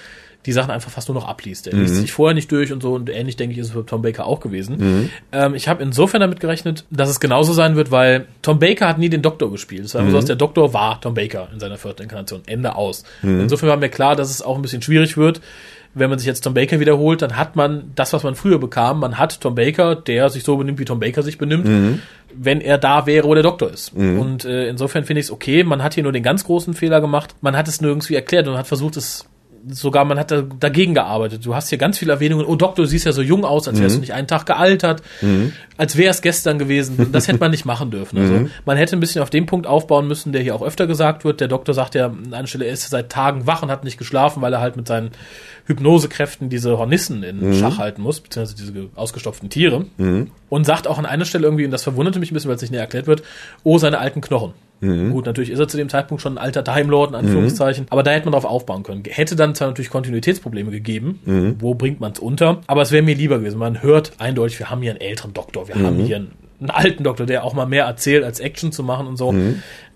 die 0.45 0.51
Sachen 0.51 0.71
einfach 0.71 0.91
fast 0.91 1.09
nur 1.09 1.15
noch 1.15 1.27
abliest. 1.27 1.67
Er 1.67 1.73
liest 1.73 1.95
sich 1.95 2.11
vorher 2.11 2.35
nicht 2.35 2.51
durch 2.51 2.71
und 2.71 2.81
so 2.81 2.93
und 2.93 3.09
ähnlich, 3.09 3.35
denke 3.35 3.53
ich, 3.53 3.59
ist 3.59 3.67
es 3.67 3.73
für 3.73 3.85
Tom 3.85 4.01
Baker 4.01 4.25
auch 4.25 4.39
gewesen. 4.39 5.09
Ähm, 5.31 5.55
ich 5.55 5.67
habe 5.67 5.81
insofern 5.81 6.21
damit 6.21 6.39
gerechnet, 6.39 6.85
dass 6.91 7.09
es 7.09 7.19
genauso 7.19 7.53
sein 7.53 7.75
wird, 7.75 7.91
weil 7.91 8.27
Tom 8.41 8.59
Baker 8.59 8.87
hat 8.87 8.97
nie 8.99 9.09
den 9.09 9.21
Doktor 9.21 9.51
gespielt. 9.51 9.85
Es 9.85 9.95
war 9.95 10.01
immer 10.01 10.11
so, 10.11 10.17
dass 10.17 10.25
der 10.25 10.35
Doktor 10.35 10.73
war 10.73 11.01
Tom 11.01 11.13
Baker 11.13 11.49
in 11.53 11.59
seiner 11.59 11.77
vierten 11.77 12.03
Inkarnation. 12.03 12.41
Ende 12.45 12.75
aus. 12.75 13.03
Insofern 13.41 13.69
war 13.69 13.77
mir 13.77 13.89
klar, 13.89 14.15
dass 14.15 14.29
es 14.29 14.41
auch 14.41 14.55
ein 14.55 14.61
bisschen 14.61 14.81
schwierig 14.81 15.17
wird. 15.17 15.41
Wenn 15.97 16.09
man 16.09 16.19
sich 16.19 16.27
jetzt 16.27 16.41
Tom 16.41 16.53
Baker 16.53 16.81
wiederholt, 16.81 17.21
dann 17.21 17.37
hat 17.37 17.55
man 17.55 17.91
das, 17.95 18.11
was 18.11 18.23
man 18.23 18.35
früher 18.35 18.59
bekam. 18.59 18.99
Man 18.99 19.17
hat 19.17 19.39
Tom 19.39 19.55
Baker, 19.55 19.95
der 19.95 20.29
sich 20.29 20.43
so 20.43 20.57
benimmt, 20.57 20.77
wie 20.77 20.85
Tom 20.85 20.99
Baker 20.99 21.23
sich 21.23 21.37
benimmt, 21.37 21.65
wenn 22.37 22.59
er 22.59 22.77
da 22.77 23.05
wäre, 23.05 23.27
wo 23.27 23.33
der 23.33 23.43
Doktor 23.43 23.71
ist. 23.71 23.93
Und 24.19 24.43
äh, 24.43 24.67
insofern 24.67 25.05
finde 25.05 25.21
ich 25.21 25.27
es 25.27 25.31
okay. 25.31 25.63
Man 25.63 25.81
hat 25.81 25.93
hier 25.93 26.03
nur 26.03 26.11
den 26.11 26.21
ganz 26.23 26.43
großen 26.43 26.73
Fehler 26.73 26.99
gemacht. 26.99 27.33
Man 27.39 27.55
hat 27.55 27.69
es 27.69 27.79
nirgendwie 27.79 28.15
erklärt 28.15 28.47
und 28.49 28.57
hat 28.57 28.67
versucht, 28.67 28.97
es 28.97 29.25
sogar 29.69 30.05
man 30.05 30.19
hat 30.19 30.31
da 30.31 30.41
dagegen 30.41 30.93
gearbeitet. 30.93 31.45
Du 31.45 31.55
hast 31.55 31.69
hier 31.69 31.77
ganz 31.77 31.97
viele 31.97 32.11
Erwähnungen. 32.13 32.45
Oh 32.45 32.55
Doktor, 32.55 32.83
du 32.83 32.87
siehst 32.87 33.05
ja 33.05 33.11
so 33.11 33.21
jung 33.21 33.45
aus, 33.45 33.67
als 33.67 33.79
wärst 33.79 33.95
du 33.97 33.99
nicht 34.01 34.13
einen 34.13 34.27
Tag 34.27 34.45
gealtert, 34.45 35.01
als 35.77 35.97
wäre 35.97 36.11
es 36.11 36.21
gestern 36.21 36.59
gewesen. 36.59 37.09
Das 37.15 37.27
hätte 37.27 37.39
man 37.39 37.51
nicht 37.51 37.65
machen 37.65 37.91
dürfen. 37.91 38.17
Also 38.19 38.33
man 38.65 38.77
hätte 38.77 38.95
ein 38.97 38.99
bisschen 38.99 39.21
auf 39.21 39.29
den 39.29 39.45
Punkt 39.45 39.67
aufbauen 39.67 40.07
müssen, 40.07 40.33
der 40.33 40.41
hier 40.41 40.53
auch 40.55 40.61
öfter 40.61 40.85
gesagt 40.87 41.23
wird. 41.23 41.39
Der 41.39 41.47
Doktor 41.47 41.73
sagt 41.73 41.95
ja 41.95 42.07
an 42.07 42.33
einer 42.33 42.47
Stelle, 42.47 42.65
er 42.65 42.73
ist 42.73 42.89
seit 42.89 43.09
Tagen 43.09 43.47
wach 43.47 43.63
und 43.63 43.71
hat 43.71 43.83
nicht 43.83 43.97
geschlafen, 43.97 44.41
weil 44.41 44.51
er 44.53 44.59
halt 44.59 44.75
mit 44.75 44.87
seinen 44.87 45.11
Hypnosekräften 45.67 46.49
diese 46.49 46.77
Hornissen 46.77 47.23
in 47.23 47.53
Schach 47.53 47.77
halten 47.77 48.01
muss, 48.01 48.19
beziehungsweise 48.19 48.55
diese 48.57 48.89
ausgestopften 48.95 49.49
Tiere. 49.49 49.85
Und 50.49 50.65
sagt 50.65 50.87
auch 50.87 50.97
an 50.97 51.05
einer 51.05 51.25
Stelle 51.25 51.45
irgendwie, 51.45 51.65
und 51.65 51.71
das 51.71 51.83
verwunderte 51.83 52.19
mich 52.19 52.31
ein 52.31 52.33
bisschen, 52.33 52.49
weil 52.49 52.55
es 52.55 52.61
nicht 52.61 52.71
näher 52.71 52.81
erklärt 52.81 53.07
wird, 53.07 53.23
oh, 53.63 53.77
seine 53.77 53.97
alten 53.99 54.21
Knochen. 54.21 54.53
Gut, 55.11 55.25
natürlich 55.25 55.49
ist 55.49 55.59
er 55.59 55.67
zu 55.67 55.77
dem 55.77 55.89
Zeitpunkt 55.89 56.21
schon 56.21 56.33
ein 56.33 56.37
alter 56.37 56.63
Time 56.63 56.89
Lord, 56.91 57.09
in 57.11 57.15
Anführungszeichen, 57.15 57.85
aber 57.89 58.03
da 58.03 58.11
hätte 58.11 58.25
man 58.25 58.33
drauf 58.33 58.45
aufbauen 58.45 58.83
können. 58.83 59.03
Hätte 59.07 59.35
dann 59.35 59.55
zwar 59.55 59.69
natürlich 59.69 59.89
Kontinuitätsprobleme 59.89 60.69
gegeben, 60.71 61.19
wo 61.59 61.73
bringt 61.75 61.99
man 61.99 62.11
es 62.11 62.19
unter, 62.19 62.61
aber 62.67 62.81
es 62.81 62.91
wäre 62.91 63.01
mir 63.03 63.15
lieber 63.15 63.39
gewesen. 63.39 63.57
Man 63.57 63.81
hört 63.81 64.13
eindeutig, 64.19 64.59
wir 64.59 64.69
haben 64.69 64.81
hier 64.81 64.91
einen 64.91 65.01
älteren 65.01 65.33
Doktor, 65.33 65.67
wir 65.67 65.75
haben 65.75 65.97
hier 66.05 66.17
einen, 66.17 66.31
einen 66.59 66.69
alten 66.69 67.03
Doktor, 67.03 67.25
der 67.25 67.43
auch 67.43 67.53
mal 67.53 67.65
mehr 67.65 67.85
erzählt, 67.85 68.23
als 68.23 68.39
Action 68.39 68.71
zu 68.71 68.83
machen 68.83 69.07
und 69.07 69.17
so. 69.17 69.33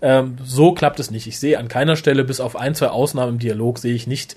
Ähm, 0.02 0.36
so 0.42 0.72
klappt 0.72 0.98
es 0.98 1.10
nicht. 1.10 1.26
Ich 1.26 1.38
sehe 1.38 1.58
an 1.58 1.68
keiner 1.68 1.96
Stelle, 1.96 2.24
bis 2.24 2.40
auf 2.40 2.56
ein, 2.56 2.74
zwei 2.74 2.88
Ausnahmen 2.88 3.34
im 3.34 3.38
Dialog, 3.38 3.78
sehe 3.78 3.94
ich 3.94 4.06
nicht 4.06 4.36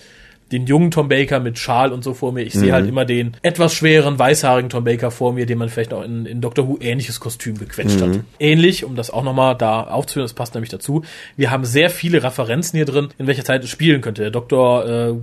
den 0.53 0.67
jungen 0.67 0.91
Tom 0.91 1.09
Baker 1.09 1.39
mit 1.39 1.57
Schal 1.57 1.91
und 1.91 2.03
so 2.03 2.13
vor 2.13 2.31
mir. 2.31 2.43
Ich 2.43 2.53
sehe 2.53 2.71
halt 2.73 2.87
immer 2.87 3.05
den 3.05 3.35
etwas 3.41 3.73
schweren, 3.73 4.19
weißhaarigen 4.19 4.69
Tom 4.69 4.83
Baker 4.83 5.09
vor 5.11 5.33
mir, 5.33 5.45
den 5.45 5.57
man 5.57 5.69
vielleicht 5.69 5.93
auch 5.93 6.03
in, 6.03 6.25
in 6.25 6.41
Doctor 6.41 6.67
Who 6.67 6.77
ähnliches 6.79 7.19
Kostüm 7.19 7.57
gequetscht 7.57 8.01
hat. 8.01 8.19
Ähnlich, 8.39 8.85
um 8.85 8.95
das 8.95 9.09
auch 9.09 9.23
nochmal 9.23 9.55
da 9.57 9.83
aufzuführen, 9.83 10.25
das 10.25 10.33
passt 10.33 10.53
nämlich 10.53 10.69
dazu. 10.69 11.03
Wir 11.35 11.49
haben 11.49 11.65
sehr 11.65 11.89
viele 11.89 12.23
Referenzen 12.23 12.77
hier 12.77 12.85
drin, 12.85 13.09
in 13.17 13.27
welcher 13.27 13.43
Zeit 13.43 13.63
es 13.63 13.69
spielen 13.69 14.01
könnte. 14.01 14.21
Der 14.21 14.31
Doktor 14.31 14.85
äh, 14.85 15.13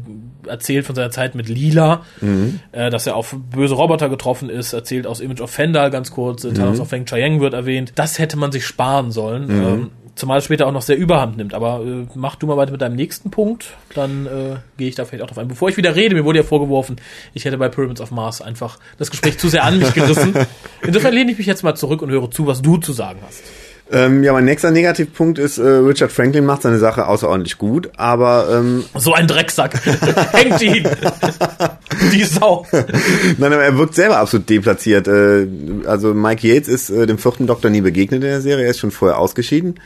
erzählt 0.49 0.85
von 0.85 0.97
seiner 0.97 1.11
Zeit 1.11 1.35
mit 1.37 1.49
Lila, 1.49 2.03
äh, 2.73 2.91
dass 2.91 3.07
er 3.07 3.15
auf 3.15 3.37
böse 3.55 3.75
Roboter 3.75 4.09
getroffen 4.09 4.51
ist, 4.51 4.73
erzählt 4.73 5.07
aus 5.07 5.21
Image 5.21 5.41
of 5.41 5.51
Fendal 5.51 5.91
ganz 5.91 6.11
kurz, 6.11 6.45
äh, 6.45 6.53
Thanos 6.53 6.81
of 6.81 6.89
Feng 6.89 7.07
Chiang 7.07 7.41
wird 7.41 7.55
erwähnt. 7.55 7.93
Das 7.95 8.19
hätte 8.19 8.37
man 8.37 8.51
sich 8.51 8.67
sparen 8.67 9.13
sollen. 9.13 9.49
Ähm, 9.51 9.91
Zumal 10.21 10.37
es 10.39 10.45
später 10.45 10.67
auch 10.67 10.73
noch 10.73 10.83
sehr 10.83 10.99
überhand 10.99 11.39
nimmt. 11.39 11.55
Aber 11.55 11.81
äh, 11.83 12.07
mach 12.15 12.37
du 12.37 12.47
mal 12.47 12.59
weiter 12.59 12.73
mit 12.73 12.83
deinem 12.83 12.95
nächsten 12.95 13.31
Punkt, 13.31 13.69
dann 13.95 14.27
äh, 14.27 14.57
gehe 14.77 14.87
ich 14.87 14.95
da 14.95 15.07
vielleicht 15.07 15.23
auch 15.25 15.29
drauf 15.29 15.39
ein. 15.39 15.49
Bevor 15.49 15.71
ich 15.71 15.79
wieder 15.79 15.97
rede, 15.97 16.15
mir 16.15 16.27
wurde 16.27 16.41
ja 16.41 16.45
vorgeworfen, 16.45 16.97
ich 17.33 17.47
hätte 17.47 17.57
bei 17.57 17.71
Pyramids 17.71 18.03
of 18.03 18.11
Mars 18.11 18.43
einfach 18.43 18.79
das 18.99 19.11
Gespräch 19.11 19.39
zu 19.39 19.49
sehr 19.49 19.65
an 19.65 19.79
mich 19.79 19.95
gerissen. 19.95 20.35
Insofern 20.83 21.15
lehne 21.15 21.33
ich 21.33 21.39
mich 21.39 21.47
jetzt 21.47 21.65
mal 21.65 21.75
zurück 21.75 22.03
und 22.03 22.11
höre 22.11 22.31
zu, 22.31 22.47
was 22.47 22.61
du 22.61 22.77
zu 22.77 22.93
sagen 22.93 23.21
hast. 23.27 23.43
Ähm, 23.93 24.23
ja, 24.23 24.33
mein 24.33 24.45
nächster 24.45 24.71
Negativpunkt 24.71 25.39
ist, 25.39 25.59
äh, 25.59 25.63
Richard 25.63 26.13
Franklin 26.13 26.45
macht 26.45 26.63
seine 26.63 26.79
Sache 26.79 27.07
außerordentlich 27.09 27.59
gut, 27.59 27.91
aber 27.97 28.49
ähm, 28.53 28.85
So 28.95 29.15
ein 29.15 29.27
Drecksack. 29.27 29.81
Hängt 30.33 30.63
ihn. 30.63 30.87
Die 32.13 32.25
Sau. 32.25 32.67
Nein, 33.39 33.53
aber 33.53 33.65
er 33.65 33.77
wirkt 33.79 33.95
selber 33.95 34.19
absolut 34.19 34.49
deplatziert. 34.49 35.09
Äh, 35.09 35.47
Also 35.87 36.15
Mike 36.15 36.47
Yates 36.47 36.69
ist 36.69 36.91
äh, 36.91 37.07
dem 37.07 37.19
vierten 37.19 37.47
Doktor 37.49 37.71
nie 37.71 37.81
begegnet 37.81 38.23
in 38.23 38.29
der 38.29 38.43
Serie, 38.43 38.67
er 38.67 38.71
ist 38.71 38.79
schon 38.79 38.93
vorher 38.93 39.19
ausgeschieden. 39.19 39.81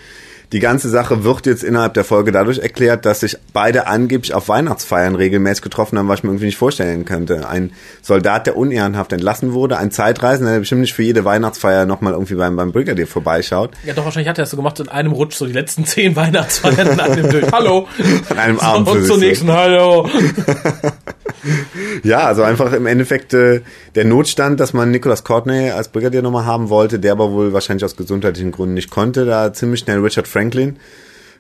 Die 0.53 0.61
ganze 0.61 0.89
Sache 0.89 1.25
wird 1.25 1.47
jetzt 1.47 1.65
innerhalb 1.65 1.95
der 1.95 2.05
Folge 2.05 2.31
dadurch 2.31 2.59
erklärt, 2.59 3.05
dass 3.07 3.21
sich 3.21 3.37
beide 3.53 3.87
angeblich 3.87 4.35
auf 4.35 4.49
Weihnachtsfeiern 4.49 5.15
regelmäßig 5.17 5.63
getroffen 5.63 5.99
haben, 5.99 6.09
was 6.09 6.21
ich 6.21 6.25
mir 6.25 6.31
irgendwie 6.31 6.47
nicht 6.47 6.57
vorstellen 6.59 7.05
könnte. 7.05 7.49
Ein 7.49 7.73
Soldat, 8.03 8.47
der 8.47 8.57
unehrenhaft 8.57 9.13
entlassen 9.13 9.53
wurde, 9.53 9.79
ein 9.79 9.91
Zeitreisender, 9.91 10.53
der 10.53 10.61
bestimmt 10.61 10.83
nicht 10.83 10.95
für 10.95 11.03
jede 11.03 11.25
Weihnachtsfeier 11.25 11.87
nochmal 11.87 12.13
irgendwie 12.13 12.35
beim, 12.35 12.57
beim 12.57 12.73
Brigadier 12.73 13.07
vorbeischaut. 13.07 13.71
Ja, 13.85 13.95
doch, 13.95 14.05
wahrscheinlich 14.05 14.29
hat 14.29 14.39
er 14.39 14.43
das 14.43 14.51
so 14.51 14.57
gemacht, 14.57 14.79
in 14.81 14.89
einem 14.89 15.13
Rutsch 15.13 15.35
so 15.35 15.47
die 15.47 15.53
letzten 15.53 15.85
zehn 15.87 16.15
Weihnachtsfeiern 16.15 16.89
in 16.89 17.01
einem 17.01 17.31
durch. 17.31 17.51
Hallo. 17.53 17.89
An 18.29 18.39
einem 18.39 18.61
Abend 18.61 18.89
für 18.89 18.95
Und 18.99 19.07
zur 19.07 19.17
so. 19.17 19.21
nächsten 19.21 19.51
Hallo. 19.51 20.09
Ja, 22.03 22.27
also 22.27 22.43
einfach 22.43 22.73
im 22.73 22.87
Endeffekt 22.87 23.35
äh, 23.35 23.61
der 23.95 24.05
Notstand, 24.05 24.61
dass 24.61 24.73
man 24.73 24.91
Nicholas 24.91 25.25
Courtney 25.25 25.71
als 25.71 25.89
Brigadier 25.89 26.23
nochmal 26.23 26.45
haben 26.45 26.69
wollte, 26.69 26.99
der 26.99 27.13
aber 27.13 27.33
wohl 27.33 27.53
wahrscheinlich 27.53 27.85
aus 27.85 27.97
gesundheitlichen 27.97 28.53
Gründen 28.53 28.75
nicht 28.75 28.91
konnte, 28.91 29.25
da 29.25 29.53
ziemlich 29.53 29.81
schnell 29.81 30.01
Richard 30.01 30.29
Franklin 30.29 30.77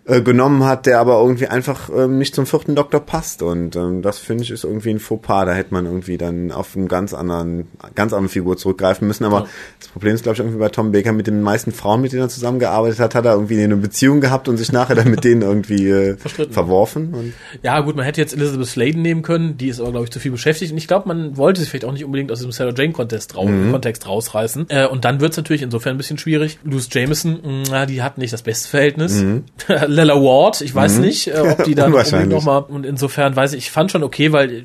äh, 0.07 0.21
genommen 0.21 0.65
hat, 0.65 0.87
der 0.87 1.01
aber 1.01 1.19
irgendwie 1.19 1.47
einfach 1.47 1.89
ähm, 1.89 2.19
nicht 2.19 2.35
zum 2.35 2.47
vierten 2.47 2.75
Doktor 2.75 3.01
passt. 3.01 3.43
Und 3.43 3.75
ähm, 3.75 4.03
das 4.03 4.19
finde 4.19 4.45
ich 4.45 4.51
ist 4.51 4.65
irgendwie 4.65 4.91
ein 4.91 4.99
Fauxpas. 4.99 5.47
Da 5.47 5.55
hätte 5.55 5.73
man 5.73 5.87
irgendwie 5.87 6.19
dann 6.19 6.53
auf 6.53 6.77
einen 6.77 6.89
ganz 6.89 7.15
anderen, 7.15 7.69
ganz 7.95 8.13
andere 8.13 8.29
Figur 8.29 8.57
zurückgreifen 8.57 9.09
müssen. 9.09 9.25
Aber 9.25 9.41
ja. 9.41 9.47
das 9.81 9.89
Problem 9.89 10.15
ist, 10.15 10.23
glaube 10.23 10.35
ich, 10.35 10.41
irgendwie 10.41 10.59
bei 10.59 10.69
Tom 10.69 10.93
Baker 10.93 11.13
mit 11.13 11.27
den 11.27 11.41
meisten 11.43 11.73
Frauen, 11.73 12.03
mit 12.03 12.13
denen 12.13 12.23
er 12.23 12.29
zusammengearbeitet 12.29 13.01
hat, 13.01 13.15
hat 13.15 13.25
er 13.25 13.33
irgendwie 13.33 13.63
eine 13.63 13.77
Beziehung 13.77 14.21
gehabt 14.21 14.49
und 14.49 14.59
sich 14.59 14.73
nachher 14.73 14.95
dann 14.95 15.11
mit 15.11 15.25
denen 15.25 15.43
irgendwie 15.43 15.89
äh, 15.89 16.17
verworfen. 16.51 17.33
Ja, 17.63 17.81
gut, 17.81 17.97
man 17.97 18.05
hätte 18.05 18.21
jetzt 18.21 18.35
Elizabeth 18.35 18.67
Sladen 18.67 19.01
nehmen 19.01 19.23
können, 19.23 19.57
die 19.57 19.69
ist 19.69 19.81
aber, 19.81 19.93
glaube 19.93 20.05
ich, 20.05 20.11
zu 20.11 20.21
viel 20.21 20.33
beschäftigt. 20.33 20.73
Und 20.73 20.79
ich 20.79 20.87
glaube, 20.87 21.09
man 21.09 21.37
wollte 21.37 21.61
sich 21.61 21.71
vielleicht 21.71 21.87
auch 21.87 21.93
nicht 21.93 22.05
unbedingt 22.05 22.31
aus 22.31 22.41
dem 22.41 22.53
Sarah 22.53 22.75
Jane 22.77 22.93
Contest 22.93 23.37
raus, 23.37 23.49
mhm. 23.49 23.73
Kontext 23.73 24.07
rausreißen. 24.07 24.67
Äh, 24.69 24.87
und 24.87 25.07
dann 25.07 25.21
wird 25.21 25.31
es 25.31 25.39
natürlich 25.39 25.63
insofern 25.63 25.95
ein 25.95 25.99
bisschen 25.99 26.19
schwierig. 26.19 26.59
Luce 26.63 26.89
Jameson, 26.93 27.65
mh, 27.71 27.87
die 27.87 28.03
hat 28.03 28.19
nicht 28.19 28.35
das 28.35 28.43
beste 28.43 28.69
Verhältnis. 28.69 29.23
Mhm. 29.23 29.45
Lella 29.95 30.15
Ward, 30.15 30.61
ich 30.61 30.75
weiß 30.75 30.97
mhm. 30.97 31.03
nicht, 31.03 31.29
äh, 31.29 31.41
ob 31.41 31.65
die 31.65 31.75
dann 31.77 31.93
nochmal, 32.29 32.65
und 32.69 32.85
insofern 32.85 33.35
weiß 33.35 33.53
ich, 33.53 33.65
ich 33.65 33.71
fand 33.71 33.91
schon 33.91 34.03
okay, 34.03 34.33
weil 34.33 34.65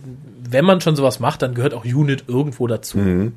wenn 0.52 0.66
man 0.66 0.82
schon 0.82 0.96
sowas 0.96 1.20
macht, 1.20 1.42
dann 1.42 1.54
gehört 1.54 1.74
auch 1.74 1.86
Unit 1.86 2.26
irgendwo 2.28 2.68
dazu. 2.68 2.98
Mhm. 2.98 3.34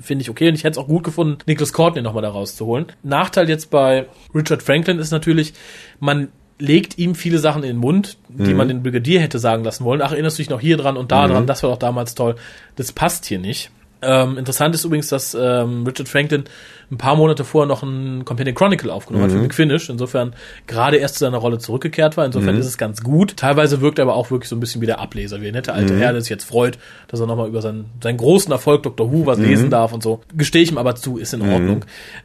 Finde 0.00 0.22
ich 0.22 0.30
okay 0.30 0.48
und 0.48 0.54
ich 0.54 0.64
hätte 0.64 0.72
es 0.72 0.78
auch 0.78 0.88
gut 0.88 1.04
gefunden, 1.04 1.38
Nicholas 1.46 1.72
Courtney 1.72 2.00
nochmal 2.00 2.22
da 2.22 2.30
rauszuholen. 2.30 2.86
Nachteil 3.02 3.48
jetzt 3.48 3.70
bei 3.70 4.06
Richard 4.34 4.62
Franklin 4.62 4.98
ist 4.98 5.10
natürlich, 5.10 5.52
man 6.00 6.28
legt 6.58 6.98
ihm 6.98 7.14
viele 7.14 7.38
Sachen 7.38 7.62
in 7.62 7.68
den 7.68 7.76
Mund, 7.76 8.16
die 8.28 8.50
mhm. 8.50 8.56
man 8.56 8.68
den 8.68 8.82
Brigadier 8.82 9.20
hätte 9.20 9.38
sagen 9.38 9.62
lassen 9.62 9.84
wollen. 9.84 10.02
Ach, 10.02 10.12
erinnerst 10.12 10.38
du 10.38 10.42
dich 10.42 10.50
noch 10.50 10.60
hier 10.60 10.76
dran 10.76 10.96
und 10.96 11.12
da 11.12 11.26
mhm. 11.26 11.32
dran, 11.32 11.46
das 11.46 11.62
war 11.62 11.70
doch 11.70 11.78
damals 11.78 12.14
toll. 12.14 12.36
Das 12.76 12.92
passt 12.92 13.26
hier 13.26 13.38
nicht. 13.38 13.70
Ähm, 14.00 14.38
interessant 14.38 14.74
ist 14.74 14.84
übrigens, 14.84 15.08
dass 15.08 15.34
ähm, 15.34 15.84
Richard 15.84 16.08
Franklin 16.08 16.44
ein 16.90 16.96
paar 16.96 17.16
Monate 17.16 17.44
vorher 17.44 17.66
noch 17.66 17.82
ein 17.82 18.24
Companion 18.24 18.54
Chronicle 18.54 18.90
aufgenommen 18.90 19.26
mhm. 19.26 19.30
hat 19.30 19.36
für 19.36 19.42
Big 19.42 19.54
Finish. 19.54 19.90
Insofern 19.90 20.34
gerade 20.66 20.96
erst 20.96 21.16
zu 21.16 21.20
seiner 21.20 21.38
Rolle 21.38 21.58
zurückgekehrt 21.58 22.16
war. 22.16 22.24
Insofern 22.24 22.54
mhm. 22.54 22.60
ist 22.60 22.66
es 22.66 22.78
ganz 22.78 23.02
gut. 23.02 23.36
Teilweise 23.36 23.80
wirkt 23.82 23.98
er 23.98 24.04
aber 24.04 24.14
auch 24.14 24.30
wirklich 24.30 24.48
so 24.48 24.56
ein 24.56 24.60
bisschen 24.60 24.80
wie 24.80 24.86
der 24.86 24.98
Ableser, 24.98 25.42
wie 25.42 25.48
ein 25.48 25.52
netter 25.52 25.74
alte 25.74 25.92
mhm. 25.92 25.98
Herr, 25.98 26.12
der 26.12 26.22
sich 26.22 26.30
jetzt 26.30 26.44
freut, 26.44 26.78
dass 27.08 27.20
er 27.20 27.26
nochmal 27.26 27.48
über 27.48 27.60
seinen, 27.60 27.86
seinen 28.02 28.16
großen 28.16 28.50
Erfolg 28.50 28.82
Dr. 28.84 29.12
Who 29.12 29.26
was 29.26 29.38
mhm. 29.38 29.44
lesen 29.44 29.70
darf 29.70 29.92
und 29.92 30.02
so. 30.02 30.20
Gestehe 30.34 30.62
ich 30.62 30.70
ihm 30.70 30.78
aber 30.78 30.94
zu, 30.94 31.18
ist 31.18 31.34
in 31.34 31.42
mhm. 31.42 31.52
Ordnung. 31.52 31.84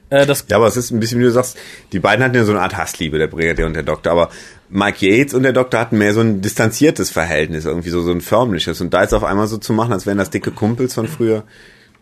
Äh, 0.10 0.26
das 0.26 0.45
ja, 0.49 0.58
aber 0.58 0.67
es 0.67 0.78
ist 0.78 0.91
ein 0.91 0.99
bisschen, 0.99 1.19
wie 1.19 1.23
du 1.23 1.32
sagst, 1.32 1.58
die 1.91 1.99
beiden 1.99 2.23
hatten 2.23 2.36
ja 2.36 2.45
so 2.45 2.54
eine 2.54 2.62
Art 2.62 2.78
Hassliebe, 2.78 3.17
der 3.17 3.28
Brigadier 3.28 3.65
und 3.65 3.73
der 3.73 3.84
Doktor, 3.84 4.12
aber 4.12 4.30
Mike 4.69 5.06
Yates 5.06 5.34
und 5.34 5.43
der 5.43 5.54
Doktor 5.54 5.80
hatten 5.80 5.97
mehr 5.97 6.13
so 6.13 6.21
ein 6.21 6.41
distanziertes 6.41 7.10
Verhältnis, 7.10 7.65
irgendwie 7.65 7.89
so, 7.89 8.02
so 8.02 8.12
ein 8.12 8.21
förmliches. 8.21 8.82
Und 8.82 8.93
da 8.93 9.02
jetzt 9.02 9.13
auf 9.13 9.23
einmal 9.23 9.47
so 9.47 9.58
zu 9.58 9.73
machen, 9.73 9.93
als 9.93 10.06
wären 10.06 10.17
das 10.17 10.30
dicke 10.30 10.52
Kumpels 10.52 10.93
von 10.93 11.08
früher, 11.08 11.43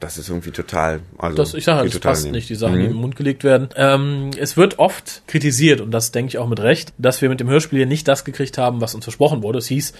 das 0.01 0.17
ist 0.17 0.29
irgendwie 0.29 0.51
total. 0.51 0.99
Also 1.17 1.37
das, 1.37 1.53
ich 1.53 1.63
sage, 1.63 1.87
das 1.87 1.99
passt 1.99 2.23
nehmen. 2.23 2.35
nicht, 2.35 2.49
die 2.49 2.55
Sachen, 2.55 2.75
mhm. 2.75 2.79
die 2.79 2.85
im 2.87 2.93
Mund 2.95 3.15
gelegt 3.15 3.43
werden. 3.43 3.69
Ähm, 3.75 4.31
es 4.37 4.57
wird 4.57 4.79
oft 4.79 5.23
kritisiert, 5.27 5.79
und 5.79 5.91
das 5.91 6.11
denke 6.11 6.29
ich 6.29 6.37
auch 6.37 6.49
mit 6.49 6.59
Recht, 6.59 6.93
dass 6.97 7.21
wir 7.21 7.29
mit 7.29 7.39
dem 7.39 7.49
Hörspiel 7.49 7.79
hier 7.79 7.85
nicht 7.85 8.07
das 8.07 8.25
gekriegt 8.25 8.57
haben, 8.57 8.81
was 8.81 8.95
uns 8.95 9.05
versprochen 9.05 9.43
wurde. 9.43 9.59
Es 9.59 9.67
hieß, 9.67 9.93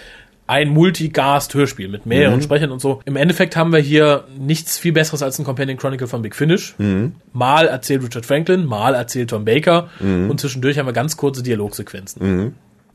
ein 0.47 0.69
Multicast-Hörspiel 0.69 1.87
mit 1.87 2.05
mehreren 2.05 2.37
mhm. 2.37 2.41
Sprechern 2.41 2.71
und 2.71 2.81
so. 2.81 3.01
Im 3.05 3.15
Endeffekt 3.15 3.55
haben 3.55 3.71
wir 3.71 3.79
hier 3.79 4.25
nichts 4.37 4.77
viel 4.77 4.91
Besseres 4.91 5.21
als 5.21 5.39
ein 5.39 5.45
Companion 5.45 5.77
Chronicle 5.77 6.07
von 6.07 6.21
Big 6.21 6.35
Finish. 6.35 6.75
Mhm. 6.77 7.13
Mal 7.31 7.67
erzählt 7.67 8.03
Richard 8.03 8.25
Franklin, 8.25 8.65
mal 8.65 8.95
erzählt 8.95 9.29
Tom 9.29 9.45
Baker 9.45 9.89
mhm. 9.99 10.29
und 10.29 10.41
zwischendurch 10.41 10.77
haben 10.77 10.87
wir 10.87 10.93
ganz 10.93 11.15
kurze 11.15 11.41
Dialogsequenzen. 11.41 12.21
Mhm. 12.21 12.53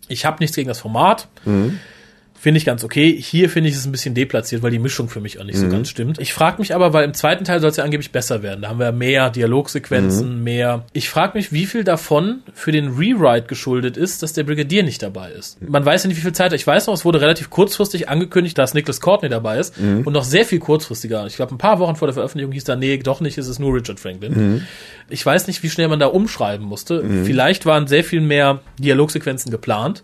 Ich 0.09 0.27
habe 0.27 0.37
nichts 0.40 0.55
gegen 0.57 0.69
das 0.69 0.81
Format. 0.81 1.29
Mhm. 1.45 1.79
Finde 2.38 2.59
ich 2.59 2.64
ganz 2.64 2.85
okay. 2.85 3.16
Hier 3.20 3.51
finde 3.51 3.70
ich 3.70 3.77
es 3.77 3.87
ein 3.87 3.92
bisschen 3.92 4.14
deplatziert, 4.14 4.62
weil 4.62 4.70
die 4.70 4.79
Mischung 4.79 5.09
für 5.09 5.20
mich 5.20 5.40
auch 5.40 5.44
nicht 5.44 5.57
mhm. 5.57 5.62
so 5.62 5.68
ganz 5.68 5.88
stimmt. 5.88 6.20
Ich 6.20 6.33
frage 6.33 6.59
mich 6.59 6.75
aber, 6.75 6.92
weil 6.92 7.05
im 7.05 7.14
zweiten 7.14 7.44
Teil 7.44 7.61
soll 7.61 7.70
es 7.70 7.77
ja 7.77 7.85
angeblich 7.85 8.12
besser 8.12 8.42
werden. 8.42 8.62
Da 8.62 8.68
haben 8.68 8.79
wir 8.79 8.92
mehr 8.92 9.31
Dialogsequenzen, 9.31 10.38
mhm. 10.38 10.44
mehr. 10.44 10.85
Ich 10.92 11.09
frage 11.09 11.37
mich, 11.37 11.53
wie 11.53 11.66
viel 11.66 11.83
davon 11.83 12.40
für 12.55 12.72
den 12.72 12.88
Rewrite 12.88 13.46
geschuldet 13.46 13.96
ist, 13.96 14.22
dass 14.22 14.33
der 14.33 14.44
Brigadier 14.44 14.83
nicht 14.83 15.03
dabei 15.03 15.31
ist. 15.31 15.61
Man 15.62 15.85
weiß 15.85 16.05
ja 16.05 16.09
nicht, 16.09 16.18
wie 16.18 16.22
viel 16.22 16.33
Zeit. 16.33 16.53
Ich 16.53 16.66
weiß 16.66 16.87
noch, 16.87 16.94
es 16.94 17.05
wurde 17.05 17.20
relativ 17.20 17.51
kurzfristig 17.51 18.09
angekündigt, 18.09 18.57
dass 18.59 18.75
Nicholas 18.75 19.01
Courtney 19.01 19.29
dabei 19.29 19.59
ist 19.59 19.81
mhm. 19.81 20.03
und 20.05 20.12
noch 20.12 20.25
sehr 20.25 20.44
viel 20.44 20.59
kurzfristiger. 20.59 21.27
Ich 21.27 21.37
glaube, 21.37 21.55
ein 21.55 21.59
paar 21.59 21.79
Wochen 21.79 21.96
vor 21.96 22.07
der 22.07 22.14
Veröffentlichung 22.14 22.53
hieß 22.53 22.64
da, 22.64 22.77
nee, 22.77 22.96
doch 22.99 23.20
nicht, 23.20 23.38
ist 23.38 23.49
es 23.49 23.59
nur 23.59 23.75
Richard 23.75 23.99
Franklin. 23.99 24.33
Mhm. 24.35 24.62
Ich 25.09 25.25
weiß 25.25 25.46
nicht, 25.46 25.62
wie 25.62 25.70
schnell 25.70 25.88
man 25.88 26.01
da 26.01 26.07
umschreiben 26.07 26.66
musste. 26.66 27.03
Mhm. 27.03 27.25
Vielleicht 27.25 27.66
waren 27.66 27.87
sehr 27.87 28.05
viel 28.05 28.20
mehr 28.20 28.61
Dialogsequenzen 28.79 29.51
geplant. 29.51 30.03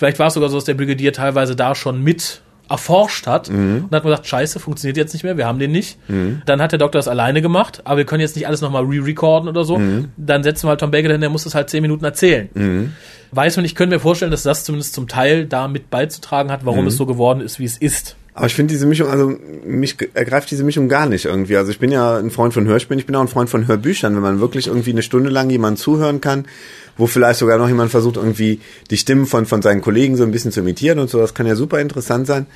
Vielleicht 0.00 0.18
war 0.18 0.28
es 0.28 0.32
sogar 0.32 0.48
so, 0.48 0.56
dass 0.56 0.64
der 0.64 0.72
Brigadier 0.72 1.12
teilweise 1.12 1.54
da 1.54 1.74
schon 1.74 2.02
mit 2.02 2.40
erforscht 2.70 3.26
hat 3.26 3.50
mhm. 3.50 3.84
und 3.84 3.94
hat 3.94 4.02
gesagt, 4.02 4.26
scheiße, 4.26 4.58
funktioniert 4.58 4.96
jetzt 4.96 5.12
nicht 5.12 5.24
mehr, 5.24 5.36
wir 5.36 5.46
haben 5.46 5.58
den 5.58 5.72
nicht. 5.72 5.98
Mhm. 6.08 6.40
Dann 6.46 6.62
hat 6.62 6.72
der 6.72 6.78
Doktor 6.78 6.98
das 6.98 7.06
alleine 7.06 7.42
gemacht, 7.42 7.82
aber 7.84 7.98
wir 7.98 8.04
können 8.06 8.22
jetzt 8.22 8.34
nicht 8.34 8.46
alles 8.46 8.62
nochmal 8.62 8.84
re-recorden 8.84 9.46
oder 9.46 9.62
so. 9.62 9.76
Mhm. 9.76 10.08
Dann 10.16 10.42
setzen 10.42 10.64
wir 10.64 10.70
halt 10.70 10.80
Tom 10.80 10.90
Baker 10.90 11.10
hin, 11.10 11.20
der 11.20 11.28
muss 11.28 11.44
das 11.44 11.54
halt 11.54 11.68
zehn 11.68 11.82
Minuten 11.82 12.02
erzählen. 12.02 12.48
Mhm. 12.54 12.92
Weiß 13.32 13.56
man, 13.56 13.66
ich 13.66 13.74
könnte 13.74 13.96
mir 13.96 14.00
vorstellen, 14.00 14.30
dass 14.30 14.42
das 14.42 14.64
zumindest 14.64 14.94
zum 14.94 15.06
Teil 15.06 15.44
da 15.44 15.68
mit 15.68 15.90
beizutragen 15.90 16.50
hat, 16.50 16.64
warum 16.64 16.80
mhm. 16.80 16.86
es 16.86 16.96
so 16.96 17.04
geworden 17.04 17.42
ist, 17.42 17.58
wie 17.58 17.66
es 17.66 17.76
ist. 17.76 18.16
Aber 18.40 18.46
ich 18.46 18.54
finde 18.54 18.72
diese 18.72 18.86
Mischung, 18.86 19.10
also 19.10 19.34
mich 19.66 19.98
ergreift 20.14 20.50
diese 20.50 20.64
Mischung 20.64 20.88
gar 20.88 21.04
nicht 21.04 21.26
irgendwie. 21.26 21.58
Also 21.58 21.70
ich 21.72 21.78
bin 21.78 21.92
ja 21.92 22.16
ein 22.16 22.30
Freund 22.30 22.54
von 22.54 22.66
Hörspielen, 22.66 22.98
ich 22.98 23.04
bin 23.04 23.14
auch 23.14 23.20
ein 23.20 23.28
Freund 23.28 23.50
von 23.50 23.68
Hörbüchern, 23.68 24.14
wenn 24.14 24.22
man 24.22 24.40
wirklich 24.40 24.68
irgendwie 24.68 24.92
eine 24.92 25.02
Stunde 25.02 25.28
lang 25.28 25.50
jemand 25.50 25.78
zuhören 25.78 26.22
kann, 26.22 26.46
wo 26.96 27.06
vielleicht 27.06 27.38
sogar 27.38 27.58
noch 27.58 27.68
jemand 27.68 27.90
versucht, 27.90 28.16
irgendwie 28.16 28.60
die 28.90 28.96
Stimmen 28.96 29.26
von, 29.26 29.44
von 29.44 29.60
seinen 29.60 29.82
Kollegen 29.82 30.16
so 30.16 30.22
ein 30.22 30.30
bisschen 30.30 30.52
zu 30.52 30.60
imitieren 30.60 30.98
und 30.98 31.10
so. 31.10 31.18
Das 31.18 31.34
kann 31.34 31.46
ja 31.46 31.54
super 31.54 31.82
interessant 31.82 32.26
sein. 32.26 32.46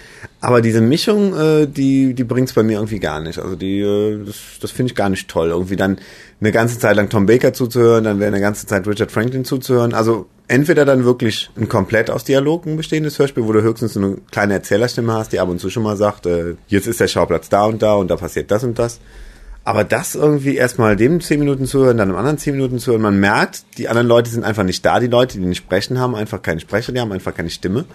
Aber 0.40 0.62
diese 0.62 0.80
Mischung, 0.80 1.36
äh, 1.36 1.66
die, 1.66 2.14
die 2.14 2.24
bringt's 2.24 2.54
bei 2.54 2.62
mir 2.62 2.78
irgendwie 2.78 2.98
gar 2.98 3.20
nicht. 3.20 3.38
Also 3.38 3.54
die, 3.54 3.80
äh, 3.80 4.24
das, 4.24 4.36
das 4.62 4.70
finde 4.70 4.92
ich 4.92 4.96
gar 4.96 5.10
nicht 5.10 5.28
toll. 5.28 5.50
Irgendwie 5.50 5.76
dann 5.76 5.98
eine 6.40 6.50
ganze 6.50 6.78
Zeit 6.78 6.96
lang 6.96 7.10
Tom 7.10 7.26
Baker 7.26 7.52
zuzuhören, 7.52 8.04
dann 8.04 8.20
wäre 8.20 8.28
eine 8.28 8.40
ganze 8.40 8.66
Zeit 8.66 8.88
Richard 8.88 9.12
Franklin 9.12 9.44
zuzuhören. 9.44 9.92
Also 9.92 10.28
entweder 10.48 10.84
dann 10.84 11.04
wirklich 11.04 11.50
ein 11.56 11.68
komplett 11.68 12.10
aus 12.10 12.24
Dialogen 12.24 12.76
bestehendes 12.76 13.18
Hörspiel, 13.18 13.44
wo 13.44 13.52
du 13.52 13.62
höchstens 13.62 13.96
eine 13.96 14.18
kleine 14.30 14.54
Erzählerstimme 14.54 15.12
hast, 15.12 15.32
die 15.32 15.40
ab 15.40 15.48
und 15.48 15.58
zu 15.58 15.70
schon 15.70 15.82
mal 15.82 15.96
sagt, 15.96 16.26
äh, 16.26 16.54
jetzt 16.68 16.86
ist 16.86 17.00
der 17.00 17.08
Schauplatz 17.08 17.48
da 17.48 17.64
und 17.64 17.82
da 17.82 17.94
und 17.94 18.10
da 18.10 18.16
passiert 18.16 18.50
das 18.50 18.64
und 18.64 18.78
das. 18.78 19.00
Aber 19.66 19.82
das 19.82 20.14
irgendwie 20.14 20.56
erstmal 20.56 20.94
dem 20.94 21.22
zehn 21.22 21.38
Minuten 21.38 21.64
zuhören, 21.64 21.96
dann 21.96 22.08
dem 22.08 22.16
anderen 22.16 22.36
zehn 22.36 22.54
Minuten 22.54 22.78
zuhören, 22.78 23.00
man 23.00 23.18
merkt, 23.18 23.64
die 23.78 23.88
anderen 23.88 24.06
Leute 24.06 24.28
sind 24.28 24.44
einfach 24.44 24.64
nicht 24.64 24.84
da, 24.84 25.00
die 25.00 25.06
Leute, 25.06 25.38
die 25.38 25.46
nicht 25.46 25.58
sprechen, 25.58 25.98
haben 25.98 26.14
einfach 26.14 26.42
keine 26.42 26.60
Sprecher, 26.60 26.92
die 26.92 27.00
haben 27.00 27.12
einfach 27.12 27.34
keine 27.34 27.48
Stimme. 27.48 27.86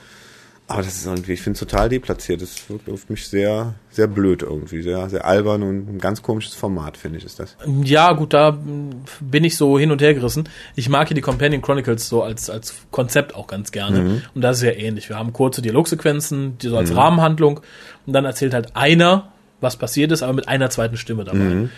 Aber 0.69 0.83
das 0.83 0.95
ist 0.95 1.05
irgendwie, 1.05 1.33
ich 1.33 1.41
finde 1.41 1.55
es 1.55 1.59
total 1.59 1.89
deplatziert. 1.89 2.41
Das 2.41 2.69
wirkt 2.69 2.89
auf 2.89 3.09
mich 3.09 3.27
sehr, 3.27 3.73
sehr 3.89 4.07
blöd 4.07 4.43
irgendwie, 4.43 4.81
sehr, 4.81 5.09
sehr 5.09 5.25
albern 5.25 5.63
und 5.63 5.95
ein 5.95 5.99
ganz 5.99 6.21
komisches 6.21 6.53
Format, 6.53 6.95
finde 6.95 7.17
ich, 7.17 7.25
ist 7.25 7.39
das. 7.39 7.57
Ja, 7.83 8.13
gut, 8.13 8.33
da 8.33 8.57
bin 9.19 9.43
ich 9.43 9.57
so 9.57 9.79
hin 9.79 9.91
und 9.91 10.01
her 10.01 10.13
gerissen. 10.13 10.47
Ich 10.75 10.87
mag 10.87 11.07
hier 11.07 11.15
die 11.15 11.21
Companion 11.21 11.61
Chronicles 11.61 12.07
so 12.07 12.23
als, 12.23 12.49
als 12.49 12.75
Konzept 12.91 13.35
auch 13.35 13.47
ganz 13.47 13.71
gerne. 13.71 13.99
Mhm. 13.99 14.21
Und 14.35 14.41
das 14.41 14.57
ist 14.57 14.63
ja 14.63 14.71
ähnlich. 14.71 15.09
Wir 15.09 15.17
haben 15.17 15.33
kurze 15.33 15.61
Dialogsequenzen, 15.61 16.57
die 16.59 16.67
so 16.67 16.77
als 16.77 16.91
mhm. 16.91 16.97
Rahmenhandlung. 16.97 17.61
Und 18.05 18.13
dann 18.13 18.25
erzählt 18.25 18.53
halt 18.53 18.75
einer 18.75 19.31
was 19.61 19.77
passiert 19.77 20.11
ist, 20.11 20.23
aber 20.23 20.33
mit 20.33 20.47
einer 20.47 20.69
zweiten 20.69 20.97
Stimme 20.97 21.23
dabei. 21.23 21.39
Mhm. 21.39 21.69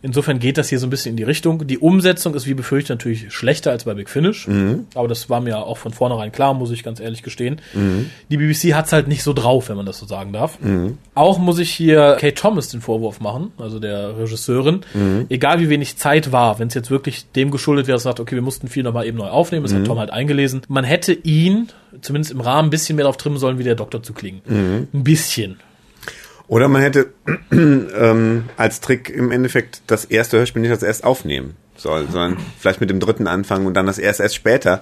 Insofern 0.00 0.38
geht 0.38 0.58
das 0.58 0.68
hier 0.68 0.78
so 0.78 0.86
ein 0.86 0.90
bisschen 0.90 1.10
in 1.10 1.16
die 1.16 1.24
Richtung. 1.24 1.66
Die 1.66 1.78
Umsetzung 1.78 2.34
ist 2.34 2.46
wie 2.46 2.54
befürchtet 2.54 2.90
natürlich 2.90 3.32
schlechter 3.32 3.72
als 3.72 3.84
bei 3.84 3.94
Big 3.94 4.08
Finish. 4.08 4.46
Mhm. 4.46 4.86
Aber 4.94 5.08
das 5.08 5.28
war 5.28 5.40
mir 5.40 5.58
auch 5.58 5.78
von 5.78 5.92
vornherein 5.92 6.30
klar, 6.30 6.54
muss 6.54 6.70
ich 6.70 6.82
ganz 6.82 7.00
ehrlich 7.00 7.22
gestehen. 7.22 7.60
Mhm. 7.74 8.10
Die 8.30 8.36
BBC 8.36 8.74
hat's 8.74 8.92
halt 8.92 9.08
nicht 9.08 9.22
so 9.22 9.32
drauf, 9.32 9.68
wenn 9.68 9.76
man 9.76 9.86
das 9.86 9.98
so 9.98 10.06
sagen 10.06 10.32
darf. 10.32 10.60
Mhm. 10.60 10.98
Auch 11.14 11.38
muss 11.38 11.58
ich 11.58 11.70
hier 11.70 12.16
Kate 12.20 12.34
Thomas 12.34 12.68
den 12.68 12.80
Vorwurf 12.80 13.20
machen, 13.20 13.52
also 13.58 13.80
der 13.80 14.16
Regisseurin. 14.18 14.80
Mhm. 14.94 15.26
Egal 15.28 15.60
wie 15.60 15.68
wenig 15.68 15.96
Zeit 15.96 16.30
war, 16.30 16.58
wenn 16.58 16.68
es 16.68 16.74
jetzt 16.74 16.90
wirklich 16.90 17.30
dem 17.32 17.50
geschuldet 17.50 17.86
wäre, 17.88 17.96
dass 17.96 18.04
sagt, 18.04 18.20
okay, 18.20 18.36
wir 18.36 18.42
mussten 18.42 18.68
viel 18.68 18.84
nochmal 18.84 19.06
eben 19.06 19.18
neu 19.18 19.28
aufnehmen, 19.28 19.64
das 19.64 19.72
hat 19.72 19.80
mhm. 19.80 19.86
Tom 19.86 19.98
halt 19.98 20.10
eingelesen. 20.10 20.62
Man 20.68 20.84
hätte 20.84 21.12
ihn 21.12 21.68
zumindest 22.00 22.32
im 22.32 22.40
Rahmen 22.40 22.68
ein 22.68 22.70
bisschen 22.70 22.96
mehr 22.96 23.04
darauf 23.04 23.16
trimmen 23.16 23.38
sollen, 23.38 23.58
wie 23.58 23.64
der 23.64 23.74
Doktor 23.74 24.02
zu 24.02 24.12
klingen. 24.12 24.40
Mhm. 24.46 24.88
Ein 24.92 25.04
bisschen. 25.04 25.56
Oder 26.48 26.68
man 26.68 26.82
hätte 26.82 27.12
ähm, 27.52 28.44
als 28.56 28.80
Trick 28.80 29.10
im 29.10 29.30
Endeffekt 29.30 29.82
das 29.86 30.06
erste 30.06 30.38
Hörspiel 30.38 30.62
nicht 30.62 30.70
als 30.70 30.82
erst 30.82 31.04
aufnehmen 31.04 31.56
sollen, 31.76 32.10
sondern 32.10 32.38
vielleicht 32.58 32.80
mit 32.80 32.90
dem 32.90 33.00
dritten 33.00 33.26
anfangen 33.26 33.66
und 33.66 33.74
dann 33.74 33.86
das 33.86 33.98
erst 33.98 34.20
erst 34.20 34.34
später. 34.34 34.80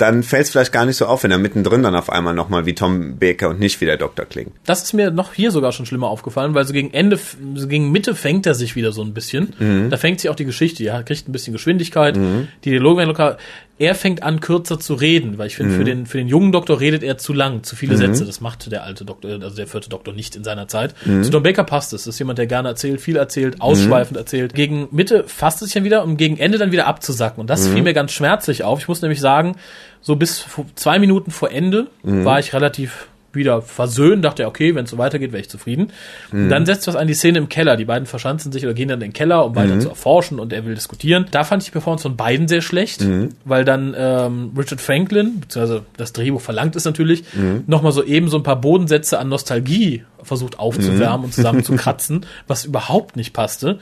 Dann 0.00 0.22
fällt 0.22 0.44
es 0.44 0.50
vielleicht 0.50 0.72
gar 0.72 0.86
nicht 0.86 0.96
so 0.96 1.04
auf, 1.04 1.24
wenn 1.24 1.30
er 1.30 1.36
mittendrin 1.36 1.82
dann 1.82 1.94
auf 1.94 2.08
einmal 2.08 2.32
nochmal 2.32 2.64
wie 2.64 2.74
Tom 2.74 3.18
Baker 3.18 3.50
und 3.50 3.60
nicht 3.60 3.82
wie 3.82 3.84
der 3.84 3.98
Doktor 3.98 4.24
klingt. 4.24 4.52
Das 4.64 4.82
ist 4.82 4.94
mir 4.94 5.10
noch 5.10 5.34
hier 5.34 5.50
sogar 5.50 5.72
schon 5.72 5.84
schlimmer 5.84 6.08
aufgefallen, 6.08 6.54
weil 6.54 6.66
so 6.66 6.72
gegen 6.72 6.94
Ende, 6.94 7.18
so 7.54 7.68
gegen 7.68 7.92
Mitte 7.92 8.14
fängt 8.14 8.46
er 8.46 8.54
sich 8.54 8.76
wieder 8.76 8.92
so 8.92 9.02
ein 9.02 9.12
bisschen. 9.12 9.52
Mhm. 9.58 9.90
Da 9.90 9.98
fängt 9.98 10.20
sich 10.20 10.30
auch 10.30 10.36
die 10.36 10.46
Geschichte, 10.46 10.82
ja, 10.82 11.02
kriegt 11.02 11.28
ein 11.28 11.32
bisschen 11.32 11.52
Geschwindigkeit. 11.52 12.16
Mhm. 12.16 12.48
Die 12.64 12.70
Dialoge 12.70 12.98
werden 12.98 13.08
locker 13.08 13.36
er 13.80 13.94
fängt 13.94 14.22
an, 14.22 14.40
kürzer 14.40 14.78
zu 14.78 14.92
reden, 14.92 15.38
weil 15.38 15.46
ich 15.46 15.56
finde, 15.56 15.72
mhm. 15.72 15.78
für, 15.78 15.84
den, 15.84 16.06
für 16.06 16.18
den 16.18 16.28
jungen 16.28 16.52
Doktor 16.52 16.80
redet 16.80 17.02
er 17.02 17.16
zu 17.16 17.32
lang, 17.32 17.62
zu 17.62 17.76
viele 17.76 17.94
mhm. 17.94 17.98
Sätze. 17.98 18.26
Das 18.26 18.42
machte 18.42 18.68
der 18.68 18.84
alte 18.84 19.06
Doktor, 19.06 19.30
also 19.30 19.56
der 19.56 19.66
vierte 19.66 19.88
Doktor 19.88 20.12
nicht 20.12 20.36
in 20.36 20.44
seiner 20.44 20.68
Zeit. 20.68 20.94
Mhm. 21.06 21.24
Zu 21.24 21.30
Don 21.30 21.42
Baker 21.42 21.64
passt 21.64 21.94
es. 21.94 22.04
Das 22.04 22.14
ist 22.14 22.18
jemand, 22.18 22.38
der 22.38 22.46
gerne 22.46 22.68
erzählt, 22.68 23.00
viel 23.00 23.16
erzählt, 23.16 23.62
ausschweifend 23.62 24.18
mhm. 24.18 24.18
erzählt. 24.18 24.52
Gegen 24.52 24.88
Mitte 24.90 25.24
fasst 25.26 25.62
es 25.62 25.68
sich 25.68 25.74
dann 25.74 25.84
wieder, 25.84 26.04
um 26.04 26.18
gegen 26.18 26.36
Ende 26.36 26.58
dann 26.58 26.72
wieder 26.72 26.86
abzusacken. 26.86 27.40
Und 27.40 27.48
das 27.48 27.68
fiel 27.68 27.80
mir 27.80 27.94
ganz 27.94 28.12
schmerzlich 28.12 28.64
auf. 28.64 28.80
Ich 28.80 28.88
muss 28.88 29.00
nämlich 29.00 29.20
sagen, 29.20 29.56
so 30.00 30.16
bis 30.16 30.46
zwei 30.74 30.98
Minuten 30.98 31.30
vor 31.30 31.50
Ende 31.50 31.88
mhm. 32.02 32.24
war 32.24 32.38
ich 32.38 32.52
relativ 32.52 33.09
wieder 33.32 33.62
versöhnt, 33.62 34.24
dachte 34.24 34.42
er, 34.42 34.48
okay, 34.48 34.74
wenn 34.74 34.84
es 34.84 34.90
so 34.90 34.98
weitergeht, 34.98 35.32
wäre 35.32 35.40
ich 35.40 35.48
zufrieden. 35.48 35.92
Und 36.32 36.48
dann 36.48 36.66
setzt 36.66 36.86
was 36.86 36.96
an 36.96 37.06
die 37.06 37.14
Szene 37.14 37.38
im 37.38 37.48
Keller. 37.48 37.76
Die 37.76 37.84
beiden 37.84 38.06
verschanzen 38.06 38.52
sich 38.52 38.64
oder 38.64 38.74
gehen 38.74 38.88
dann 38.88 39.00
in 39.00 39.08
den 39.08 39.12
Keller, 39.12 39.44
um 39.44 39.54
weiter 39.56 39.78
zu 39.80 39.88
erforschen 39.88 40.40
und 40.40 40.52
er 40.52 40.64
will 40.64 40.74
diskutieren. 40.74 41.26
Da 41.30 41.44
fand 41.44 41.62
ich 41.62 41.68
die 41.68 41.72
Performance 41.72 42.02
von 42.02 42.16
beiden 42.16 42.48
sehr 42.48 42.62
schlecht, 42.62 43.04
weil 43.44 43.64
dann 43.64 43.94
ähm, 43.96 44.52
Richard 44.56 44.80
Franklin, 44.80 45.40
beziehungsweise 45.40 45.82
das 45.96 46.12
Drehbuch 46.12 46.40
verlangt 46.40 46.76
es 46.76 46.84
natürlich, 46.84 47.24
nochmal 47.66 47.92
so 47.92 48.02
eben 48.02 48.28
so 48.28 48.36
ein 48.36 48.42
paar 48.42 48.60
Bodensätze 48.60 49.18
an 49.18 49.28
Nostalgie 49.28 50.04
versucht 50.22 50.58
aufzuwärmen 50.58 51.24
und 51.24 51.34
zusammenzukratzen, 51.34 52.26
was 52.46 52.64
überhaupt 52.64 53.16
nicht 53.16 53.32
passte. 53.32 53.78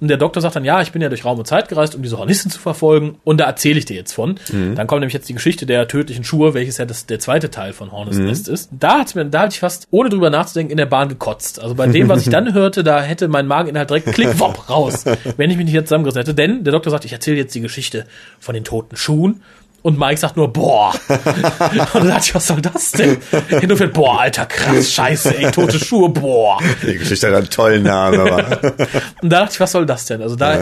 Und 0.00 0.08
der 0.08 0.16
Doktor 0.16 0.40
sagt 0.40 0.56
dann, 0.56 0.64
ja, 0.64 0.80
ich 0.82 0.92
bin 0.92 1.00
ja 1.02 1.08
durch 1.08 1.24
Raum 1.24 1.38
und 1.38 1.46
Zeit 1.46 1.68
gereist, 1.68 1.94
um 1.94 2.02
diese 2.02 2.18
Hornissen 2.18 2.50
zu 2.50 2.58
verfolgen 2.58 3.16
und 3.24 3.38
da 3.38 3.44
erzähle 3.44 3.78
ich 3.78 3.84
dir 3.84 3.94
jetzt 3.94 4.12
von. 4.12 4.36
Dann 4.74 4.86
kommt 4.86 5.00
nämlich 5.00 5.14
jetzt 5.14 5.28
die 5.28 5.34
Geschichte 5.34 5.66
der 5.66 5.86
tödlichen 5.88 6.24
Schuhe, 6.24 6.54
welches 6.54 6.78
ja 6.78 6.84
das, 6.84 7.06
der 7.06 7.18
zweite 7.18 7.50
Teil 7.50 7.72
von 7.72 7.92
Hornets 7.92 8.18
Nest 8.26 8.48
ist. 8.48 8.70
Da 8.72 8.85
hat's 8.94 9.14
mir, 9.14 9.24
da 9.24 9.40
hatte 9.40 9.54
ich 9.54 9.60
fast, 9.60 9.86
ohne 9.90 10.08
drüber 10.08 10.30
nachzudenken, 10.30 10.70
in 10.70 10.76
der 10.76 10.86
Bahn 10.86 11.08
gekotzt. 11.08 11.60
Also 11.60 11.74
bei 11.74 11.86
dem, 11.86 12.08
was 12.08 12.22
ich 12.22 12.30
dann 12.30 12.54
hörte, 12.54 12.84
da 12.84 13.02
hätte 13.02 13.28
mein 13.28 13.46
Mageninhalt 13.46 13.90
direkt 13.90 14.12
klick, 14.12 14.38
wopp, 14.40 14.68
raus, 14.70 15.04
wenn 15.36 15.50
ich 15.50 15.56
mich 15.56 15.66
nicht 15.66 15.74
jetzt 15.74 15.88
zusammengerissen 15.88 16.20
hätte. 16.20 16.34
Denn 16.34 16.64
der 16.64 16.72
Doktor 16.72 16.90
sagt, 16.90 17.04
ich 17.04 17.12
erzähle 17.12 17.36
jetzt 17.36 17.54
die 17.54 17.60
Geschichte 17.60 18.06
von 18.38 18.54
den 18.54 18.64
toten 18.64 18.96
Schuhen. 18.96 19.42
Und 19.86 20.00
Mike 20.00 20.18
sagt 20.18 20.36
nur, 20.36 20.52
boah. 20.52 20.92
Und 21.08 21.94
dann 21.94 22.08
dachte 22.08 22.24
ich, 22.24 22.34
was 22.34 22.48
soll 22.48 22.60
das 22.60 22.90
denn? 22.90 23.18
Insofern, 23.48 23.92
boah, 23.92 24.18
alter, 24.18 24.44
krass, 24.46 24.92
scheiße, 24.92 25.38
ey, 25.38 25.52
tote 25.52 25.78
Schuhe, 25.78 26.08
boah. 26.08 26.58
Die 26.82 26.98
Geschichte 26.98 27.28
hat 27.28 27.34
einen 27.36 27.50
tollen 27.50 27.84
Namen, 27.84 28.18
aber. 28.18 28.62
Und 29.22 29.30
da 29.30 29.42
dachte 29.42 29.52
ich, 29.52 29.60
was 29.60 29.70
soll 29.70 29.86
das 29.86 30.06
denn? 30.06 30.22
Also 30.22 30.34
da, 30.34 30.58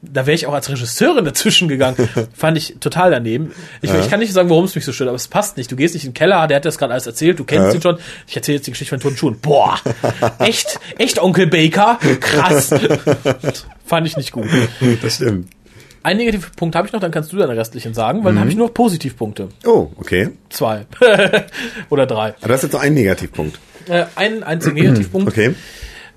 da 0.00 0.26
wäre 0.26 0.36
ich 0.36 0.46
auch 0.46 0.52
als 0.54 0.70
Regisseurin 0.70 1.24
dazwischen 1.24 1.66
gegangen. 1.66 2.08
Fand 2.32 2.56
ich 2.56 2.76
total 2.78 3.10
daneben. 3.10 3.50
Ich, 3.82 3.92
ich 3.92 4.08
kann 4.08 4.20
nicht 4.20 4.32
sagen, 4.32 4.48
warum 4.48 4.66
es 4.66 4.76
mich 4.76 4.84
so 4.84 4.92
stört, 4.92 5.08
aber 5.08 5.16
es 5.16 5.26
passt 5.26 5.56
nicht. 5.56 5.72
Du 5.72 5.74
gehst 5.74 5.94
nicht 5.94 6.04
in 6.04 6.10
den 6.10 6.14
Keller, 6.14 6.46
der 6.46 6.58
hat 6.58 6.64
das 6.64 6.78
gerade 6.78 6.92
alles 6.92 7.08
erzählt, 7.08 7.40
du 7.40 7.44
kennst 7.44 7.74
ihn 7.74 7.82
schon. 7.82 7.98
Ich 8.28 8.36
erzähle 8.36 8.58
jetzt 8.58 8.68
die 8.68 8.70
Geschichte 8.70 8.94
von 8.94 9.00
toten 9.00 9.16
Schuhen. 9.16 9.40
Boah, 9.40 9.80
echt, 10.38 10.78
echt 10.98 11.20
Onkel 11.20 11.48
Baker? 11.48 11.98
Krass. 12.20 12.70
Fand 13.86 14.06
ich 14.06 14.16
nicht 14.16 14.30
gut. 14.30 14.46
Das 15.02 15.16
stimmt. 15.16 15.48
Ein 16.02 16.16
Negativpunkt 16.18 16.74
habe 16.76 16.86
ich 16.86 16.92
noch, 16.92 17.00
dann 17.00 17.10
kannst 17.10 17.32
du 17.32 17.36
deine 17.36 17.56
restlichen 17.56 17.94
sagen, 17.94 18.24
weil 18.24 18.32
dann 18.32 18.40
habe 18.40 18.50
ich 18.50 18.56
nur 18.56 18.68
noch 18.68 18.74
Positivpunkte. 18.74 19.48
Oh, 19.66 19.88
okay. 19.96 20.30
Zwei. 20.50 20.86
Oder 21.90 22.06
drei. 22.06 22.34
Aber 22.38 22.48
du 22.48 22.52
hast 22.54 22.62
jetzt 22.62 22.72
noch 22.72 22.80
einen 22.80 22.94
Negativpunkt. 22.94 23.58
Äh, 23.88 24.04
einen 24.16 24.42
einzigen 24.42 24.74
Negativpunkt. 24.76 25.28
Okay. 25.28 25.54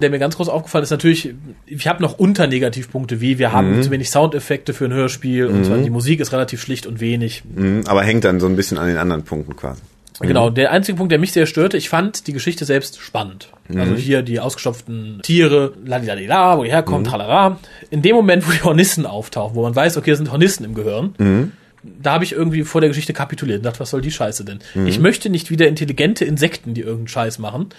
der 0.02 0.10
mir 0.10 0.20
ganz 0.20 0.36
groß 0.36 0.50
aufgefallen 0.50 0.84
ist, 0.84 0.90
natürlich, 0.92 1.34
ich 1.68 1.88
habe 1.88 2.02
noch 2.02 2.18
Unternegativpunkte, 2.18 3.22
wie 3.22 3.38
wir 3.40 3.52
haben 3.52 3.82
zu 3.84 3.92
wenig 3.92 4.10
Soundeffekte 4.10 4.74
für 4.74 4.86
ein 4.86 4.94
Hörspiel 4.94 5.46
und 5.46 5.66
zwar 5.66 5.78
die 5.78 5.90
Musik 5.92 6.20
ist 6.20 6.32
relativ 6.34 6.62
schlicht 6.62 6.86
und 6.88 7.00
wenig. 7.00 7.44
Mhm, 7.46 7.84
Aber 7.86 8.04
hängt 8.04 8.24
dann 8.24 8.40
so 8.40 8.48
ein 8.48 8.56
bisschen 8.56 8.78
an 8.78 8.88
den 8.88 8.98
anderen 8.98 9.24
Punkten 9.24 9.56
quasi. 9.56 9.82
Genau, 10.28 10.50
der 10.50 10.72
einzige 10.72 10.98
Punkt, 10.98 11.12
der 11.12 11.20
mich 11.20 11.32
sehr 11.32 11.46
störte, 11.46 11.78
ich 11.78 11.90
fand 11.90 12.28
die 12.28 12.34
Geschichte 12.34 12.66
selbst 12.66 13.00
spannend. 13.00 13.50
Also 13.76 13.96
hier 13.96 14.22
die 14.22 14.40
ausgestopften 14.40 15.20
Tiere, 15.24 15.74
ladidadida, 15.86 16.58
wo 16.58 16.64
die 16.64 16.72
herkommen, 16.72 17.06
tralala. 17.06 17.58
In 17.90 18.02
dem 18.02 18.16
Moment, 18.16 18.48
wo 18.48 18.52
die 18.52 18.62
Hornissen 18.62 19.06
auftauchen, 19.06 19.56
wo 19.56 19.62
man 19.64 19.76
weiß, 19.76 19.98
okay, 19.98 20.12
es 20.12 20.18
sind 20.18 20.32
Hornissen 20.32 20.66
im 20.66 20.74
Gehirn, 20.74 21.52
da 21.84 22.14
habe 22.14 22.24
ich 22.24 22.34
irgendwie 22.34 22.64
vor 22.64 22.80
der 22.80 22.90
Geschichte 22.90 23.12
kapituliert 23.12 23.60
und 23.60 23.66
dachte, 23.66 23.80
was 23.80 23.90
soll 23.90 24.02
die 24.02 24.12
Scheiße 24.12 24.46
denn? 24.46 24.60
Ich 24.88 25.00
möchte 25.00 25.30
nicht 25.30 25.50
wieder 25.50 25.68
intelligente 25.68 26.26
Insekten, 26.26 26.74
die 26.76 26.82
irgendeinen 26.82 27.08
Scheiß 27.08 27.40
machen. 27.40 27.70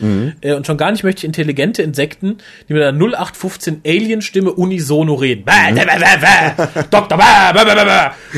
Äh, 0.40 0.54
und 0.54 0.66
schon 0.66 0.76
gar 0.76 0.90
nicht 0.90 1.04
möchte 1.04 1.20
ich 1.20 1.24
intelligente 1.24 1.82
Insekten, 1.82 2.38
die 2.68 2.72
mit 2.74 2.82
einer 2.82 2.96
0815 2.98 3.82
Alien-Stimme 3.86 4.52
unisono 4.52 5.14
reden. 5.14 5.44
Bäh, 5.44 6.82
Doktor. 6.90 7.18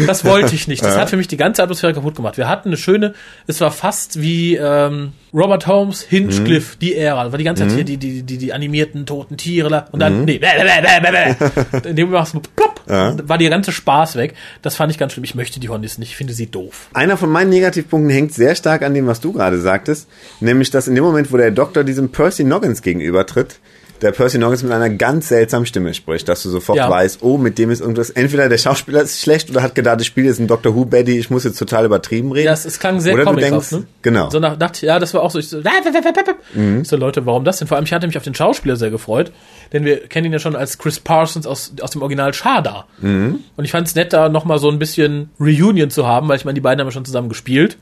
Das 0.07 0.25
wollte 0.25 0.55
ich 0.55 0.69
nicht. 0.69 0.85
Das 0.85 0.97
hat 0.99 1.11
für 1.11 1.17
mich 1.17 1.29
die 1.29 1.37
ganze 1.39 1.63
Atmosphäre 1.63 1.95
kaputt 1.95 2.15
gemacht. 2.15 2.37
Wir 2.37 2.49
hatten 2.49 2.69
eine 2.69 2.77
schöne, 2.77 3.15
es 3.47 3.61
war 3.61 3.71
fast 3.71 4.21
wie 4.21 4.57
ähm, 4.57 5.13
Robert 5.35 5.67
Holmes, 5.67 6.03
Hinchcliffe, 6.03 6.77
die 6.81 6.95
Ära. 6.95 7.31
War 7.31 7.39
die 7.39 7.45
ganze 7.45 7.67
Zeit 7.67 7.75
hier 7.75 7.85
die, 7.85 7.97
die, 7.97 8.23
die, 8.23 8.39
die 8.39 8.53
animierten 8.53 9.05
toten 9.05 9.37
Tiere 9.37 9.69
da. 9.69 9.89
und 9.91 10.01
dann, 10.01 10.25
nee, 10.25 10.39
bäh, 10.39 10.47
bäh, 10.57 11.01
bäh, 11.01 11.35
bäh, 11.81 11.89
in 11.89 11.97
dem 11.97 12.11
machst 12.11 12.35
du 12.35 12.41
plopp, 12.41 12.81
war 12.87 13.39
der 13.39 13.51
ganze 13.51 13.73
Spaß 13.73 14.17
weg. 14.17 14.35
Das 14.63 14.77
fand 14.77 14.93
ich 14.93 14.99
ganz 14.99 15.13
schlimm. 15.13 15.25
Ich 15.25 15.35
möchte 15.35 15.59
die 15.59 15.69
Hornissen 15.69 16.01
nicht. 16.01 16.11
Ich 16.11 16.17
finde 16.17 16.33
sie 16.33 16.47
doof. 16.47 16.89
Einer 16.93 17.17
von 17.17 17.31
meinen 17.31 17.51
Negativpunkten 17.51 18.11
hängt 18.11 18.33
sehr 18.33 18.55
stark 18.55 18.83
an 18.83 18.95
dem, 18.95 19.07
was 19.07 19.21
du 19.21 19.33
gerade 19.33 19.61
sagtest, 19.61 20.09
nämlich 20.41 20.71
dass 20.71 20.87
in 20.87 20.95
dem 20.95 21.05
Moment, 21.05 21.33
wo 21.33 21.37
der 21.37 21.51
Doktor 21.51 21.83
diesem 21.83 22.11
Percy 22.11 22.45
Noggins 22.45 22.83
gegenübertritt, 22.83 23.59
der 24.03 24.13
Percy 24.13 24.39
Noggins 24.39 24.63
mit 24.63 24.73
einer 24.73 24.91
ganz 24.91 25.29
seltsamen 25.29 25.67
Stimme 25.67 25.95
spricht, 25.95 26.29
dass 26.29 26.43
du 26.43 26.51
sofort 26.51 26.77
Ja. 26.79 26.91
weißt, 26.91 27.23
oh, 27.23 27.39
mit 27.39 27.59
dem 27.59 27.71
ist 27.71 27.81
irgendwas, 27.81 28.11
entweder 28.11 28.49
der 28.49 28.59
Schauspieler 28.59 29.03
ist 29.03 29.21
schlecht 29.21 29.51
oder 29.51 29.63
hat 29.63 29.75
gedacht, 29.75 30.01
ich 30.01 30.07
spiele 30.07 30.27
jetzt 30.27 30.39
einen 30.39 30.49
Doctor 30.49 30.75
Who 30.75 30.85
Baddy, 30.85 31.19
ich 31.19 31.31
muss 31.31 31.45
jetzt 31.45 31.59
total 31.59 31.85
übertrieben 31.85 32.33
reden. 32.33 32.47
Ja, 32.47 32.53
es, 32.53 32.65
es 32.65 32.79
klang 32.79 33.01
sehr 33.01 33.15
oder 33.15 33.25
comichaft, 33.25 33.53
denkst, 33.53 33.73
ne? 33.73 33.85
genau. 34.03 34.31
So 34.31 34.41
nach, 34.41 34.57
dachte, 34.59 34.85
ja, 34.85 34.99
das 34.99 35.15
war 35.15 35.23
auch 35.23 35.31
so, 35.31 35.39
ich 35.39 35.49
so, 35.49 35.61
ich 35.61 36.89
so, 36.89 36.97
Leute, 36.97 37.25
warum 37.27 37.45
das 37.45 37.59
denn? 37.59 37.69
Vor 37.69 37.77
allem, 37.77 37.85
ich 37.85 37.93
hatte 37.93 38.07
mich 38.07 38.17
auf 38.17 38.25
den 38.25 38.35
Schauspieler 38.35 38.77
sehr 38.77 38.91
gefreut, 38.91 39.33
denn 39.73 39.85
wir 39.85 39.99
kennen 40.09 40.27
ihn 40.27 40.33
ja 40.33 40.39
schon 40.39 40.57
als 40.57 40.79
Chris 40.79 41.01
Parsons 41.01 41.47
aus, 41.47 41.73
aus 41.81 41.91
dem 41.93 42.03
Original 42.03 42.35
Shada. 42.35 42.87
Und 43.01 43.65
ich 43.65 43.71
fand 43.71 43.87
es 43.89 43.95
nett, 43.95 44.13
da 44.13 44.29
nochmal 44.29 44.59
so 44.59 44.69
ein 44.71 44.79
bisschen 44.79 45.31
Reunion 45.41 45.91
zu 45.91 46.07
haben, 46.07 46.29
weil 46.29 46.37
ich 46.37 46.45
meine, 46.45 46.55
die 46.55 46.61
beiden 46.61 46.81
haben 46.81 46.89
ja 46.89 46.93
schon 46.93 47.05
zusammen 47.05 47.29
gespielt. 47.29 47.77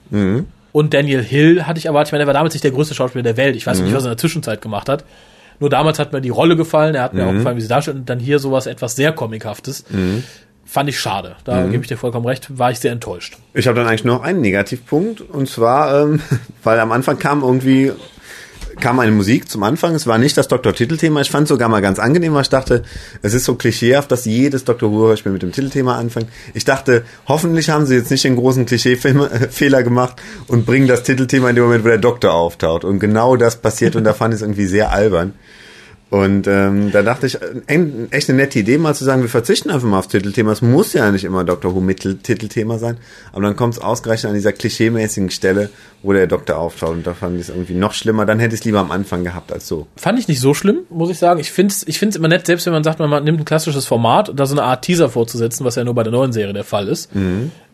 Und 0.73 0.95
Daniel 0.95 1.23
Hill 1.23 1.67
hatte 1.67 1.79
ich 1.79 1.87
erwartet, 1.87 2.09
ich 2.09 2.13
meine, 2.13 2.25
er 2.25 2.27
war 2.29 2.35
damals 2.35 2.55
nicht 2.55 2.65
der 2.65 2.71
größte 2.71 2.95
Schauspieler 2.95 3.23
der 3.23 3.37
Welt. 3.37 3.57
Ich 3.57 3.67
weiß 3.67 3.81
nicht, 3.81 3.95
was 3.95 4.05
er 4.05 4.09
in 4.11 4.13
der 4.13 4.19
Zwischenzeit 4.19 4.63
gemacht 4.63 4.89
hat. 4.89 5.05
Nur 5.61 5.71
damals 5.71 5.99
hat 5.99 6.13
mir 6.13 6.21
die 6.21 6.31
Rolle 6.31 6.57
gefallen, 6.57 6.95
er 6.95 7.03
hat 7.03 7.15
mir 7.15 7.27
auch 7.27 7.33
gefallen, 7.33 7.57
wie 7.57 7.61
sie 7.61 7.69
darstellt, 7.69 7.97
und 7.97 8.09
dann 8.11 8.19
hier 8.19 8.39
sowas 8.39 8.67
etwas 8.67 8.97
sehr 8.97 9.13
Comichaftes. 9.13 9.85
Fand 10.65 10.89
ich 10.89 10.99
schade. 10.99 11.37
Da 11.45 11.67
gebe 11.67 11.83
ich 11.83 11.89
dir 11.89 11.97
vollkommen 11.97 12.27
recht, 12.27 12.57
war 12.57 12.71
ich 12.71 12.79
sehr 12.79 12.93
enttäuscht. 12.93 13.37
Ich 13.53 13.67
habe 13.67 13.77
dann 13.77 13.87
eigentlich 13.87 14.05
noch 14.05 14.23
einen 14.23 14.41
Negativpunkt 14.41 15.21
und 15.21 15.49
zwar, 15.49 16.03
ähm, 16.03 16.21
weil 16.63 16.79
am 16.81 16.93
Anfang 16.93 17.19
kam 17.19 17.43
irgendwie 17.43 17.93
kam 18.81 18.99
eine 18.99 19.13
Musik 19.13 19.49
zum 19.49 19.63
Anfang. 19.63 19.95
Es 19.95 20.07
war 20.07 20.19
nicht 20.19 20.37
das 20.37 20.49
Doktor-Titelthema. 20.49 21.21
Ich 21.21 21.31
fand 21.31 21.45
es 21.45 21.49
sogar 21.49 21.69
mal 21.69 21.83
ganz 21.83 21.99
angenehm, 21.99 22.35
weil 22.35 22.43
ich 22.43 22.49
dachte, 22.49 22.83
es 23.23 23.35
ist 23.35 23.45
so 23.45 23.55
klischeehaft, 23.55 24.11
dass 24.11 24.25
jedes 24.25 24.65
Doktor 24.65 24.91
Who-Hörspiel 24.91 25.33
mit 25.33 25.43
dem 25.43 25.53
Titelthema 25.53 25.97
anfängt. 25.97 26.29
Ich 26.55 26.65
dachte, 26.65 27.05
hoffentlich 27.27 27.71
haben 27.71 27.87
sie 27.87 27.97
jetzt 27.97 28.11
nicht 28.11 28.25
den 28.25 28.37
großen 28.37 28.67
Klischee-Fehler 28.67 29.83
gemacht 29.83 30.17
und 30.49 30.67
bringen 30.67 30.89
das 30.89 31.03
Titelthema 31.03 31.51
in 31.51 31.57
dem 31.57 31.65
Moment, 31.65 31.85
wo 31.85 31.89
der 31.89 31.99
Doktor 31.99 32.33
auftaucht. 32.35 32.85
Und 32.85 32.99
genau 32.99 33.37
das 33.37 33.57
passiert 33.57 33.97
und 33.97 34.05
da 34.05 34.15
fand 34.15 34.35
ich 34.35 34.37
es 34.37 34.43
irgendwie 34.43 34.67
sehr 34.67 34.91
albern. 34.93 35.35
Und 36.13 36.47
ähm, 36.47 36.93
da 36.93 37.01
dachte 37.01 37.27
ich, 37.27 37.41
äh, 37.41 37.87
echt 38.11 38.29
eine 38.29 38.37
nette 38.43 38.59
Idee, 38.59 38.77
mal 38.77 38.95
zu 38.95 39.03
sagen, 39.03 39.23
wir 39.23 39.31
verzichten 39.31 39.71
einfach 39.71 39.89
mal 39.89 39.99
aufs 39.99 40.09
Titelthema. 40.09 40.53
Es 40.53 40.61
muss 40.61 40.93
ja 40.93 41.11
nicht 41.11 41.25
immer 41.25 41.43
Doctor 41.43 41.75
Who 41.75 41.81
mit 41.81 42.01
Titelthema 42.01 42.77
sein, 42.77 42.99
aber 43.33 43.45
dann 43.45 43.57
kommt 43.57 43.73
es 43.73 43.81
ausgerechnet 43.81 44.29
an 44.29 44.35
dieser 44.35 44.53
klischeemäßigen 44.53 45.31
Stelle, 45.31 45.71
wo 46.03 46.13
der 46.13 46.27
Doktor 46.27 46.59
auftaucht. 46.59 46.93
Und 46.93 47.07
da 47.07 47.15
fand 47.15 47.37
ich 47.37 47.43
es 47.43 47.49
irgendwie 47.49 47.75
noch 47.75 47.93
schlimmer. 47.93 48.27
Dann 48.27 48.39
hätte 48.39 48.55
ich 48.55 48.61
es 48.61 48.65
lieber 48.65 48.81
am 48.81 48.91
Anfang 48.91 49.25
gehabt 49.25 49.53
als 49.53 49.69
so. 49.69 49.87
Fand 49.97 50.19
ich 50.19 50.29
nicht 50.29 50.41
so 50.41 50.55
schlimm, 50.55 50.81
muss 50.91 51.11
ich 51.11 51.19
sagen. 51.19 51.41
Ich 51.41 51.53
finde 51.53 51.73
es 51.73 51.87
ich 51.87 51.99
find's 51.99 52.17
immer 52.17 52.29
nett, 52.29 52.47
selbst 52.47 52.67
wenn 52.67 52.73
man 52.73 52.85
sagt, 52.85 52.99
man 52.99 53.25
nimmt 53.25 53.41
ein 53.41 53.45
klassisches 53.45 53.87
Format, 53.87 54.33
da 54.35 54.47
so 54.47 54.55
eine 54.55 54.65
Art 54.65 54.83
Teaser 54.85 55.09
vorzusetzen, 55.09 55.65
was 55.65 55.77
ja 55.77 55.85
nur 55.85 55.95
bei 55.95 56.03
der 56.03 56.13
neuen 56.13 56.33
Serie 56.33 56.53
der 56.53 56.65
Fall 56.65 56.89
ist. 56.89 57.11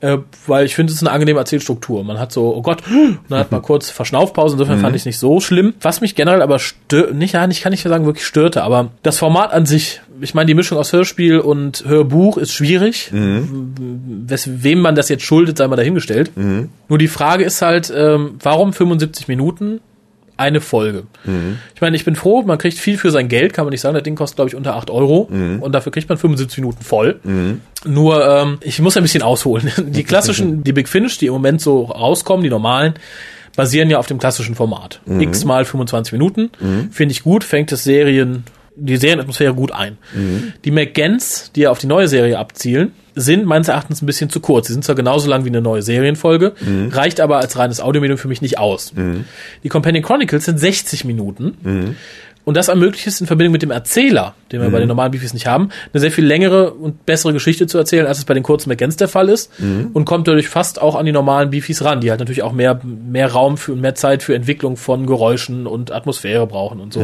Äh, 0.00 0.18
weil 0.46 0.64
ich 0.64 0.76
finde, 0.76 0.92
es 0.92 0.98
ist 0.98 1.02
eine 1.02 1.10
angenehme 1.10 1.40
Erzählstruktur. 1.40 2.04
Man 2.04 2.20
hat 2.20 2.30
so, 2.30 2.54
oh 2.54 2.62
Gott, 2.62 2.82
und 2.90 3.18
dann 3.28 3.40
hat 3.40 3.50
man 3.50 3.62
kurz 3.62 3.90
Verschnaufpause, 3.90 4.54
insofern 4.54 4.78
fand 4.80 4.94
ich 4.94 5.02
es 5.02 5.06
nicht 5.06 5.18
so 5.18 5.40
schlimm. 5.40 5.74
Was 5.80 6.00
mich 6.00 6.14
generell 6.14 6.42
aber 6.42 6.58
stört, 6.58 7.14
nicht, 7.14 7.34
ja, 7.34 7.48
ich 7.48 7.62
kann 7.62 7.72
nicht 7.72 7.82
sagen, 7.82 8.06
wirklich 8.06 8.26
störte, 8.26 8.62
aber 8.62 8.90
das 9.02 9.18
Format 9.18 9.52
an 9.52 9.66
sich, 9.66 10.00
ich 10.20 10.34
meine, 10.34 10.46
die 10.46 10.54
Mischung 10.54 10.78
aus 10.78 10.92
Hörspiel 10.92 11.40
und 11.40 11.84
Hörbuch 11.86 12.36
ist 12.36 12.52
schwierig. 12.52 13.10
Wes, 13.12 14.62
wem 14.62 14.80
man 14.80 14.94
das 14.94 15.08
jetzt 15.08 15.24
schuldet, 15.24 15.58
sei 15.58 15.66
mal 15.66 15.76
dahingestellt. 15.76 16.30
Nur 16.36 16.98
die 16.98 17.08
Frage 17.08 17.44
ist 17.44 17.62
halt, 17.62 17.92
ähm, 18.18 18.35
warum 18.42 18.72
75 18.72 19.28
Minuten 19.28 19.81
eine 20.37 20.61
Folge? 20.61 21.04
Ich 21.74 21.81
meine, 21.81 21.96
ich 21.96 22.04
bin 22.04 22.14
froh, 22.14 22.42
man 22.42 22.59
kriegt 22.59 22.78
viel 22.78 22.96
für 22.96 23.11
sein 23.11 23.28
Geld, 23.28 23.52
kann 23.54 23.64
man 23.64 23.72
nicht 23.72 23.81
sagen. 23.81 23.94
Das 23.94 24.04
Ding 24.04 24.14
kostet, 24.14 24.37
glaube 24.37 24.48
ich, 24.50 24.54
unter 24.54 24.76
8 24.76 24.88
Euro 24.90 25.28
und 25.61 25.72
dafür 25.72 25.90
kriegt 25.90 26.09
man 26.09 26.16
75 26.16 26.59
Minuten 26.59 26.83
voll. 26.85 27.18
Nur, 27.85 28.24
ähm, 28.24 28.59
ich 28.61 28.78
muss 28.81 28.96
ein 28.96 29.02
bisschen 29.02 29.22
ausholen. 29.22 29.70
Die 29.88 30.04
klassischen, 30.04 30.62
die 30.62 30.72
Big 30.72 30.88
Finish, 30.88 31.18
die 31.18 31.26
im 31.26 31.33
Moment 31.33 31.61
so 31.61 31.83
rauskommen, 31.85 32.44
die 32.44 32.50
normalen, 32.50 32.94
basieren 33.57 33.90
ja 33.90 33.98
auf 33.98 34.07
dem 34.07 34.18
klassischen 34.18 34.54
Format. 34.54 35.00
X 35.22 35.44
mal 35.44 35.64
25 35.64 36.12
Minuten. 36.12 36.50
Finde 36.92 37.12
ich 37.12 37.24
gut, 37.24 37.42
fängt 37.42 37.72
das 37.72 37.83
Serien, 37.83 38.44
die 38.76 38.96
Serienatmosphäre 38.96 39.54
gut 39.54 39.72
ein. 39.72 39.98
Die 40.64 40.70
McGans, 40.70 41.50
die 41.57 41.62
ja 41.62 41.70
auf 41.72 41.81
die 41.81 41.88
neue 41.88 42.07
Serie 42.07 42.38
abzielen, 42.38 42.92
sind 43.20 43.44
meines 43.46 43.68
Erachtens 43.68 44.02
ein 44.02 44.07
bisschen 44.07 44.31
zu 44.31 44.40
kurz. 44.40 44.68
Sie 44.68 44.72
sind 44.72 44.85
zwar 44.85 44.94
genauso 44.94 45.28
lang 45.28 45.44
wie 45.44 45.48
eine 45.48 45.61
neue 45.61 45.83
Serienfolge, 45.83 46.54
reicht 46.90 47.20
aber 47.20 47.38
als 47.38 47.59
reines 47.59 47.81
Audiomedium 47.81 48.18
für 48.18 48.28
mich 48.28 48.42
nicht 48.42 48.59
aus. 48.59 48.92
Die 49.62 49.68
Companion 49.68 50.04
Chronicles 50.04 50.44
sind 50.44 50.59
60 50.59 51.04
Minuten. 51.04 51.96
Und 52.44 52.57
das 52.57 52.68
ermöglicht 52.68 53.07
es 53.07 53.20
in 53.20 53.26
Verbindung 53.26 53.52
mit 53.52 53.61
dem 53.61 53.70
Erzähler, 53.70 54.35
den 54.52 54.62
wir 54.62 54.70
bei 54.70 54.78
den 54.78 54.88
normalen 54.88 55.11
Beefies 55.12 55.35
nicht 55.35 55.46
haben, 55.46 55.68
eine 55.92 56.00
sehr 56.00 56.11
viel 56.11 56.24
längere 56.24 56.72
und 56.72 57.04
bessere 57.04 57.35
Geschichte 57.35 57.66
zu 57.66 57.76
erzählen, 57.76 58.07
als 58.07 58.16
es 58.16 58.24
bei 58.24 58.33
den 58.33 58.42
kurzen 58.42 58.70
McGans 58.70 58.96
der 58.96 59.09
Fall 59.09 59.28
ist. 59.28 59.50
Und 59.92 60.07
kommt 60.07 60.28
dadurch 60.28 60.48
fast 60.48 60.81
auch 60.81 60.94
an 60.94 61.04
die 61.04 61.12
normalen 61.12 61.50
Beefies 61.50 61.85
ran, 61.85 62.00
die 62.00 62.09
halt 62.11 62.20
natürlich 62.20 62.42
auch 62.42 62.52
mehr, 62.52 62.81
mehr 62.85 63.31
Raum 63.31 63.59
für 63.59 63.72
und 63.72 63.83
mehr 63.83 63.94
Zeit 63.96 64.22
für 64.22 64.35
Entwicklung 64.35 64.78
von 64.78 65.07
Geräuschen 65.07 65.66
und 65.66 65.92
Atmosphäre 65.92 66.46
brauchen 66.46 66.81
und 66.81 66.94
so. 66.94 67.00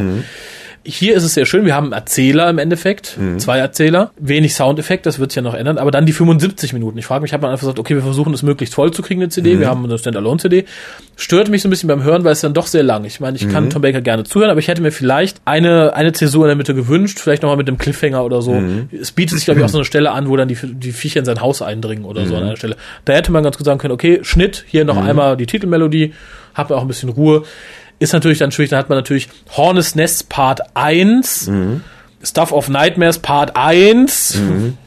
Hier 0.86 1.14
ist 1.16 1.22
es 1.24 1.32
sehr 1.32 1.46
schön, 1.46 1.64
wir 1.64 1.74
haben 1.74 1.86
einen 1.86 1.92
Erzähler 1.94 2.50
im 2.50 2.58
Endeffekt, 2.58 3.16
zwei 3.38 3.58
Erzähler, 3.58 4.10
wenig 4.18 4.54
Soundeffekt, 4.54 5.06
das 5.06 5.18
wird 5.18 5.32
sich 5.32 5.36
ja 5.36 5.42
noch 5.42 5.54
ändern, 5.54 5.78
aber 5.78 5.90
dann 5.90 6.04
die 6.04 6.12
75 6.12 6.74
Minuten. 6.74 6.98
Ich 6.98 7.06
frage 7.06 7.22
mich, 7.22 7.30
ich 7.30 7.32
habe 7.32 7.40
dann 7.42 7.52
einfach 7.52 7.62
gesagt, 7.62 7.78
okay, 7.78 7.94
wir 7.94 8.02
versuchen 8.02 8.34
es 8.34 8.42
möglichst 8.42 8.74
voll 8.74 8.90
zu 8.92 9.00
kriegen, 9.00 9.22
eine 9.22 9.30
CD, 9.30 9.58
wir 9.58 9.68
haben 9.68 9.82
eine 9.84 9.96
Standalone-CD. 9.96 10.66
Stört 11.16 11.48
mich 11.48 11.62
so 11.62 11.68
ein 11.68 11.70
bisschen 11.70 11.88
beim 11.88 12.02
Hören, 12.02 12.24
weil 12.24 12.32
es 12.32 12.40
dann 12.42 12.52
doch 12.52 12.66
sehr 12.66 12.82
lang. 12.82 13.04
Ich 13.06 13.18
meine, 13.20 13.36
ich 13.36 13.48
kann 13.48 13.70
Tom 13.70 13.80
Baker 13.82 14.02
gerne 14.02 14.24
zuhören, 14.24 14.50
aber 14.50 14.60
ich 14.60 14.68
hätte 14.68 14.82
mir 14.82 14.90
vielleicht 14.92 15.40
eine, 15.46 15.94
eine 15.94 16.12
Zäsur 16.12 16.44
in 16.44 16.48
der 16.48 16.56
Mitte 16.56 16.74
gewünscht, 16.74 17.18
vielleicht 17.18 17.42
nochmal 17.42 17.56
mit 17.56 17.68
einem 17.68 17.78
Cliffhanger 17.78 18.22
oder 18.24 18.42
so. 18.42 18.52
Es 19.00 19.12
bietet 19.12 19.38
sich, 19.38 19.46
glaube 19.46 19.60
ich, 19.60 19.64
auch 19.64 19.70
so 19.70 19.78
eine 19.78 19.84
Stelle 19.86 20.10
an, 20.10 20.28
wo 20.28 20.36
dann 20.36 20.48
die, 20.48 20.58
die 20.62 20.92
Viecher 20.92 21.20
in 21.20 21.24
sein 21.24 21.40
Haus 21.40 21.62
eindringen 21.62 22.04
oder 22.04 22.26
so 22.26 22.36
an 22.36 22.42
einer 22.42 22.56
Stelle. 22.56 22.76
Da 23.06 23.14
hätte 23.14 23.32
man 23.32 23.42
ganz 23.42 23.56
gut 23.56 23.64
sagen 23.64 23.78
können, 23.78 23.92
okay, 23.94 24.20
Schnitt, 24.22 24.64
hier 24.68 24.84
noch 24.84 24.96
einmal 24.98 25.36
die 25.36 25.46
Titelmelodie, 25.46 26.12
hat 26.52 26.68
man 26.70 26.78
auch 26.78 26.82
ein 26.82 26.88
bisschen 26.88 27.08
Ruhe. 27.08 27.44
Ist 27.98 28.12
natürlich 28.12 28.38
dann 28.38 28.50
schwierig, 28.52 28.70
dann 28.70 28.78
hat 28.80 28.88
man 28.88 28.98
natürlich 28.98 29.28
Hornes 29.56 29.94
Nest 29.94 30.28
Part 30.28 30.60
1, 30.74 31.50
Stuff 32.22 32.52
of 32.52 32.68
Nightmares 32.68 33.18
Part 33.18 33.54
1. 33.56 34.40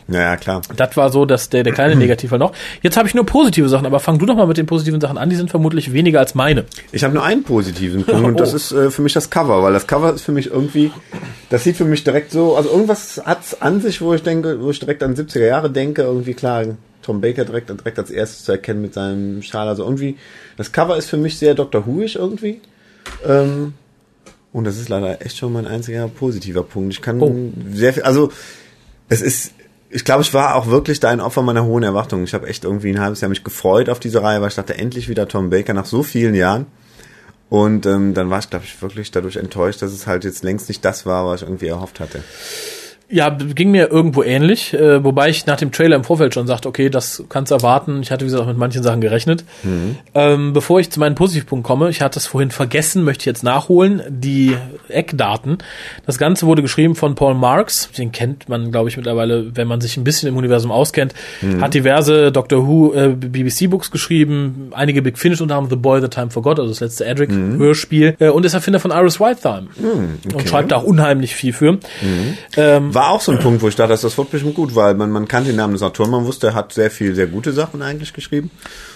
Ja, 0.09 0.19
ja, 0.21 0.37
klar. 0.37 0.61
Das 0.75 0.95
war 0.97 1.09
so, 1.11 1.25
dass 1.25 1.49
der, 1.49 1.63
der 1.63 1.73
kleine 1.73 1.95
Negativfall 1.97 2.39
noch. 2.39 2.53
Jetzt 2.81 2.97
habe 2.97 3.07
ich 3.07 3.13
nur 3.13 3.25
positive 3.25 3.69
Sachen, 3.69 3.85
aber 3.85 3.99
fang 3.99 4.17
du 4.19 4.25
doch 4.25 4.35
mal 4.35 4.47
mit 4.47 4.57
den 4.57 4.65
positiven 4.65 4.99
Sachen 5.01 5.17
an, 5.17 5.29
die 5.29 5.35
sind 5.35 5.49
vermutlich 5.49 5.93
weniger 5.93 6.19
als 6.19 6.33
meine. 6.35 6.65
Ich 6.91 7.03
habe 7.03 7.13
nur 7.13 7.23
einen 7.23 7.43
positiven 7.43 8.03
Punkt 8.05 8.25
und 8.25 8.39
das 8.39 8.53
Oh. 8.53 8.55
ist 8.55 8.71
äh, 8.71 8.89
für 8.91 9.01
mich 9.01 9.13
das 9.13 9.29
Cover, 9.29 9.61
weil 9.63 9.73
das 9.73 9.85
Cover 9.87 10.13
ist 10.13 10.21
für 10.23 10.31
mich 10.31 10.49
irgendwie, 10.51 10.91
das 11.49 11.63
sieht 11.63 11.75
für 11.77 11.85
mich 11.85 12.03
direkt 12.03 12.31
so, 12.31 12.55
also 12.55 12.69
irgendwas 12.69 13.21
hat's 13.25 13.61
an 13.61 13.81
sich, 13.81 14.01
wo 14.01 14.13
ich 14.13 14.23
denke, 14.23 14.61
wo 14.61 14.71
ich 14.71 14.79
direkt 14.79 15.03
an 15.03 15.15
70er 15.15 15.45
Jahre 15.45 15.69
denke, 15.69 16.03
irgendwie 16.03 16.33
klar, 16.33 16.63
Tom 17.03 17.21
Baker 17.21 17.45
direkt, 17.45 17.69
direkt 17.69 17.99
als 17.99 18.09
erstes 18.09 18.43
zu 18.45 18.51
erkennen 18.51 18.81
mit 18.81 18.93
seinem 18.93 19.41
Schal, 19.43 19.67
also 19.67 19.83
irgendwie, 19.83 20.17
das 20.57 20.71
Cover 20.71 20.97
ist 20.97 21.09
für 21.09 21.17
mich 21.17 21.37
sehr 21.37 21.53
Dr. 21.53 21.85
Whoisch 21.85 22.15
irgendwie. 22.15 22.61
Ähm, 23.25 23.73
und 24.53 24.63
das 24.63 24.77
ist 24.77 24.89
leider 24.89 25.21
echt 25.25 25.37
schon 25.37 25.53
mein 25.53 25.67
einziger 25.67 26.07
positiver 26.07 26.63
Punkt. 26.63 26.93
Ich 26.93 27.01
kann 27.01 27.21
Oh. 27.21 27.35
sehr 27.73 27.93
viel, 27.93 28.03
also 28.03 28.31
es 29.09 29.21
ist, 29.21 29.53
ich 29.89 30.03
glaube, 30.03 30.21
ich 30.21 30.33
war 30.33 30.55
auch 30.55 30.67
wirklich 30.67 30.99
da 30.99 31.09
ein 31.09 31.21
Opfer 31.21 31.41
meiner 31.41 31.63
hohen 31.65 31.83
Erwartungen. 31.83 32.23
Ich 32.23 32.33
habe 32.33 32.47
echt 32.47 32.63
irgendwie 32.63 32.89
ein 32.89 32.99
halbes 32.99 33.21
Jahr 33.21 33.29
mich 33.29 33.43
gefreut 33.43 33.89
auf 33.89 33.99
diese 33.99 34.21
Reihe, 34.21 34.41
weil 34.41 34.49
ich 34.49 34.55
dachte, 34.55 34.77
endlich 34.77 35.09
wieder 35.09 35.27
Tom 35.27 35.49
Baker 35.49 35.73
nach 35.73 35.85
so 35.85 36.03
vielen 36.03 36.35
Jahren. 36.35 36.65
Und 37.49 37.85
ähm, 37.85 38.13
dann 38.13 38.29
war 38.29 38.39
ich, 38.39 38.49
glaube 38.49 38.65
ich, 38.65 38.81
wirklich 38.81 39.11
dadurch 39.11 39.37
enttäuscht, 39.37 39.81
dass 39.81 39.93
es 39.93 40.05
halt 40.07 40.25
jetzt 40.25 40.43
längst 40.43 40.67
nicht 40.67 40.83
das 40.83 41.05
war, 41.05 41.25
was 41.27 41.41
ich 41.41 41.47
irgendwie 41.47 41.67
erhofft 41.67 41.99
hatte. 42.01 42.21
Ja, 43.09 43.29
ging 43.29 43.71
mir 43.71 43.89
irgendwo 43.89 44.21
ähnlich, 44.21 44.73
äh, 44.73 45.01
wobei 45.01 45.29
ich 45.29 45.45
nach 45.45 45.55
dem 45.55 45.71
Trailer 45.71 45.95
im 45.95 46.03
Vorfeld 46.03 46.33
schon 46.33 46.45
sagte, 46.45 46.67
okay, 46.67 46.89
das 46.89 47.23
kannst 47.29 47.51
du 47.51 47.55
erwarten. 47.55 48.01
Ich 48.01 48.11
hatte, 48.11 48.25
wie 48.25 48.27
gesagt, 48.27 48.43
auch 48.43 48.47
mit 48.47 48.57
manchen 48.57 48.83
Sachen 48.83 48.99
gerechnet. 48.99 49.45
Ähm, 50.13 50.51
bevor 50.51 50.81
ich 50.81 50.89
zu 50.89 50.99
meinem 50.99 51.15
Positivpunkt 51.15 51.65
komme, 51.65 51.89
ich 51.89 52.01
hatte 52.01 52.19
es 52.19 52.27
vorhin 52.27 52.51
vergessen, 52.51 53.05
möchte 53.05 53.21
ich 53.21 53.25
jetzt 53.27 53.43
nachholen, 53.43 54.01
die 54.09 54.57
Eckdaten. 54.89 55.59
Das 56.05 56.17
Ganze 56.17 56.47
wurde 56.47 56.61
geschrieben 56.61 56.95
von 56.95 57.15
Paul 57.15 57.35
Marks, 57.35 57.89
den 57.97 58.11
kennt 58.11 58.49
man, 58.49 58.71
glaube 58.71 58.89
ich, 58.89 58.97
mittlerweile, 58.97 59.55
wenn 59.55 59.69
man 59.69 59.79
sich 59.79 59.95
ein 59.95 60.03
bisschen 60.03 60.27
im 60.27 60.35
Universum 60.35 60.71
auskennt, 60.71 61.13
hat 61.61 61.73
diverse 61.73 62.33
Doctor 62.33 62.67
Who 62.67 62.93
äh, 62.93 63.09
BBC-Books 63.09 63.89
geschrieben, 63.89 64.71
einige 64.73 65.01
Big 65.01 65.17
Finish 65.17 65.39
unter 65.39 65.55
anderem 65.55 65.69
The 65.69 65.81
Boy 65.81 66.01
The 66.01 66.09
Time 66.09 66.29
Forgot, 66.29 66.59
also 66.59 66.71
das 66.71 66.81
letzte 66.81 67.05
Edric-Hörspiel, 67.05 68.17
äh, 68.19 68.27
und 68.29 68.45
ist 68.45 68.53
Erfinder 68.53 68.81
von 68.81 68.91
Iris 68.91 69.21
Whitethime 69.21 69.67
und 70.33 70.49
schreibt 70.49 70.73
da 70.73 70.75
auch 70.75 70.83
unheimlich 70.83 71.35
viel 71.35 71.53
für. 71.53 71.77
Ähm, 72.57 72.93
War 72.97 73.11
auch 73.11 73.21
so 73.21 73.31
ein 73.31 73.39
Punkt, 73.39 73.61
wo 73.61 73.67
ich 73.67 73.75
dachte, 73.75 73.91
das 73.93 74.17
wird 74.17 74.31
bestimmt 74.31 74.55
gut, 74.55 74.73
weil 74.75 74.95
man, 74.95 75.11
man 75.11 75.27
kannte 75.27 75.49
den 75.51 75.57
Namen 75.57 75.73
des 75.73 75.83
Autoren, 75.83 76.09
man 76.09 76.25
wusste, 76.25 76.47
er 76.47 76.53
hat 76.55 76.73
sehr 76.73 76.89
viel, 76.89 77.13
sehr 77.15 77.27
gute 77.27 77.51
Sachen 77.53 77.81
eigentlich 77.81 78.11
geschrieben. 78.13 78.49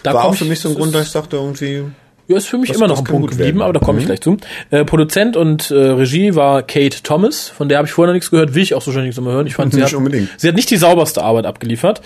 Da 0.04 0.14
war 0.14 0.26
auch 0.26 0.34
für 0.36 0.44
ich- 0.46 0.50
mich 0.50 0.60
so 0.60 0.70
ein 0.70 0.76
Grund, 0.76 0.96
dass 0.96 1.08
ich 1.08 1.14
dachte, 1.14 1.36
irgendwie, 1.38 1.84
Ja, 2.28 2.38
ist 2.38 2.48
für 2.48 2.58
mich 2.58 2.70
Das- 2.70 2.78
immer 2.78 2.88
noch 2.88 3.00
ein 3.00 3.04
Punkt 3.04 3.22
gut 3.24 3.32
geblieben, 3.38 3.62
aber 3.62 3.74
da 3.74 3.80
komme 3.82 3.98
ich 4.00 4.06
Mhm. 4.06 4.08
gleich 4.08 4.22
zu. 4.22 4.38
Äh, 4.70 4.86
Produzent 4.86 5.36
und 5.36 5.70
äh, 5.70 5.74
Regie 5.76 6.34
war 6.34 6.62
Kate 6.64 7.04
Thomas, 7.04 7.50
von 7.50 7.68
der 7.68 7.78
habe 7.80 7.88
ich 7.88 7.94
vorher 7.94 8.12
noch 8.12 8.16
nichts 8.16 8.32
gehört, 8.32 8.56
will 8.56 8.64
ich 8.64 8.74
auch 8.74 8.82
so 8.82 8.92
schnell 8.92 9.04
nichts 9.04 9.20
mehr 9.20 9.34
hören. 9.34 9.48
Ich 9.48 9.56
fand, 9.56 9.74
sie 9.74 9.80
Nicht 9.82 9.88
hat, 9.92 9.98
unbedingt. 9.98 10.30
sie 10.38 10.48
hat 10.48 10.56
nicht 10.56 10.70
die 10.70 10.78
sauberste 10.78 11.24
Arbeit 11.24 11.46
abgeliefert. 11.46 12.02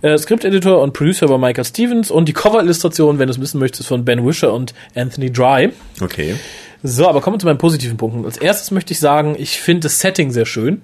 Äh, 0.00 0.16
Skripteditor 0.16 0.80
und 0.80 0.94
Producer 0.94 1.28
war 1.28 1.36
Michael 1.36 1.64
Stevens 1.64 2.10
und 2.10 2.26
die 2.26 2.32
Cover-Illustration, 2.32 3.18
wenn 3.18 3.26
du 3.26 3.32
es 3.34 3.40
wissen 3.40 3.58
möchtest, 3.58 3.88
von 3.88 4.04
Ben 4.04 4.24
Wisher 4.26 4.52
und 4.54 4.72
Anthony 4.94 5.30
Dry. 5.30 5.70
okay. 6.00 6.36
So, 6.86 7.08
aber 7.08 7.20
kommen 7.20 7.36
wir 7.36 7.40
zu 7.40 7.46
meinen 7.46 7.58
positiven 7.58 7.96
Punkten. 7.96 8.24
Als 8.24 8.38
erstes 8.38 8.70
möchte 8.70 8.92
ich 8.92 9.00
sagen, 9.00 9.36
ich 9.38 9.60
finde 9.60 9.80
das 9.82 10.00
Setting 10.00 10.30
sehr 10.30 10.46
schön. 10.46 10.82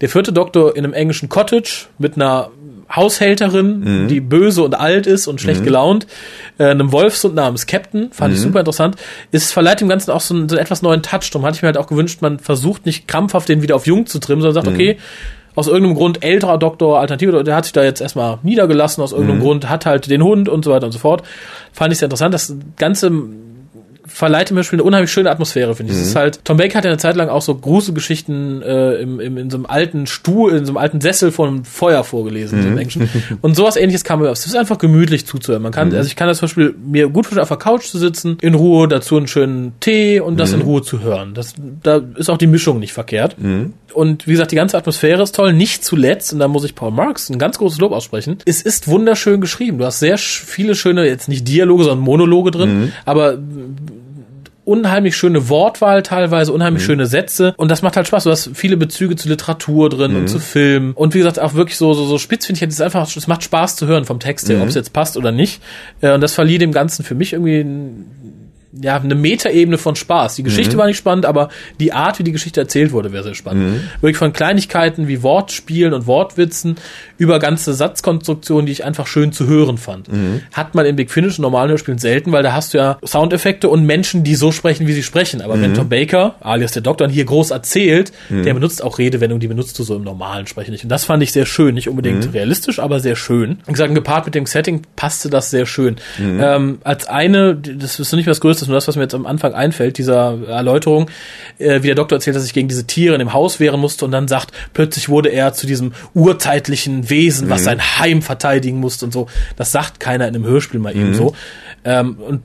Der 0.00 0.08
vierte 0.08 0.32
Doktor 0.32 0.76
in 0.76 0.84
einem 0.84 0.94
englischen 0.94 1.28
Cottage 1.28 1.86
mit 1.98 2.16
einer 2.16 2.50
Haushälterin, 2.94 4.08
die 4.08 4.20
böse 4.20 4.62
und 4.62 4.74
alt 4.74 5.06
ist 5.06 5.26
und 5.26 5.40
schlecht 5.40 5.60
gelaunt, 5.64 6.06
äh, 6.58 6.64
einem 6.66 6.92
Wolfshund 6.92 7.34
namens 7.34 7.66
Captain, 7.66 8.12
fand 8.12 8.34
ich 8.34 8.40
super 8.40 8.60
interessant. 8.60 8.96
Es 9.32 9.52
verleiht 9.52 9.80
dem 9.80 9.88
Ganzen 9.88 10.10
auch 10.10 10.20
so 10.20 10.34
einen, 10.34 10.48
so 10.48 10.56
einen 10.56 10.64
etwas 10.64 10.82
neuen 10.82 11.02
Touch. 11.02 11.30
Darum 11.32 11.46
hatte 11.46 11.56
ich 11.56 11.62
mir 11.62 11.66
halt 11.66 11.78
auch 11.78 11.86
gewünscht, 11.86 12.22
man 12.22 12.38
versucht 12.38 12.86
nicht 12.86 13.08
krampfhaft 13.08 13.48
den 13.48 13.62
wieder 13.62 13.74
auf 13.74 13.86
jung 13.86 14.06
zu 14.06 14.18
trimmen, 14.20 14.42
sondern 14.42 14.64
sagt, 14.64 14.74
okay, 14.74 14.98
aus 15.54 15.66
irgendeinem 15.66 15.96
Grund 15.96 16.24
älterer 16.24 16.58
Doktor, 16.58 17.00
Alternative, 17.00 17.44
der 17.44 17.56
hat 17.56 17.64
sich 17.64 17.72
da 17.72 17.82
jetzt 17.84 18.00
erstmal 18.00 18.38
niedergelassen, 18.42 19.02
aus 19.02 19.12
irgendeinem 19.12 19.40
Grund, 19.40 19.68
hat 19.68 19.86
halt 19.86 20.10
den 20.10 20.22
Hund 20.22 20.48
und 20.48 20.64
so 20.64 20.70
weiter 20.70 20.86
und 20.86 20.92
so 20.92 20.98
fort. 20.98 21.22
Fand 21.72 21.92
ich 21.92 21.98
sehr 21.98 22.06
interessant. 22.06 22.34
Das 22.34 22.54
Ganze 22.76 23.10
verleiht 24.06 24.50
im 24.50 24.56
Hörspiel 24.56 24.78
eine 24.78 24.84
unheimlich 24.84 25.10
schöne 25.10 25.30
Atmosphäre, 25.30 25.74
finde 25.74 25.92
ich. 25.92 25.98
Es 25.98 26.08
ist 26.08 26.16
halt, 26.16 26.44
Tom 26.44 26.56
Baker 26.56 26.78
hat 26.78 26.84
ja 26.84 26.90
eine 26.90 26.98
Zeit 26.98 27.16
lang 27.16 27.28
auch 27.28 27.42
so 27.42 27.54
Gruselgeschichten 27.54 28.62
äh, 28.62 28.94
im, 28.96 29.20
im, 29.20 29.38
in 29.38 29.50
so 29.50 29.56
einem 29.56 29.66
alten 29.66 30.06
Stuhl, 30.06 30.52
in 30.52 30.64
so 30.64 30.72
einem 30.72 30.78
alten 30.78 31.00
Sessel 31.00 31.30
vor 31.32 31.48
einem 31.48 31.64
Feuer 31.64 32.04
vorgelesen, 32.04 32.62
so 32.62 32.68
im 32.68 32.78
Englischen. 32.78 33.08
Und 33.40 33.56
sowas 33.56 33.76
ähnliches 33.76 34.04
kam 34.04 34.20
mir 34.20 34.30
aus. 34.30 34.40
Es 34.40 34.46
ist 34.46 34.56
einfach 34.56 34.78
gemütlich 34.78 35.26
zuzuhören. 35.26 35.62
Man 35.62 35.72
kann, 35.72 35.94
also 35.94 36.06
ich 36.06 36.16
kann 36.16 36.28
das 36.28 36.38
zum 36.38 36.46
Beispiel 36.46 36.74
mir 36.84 37.08
gut 37.08 37.26
vorstellen, 37.26 37.42
auf 37.42 37.48
der 37.48 37.56
Couch 37.58 37.86
zu 37.86 37.98
sitzen, 37.98 38.38
in 38.40 38.54
Ruhe, 38.54 38.88
dazu 38.88 39.16
einen 39.16 39.26
schönen 39.26 39.72
Tee 39.80 40.20
und 40.20 40.38
das 40.38 40.52
in 40.52 40.60
Ruhe 40.62 40.82
zu 40.82 41.00
hören. 41.00 41.34
Das, 41.34 41.54
da 41.82 42.00
ist 42.16 42.28
auch 42.30 42.38
die 42.38 42.46
Mischung 42.46 42.78
nicht 42.78 42.92
verkehrt. 42.92 43.36
Und 43.94 44.26
wie 44.26 44.32
gesagt, 44.32 44.52
die 44.52 44.56
ganze 44.56 44.76
Atmosphäre 44.76 45.22
ist 45.22 45.34
toll. 45.34 45.52
Nicht 45.52 45.84
zuletzt, 45.84 46.32
und 46.32 46.38
da 46.40 46.48
muss 46.48 46.64
ich 46.64 46.74
Paul 46.74 46.90
Marx 46.90 47.30
ein 47.30 47.38
ganz 47.38 47.58
großes 47.58 47.78
Lob 47.78 47.92
aussprechen, 47.92 48.38
es 48.44 48.60
ist 48.62 48.88
wunderschön 48.88 49.40
geschrieben. 49.40 49.78
Du 49.78 49.84
hast 49.84 50.00
sehr 50.00 50.18
viele 50.18 50.74
schöne, 50.74 51.06
jetzt 51.06 51.28
nicht 51.28 51.46
Dialoge, 51.46 51.84
sondern 51.84 52.00
Monologe 52.04 52.50
drin, 52.50 52.92
aber 53.04 53.38
unheimlich 54.66 55.14
schöne 55.14 55.50
Wortwahl 55.50 56.02
teilweise, 56.02 56.50
unheimlich 56.50 56.82
schöne 56.82 57.04
Sätze 57.04 57.52
und 57.58 57.70
das 57.70 57.82
macht 57.82 57.96
halt 57.96 58.06
Spaß. 58.06 58.24
Du 58.24 58.30
hast 58.30 58.50
viele 58.54 58.78
Bezüge 58.78 59.14
zu 59.14 59.28
Literatur 59.28 59.90
drin 59.90 60.16
und 60.16 60.28
zu 60.28 60.38
Film 60.38 60.92
und 60.94 61.12
wie 61.12 61.18
gesagt 61.18 61.38
auch 61.38 61.52
wirklich 61.52 61.76
so 61.76 61.92
so, 61.92 62.06
so 62.06 62.16
spitz 62.16 62.46
finde 62.46 62.64
ich, 62.64 62.70
es 62.70 62.80
einfach, 62.80 63.06
es 63.14 63.26
macht 63.26 63.42
Spaß 63.42 63.76
zu 63.76 63.86
hören 63.86 64.06
vom 64.06 64.20
Text 64.20 64.48
her, 64.48 64.62
ob 64.62 64.68
es 64.68 64.74
jetzt 64.74 64.94
passt 64.94 65.18
oder 65.18 65.32
nicht. 65.32 65.60
Äh, 66.00 66.14
Und 66.14 66.22
das 66.22 66.32
verlieh 66.32 66.56
dem 66.56 66.72
Ganzen 66.72 67.04
für 67.04 67.14
mich 67.14 67.34
irgendwie 67.34 67.62
ja, 68.80 68.96
eine 68.96 69.14
Metaebene 69.14 69.78
von 69.78 69.96
Spaß. 69.96 70.36
Die 70.36 70.42
Geschichte 70.42 70.76
war 70.76 70.86
nicht 70.86 70.96
spannend, 70.96 71.26
aber 71.26 71.48
die 71.80 71.92
Art, 71.92 72.18
wie 72.18 72.24
die 72.24 72.32
Geschichte 72.32 72.60
erzählt 72.60 72.92
wurde, 72.92 73.12
wäre 73.12 73.22
sehr 73.22 73.34
spannend. 73.34 73.80
Wirklich 74.00 74.16
von 74.16 74.32
Kleinigkeiten 74.32 75.08
wie 75.08 75.22
Wortspielen 75.22 75.92
und 75.92 76.06
Wortwitzen 76.06 76.76
über 77.18 77.38
ganze 77.38 77.74
Satzkonstruktionen, 77.74 78.66
die 78.66 78.72
ich 78.72 78.84
einfach 78.84 79.06
schön 79.06 79.32
zu 79.32 79.46
hören 79.46 79.78
fand. 79.78 80.08
Hat 80.52 80.74
man 80.74 80.86
in 80.86 80.96
Big 80.96 81.10
Finish 81.10 81.38
in 81.38 81.42
normalen 81.42 81.70
Hörspielen 81.70 81.98
selten, 81.98 82.32
weil 82.32 82.42
da 82.42 82.52
hast 82.52 82.74
du 82.74 82.78
ja 82.78 82.98
Soundeffekte 83.04 83.68
und 83.68 83.84
Menschen, 83.86 84.24
die 84.24 84.34
so 84.34 84.52
sprechen, 84.52 84.86
wie 84.86 84.92
sie 84.92 85.02
sprechen. 85.02 85.40
Aber 85.40 85.60
wenn 85.60 85.74
Tom 85.74 85.88
Baker, 85.88 86.34
alias 86.40 86.72
der 86.72 86.82
Doktor, 86.82 87.08
hier 87.08 87.24
groß 87.24 87.50
erzählt, 87.50 88.12
der 88.30 88.54
benutzt 88.54 88.82
auch 88.82 88.98
Redewendungen, 88.98 89.40
die 89.40 89.48
benutzt 89.48 89.78
du 89.78 89.84
so 89.84 89.96
im 89.96 90.02
normalen 90.02 90.46
Sprechen 90.46 90.72
nicht. 90.72 90.84
Und 90.84 90.90
das 90.90 91.04
fand 91.04 91.22
ich 91.22 91.32
sehr 91.32 91.46
schön. 91.46 91.74
Nicht 91.74 91.88
unbedingt 91.88 92.32
realistisch, 92.34 92.78
aber 92.78 93.00
sehr 93.00 93.16
schön. 93.16 93.58
Wie 93.66 93.72
gesagt, 93.72 93.94
gepaart 93.94 94.26
mit 94.26 94.34
dem 94.34 94.46
Setting 94.46 94.82
passte 94.96 95.30
das 95.30 95.50
sehr 95.50 95.66
schön. 95.66 95.96
Ähm, 96.18 96.78
als 96.84 97.06
eine, 97.06 97.54
das 97.54 98.00
ist 98.00 98.12
nicht 98.12 98.26
was 98.26 98.40
Größtes, 98.64 98.68
nur 98.68 98.76
das, 98.76 98.88
was 98.88 98.96
mir 98.96 99.02
jetzt 99.02 99.14
am 99.14 99.26
Anfang 99.26 99.54
einfällt, 99.54 99.98
dieser 99.98 100.38
Erläuterung, 100.48 101.10
äh, 101.58 101.82
wie 101.82 101.86
der 101.88 101.94
Doktor 101.94 102.16
erzählt, 102.16 102.36
dass 102.36 102.42
sich 102.42 102.54
gegen 102.54 102.68
diese 102.68 102.86
Tiere 102.86 103.14
in 103.14 103.18
dem 103.18 103.32
Haus 103.32 103.60
wehren 103.60 103.80
musste 103.80 104.04
und 104.04 104.12
dann 104.12 104.28
sagt, 104.28 104.52
plötzlich 104.72 105.08
wurde 105.08 105.30
er 105.30 105.52
zu 105.52 105.66
diesem 105.66 105.92
urzeitlichen 106.14 107.10
Wesen, 107.10 107.50
was 107.50 107.64
sein 107.64 107.80
Heim 107.80 108.22
verteidigen 108.22 108.78
musste 108.78 109.04
und 109.04 109.12
so. 109.12 109.28
Das 109.56 109.72
sagt 109.72 110.00
keiner 110.00 110.26
in 110.28 110.34
einem 110.34 110.44
Hörspiel 110.44 110.80
mal 110.80 110.94
eben 110.94 111.14
so. 111.14 111.34
Ähm, 111.84 112.16
und 112.18 112.42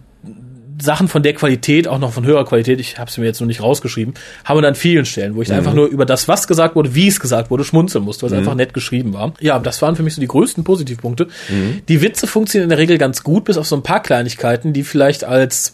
Sachen 0.81 1.07
von 1.07 1.23
der 1.23 1.33
Qualität, 1.33 1.87
auch 1.87 1.99
noch 1.99 2.13
von 2.13 2.25
höherer 2.25 2.45
Qualität, 2.45 2.79
ich 2.79 2.97
habe 2.97 3.09
es 3.09 3.17
mir 3.17 3.25
jetzt 3.25 3.39
noch 3.39 3.47
nicht 3.47 3.61
rausgeschrieben, 3.61 4.13
haben 4.45 4.61
wir 4.61 4.67
an 4.67 4.75
vielen 4.75 5.05
Stellen, 5.05 5.35
wo 5.35 5.41
ich 5.41 5.51
einfach 5.51 5.73
nur 5.73 5.87
über 5.87 6.05
das, 6.05 6.27
was 6.27 6.47
gesagt 6.47 6.75
wurde, 6.75 6.95
wie 6.95 7.07
es 7.07 7.19
gesagt 7.19 7.51
wurde, 7.51 7.63
schmunzeln 7.63 8.03
musste, 8.03 8.23
weil 8.23 8.31
es 8.31 8.37
einfach 8.37 8.55
nett 8.55 8.73
geschrieben 8.73 9.13
war. 9.13 9.33
Ja, 9.39 9.59
das 9.59 9.81
waren 9.81 9.95
für 9.95 10.03
mich 10.03 10.15
so 10.15 10.21
die 10.21 10.27
größten 10.27 10.63
Positivpunkte. 10.63 11.27
Die 11.87 12.01
Witze 12.01 12.27
funktionieren 12.27 12.65
in 12.65 12.69
der 12.69 12.77
Regel 12.77 12.97
ganz 12.97 13.23
gut, 13.23 13.45
bis 13.45 13.57
auf 13.57 13.67
so 13.67 13.75
ein 13.75 13.83
paar 13.83 14.01
Kleinigkeiten, 14.01 14.73
die 14.73 14.83
vielleicht 14.83 15.23
als 15.23 15.73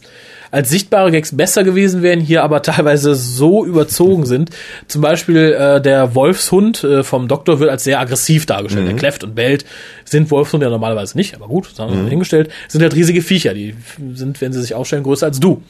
als 0.51 0.69
sichtbare 0.69 1.12
Gags 1.12 1.36
besser 1.36 1.63
gewesen 1.63 2.01
wären, 2.01 2.19
hier 2.19 2.43
aber 2.43 2.62
teilweise 2.63 3.15
so 3.15 3.65
überzogen 3.65 4.25
sind. 4.25 4.49
Zum 4.88 5.01
Beispiel 5.01 5.53
äh, 5.53 5.81
der 5.81 6.15
Wolfshund 6.15 6.84
äh, 6.84 7.03
vom 7.03 7.27
Doktor 7.27 7.60
wird 7.60 7.69
als 7.69 7.84
sehr 7.84 7.99
aggressiv 7.99 8.45
dargestellt. 8.45 8.88
Er 8.88 8.95
kläfft 8.95 9.23
und 9.23 9.36
bellt. 9.36 9.65
Sind 10.08 10.29
Wolfshunde 10.29 10.67
ja 10.67 10.69
normalerweise 10.69 11.17
nicht, 11.17 11.34
aber 11.34 11.47
gut, 11.47 11.71
das 11.71 11.79
haben 11.79 11.91
wir 11.91 12.01
mal 12.03 12.10
hingestellt. 12.10 12.51
Sind 12.67 12.81
halt 12.81 12.93
riesige 12.93 13.21
Viecher, 13.21 13.53
die 13.55 13.75
sind, 14.13 14.39
wenn 14.39 14.53
sie 14.53 14.62
sich 14.62 14.75
aufstellen, 14.75 15.03
größer 15.03 15.25
als 15.25 15.39
du. 15.39 15.63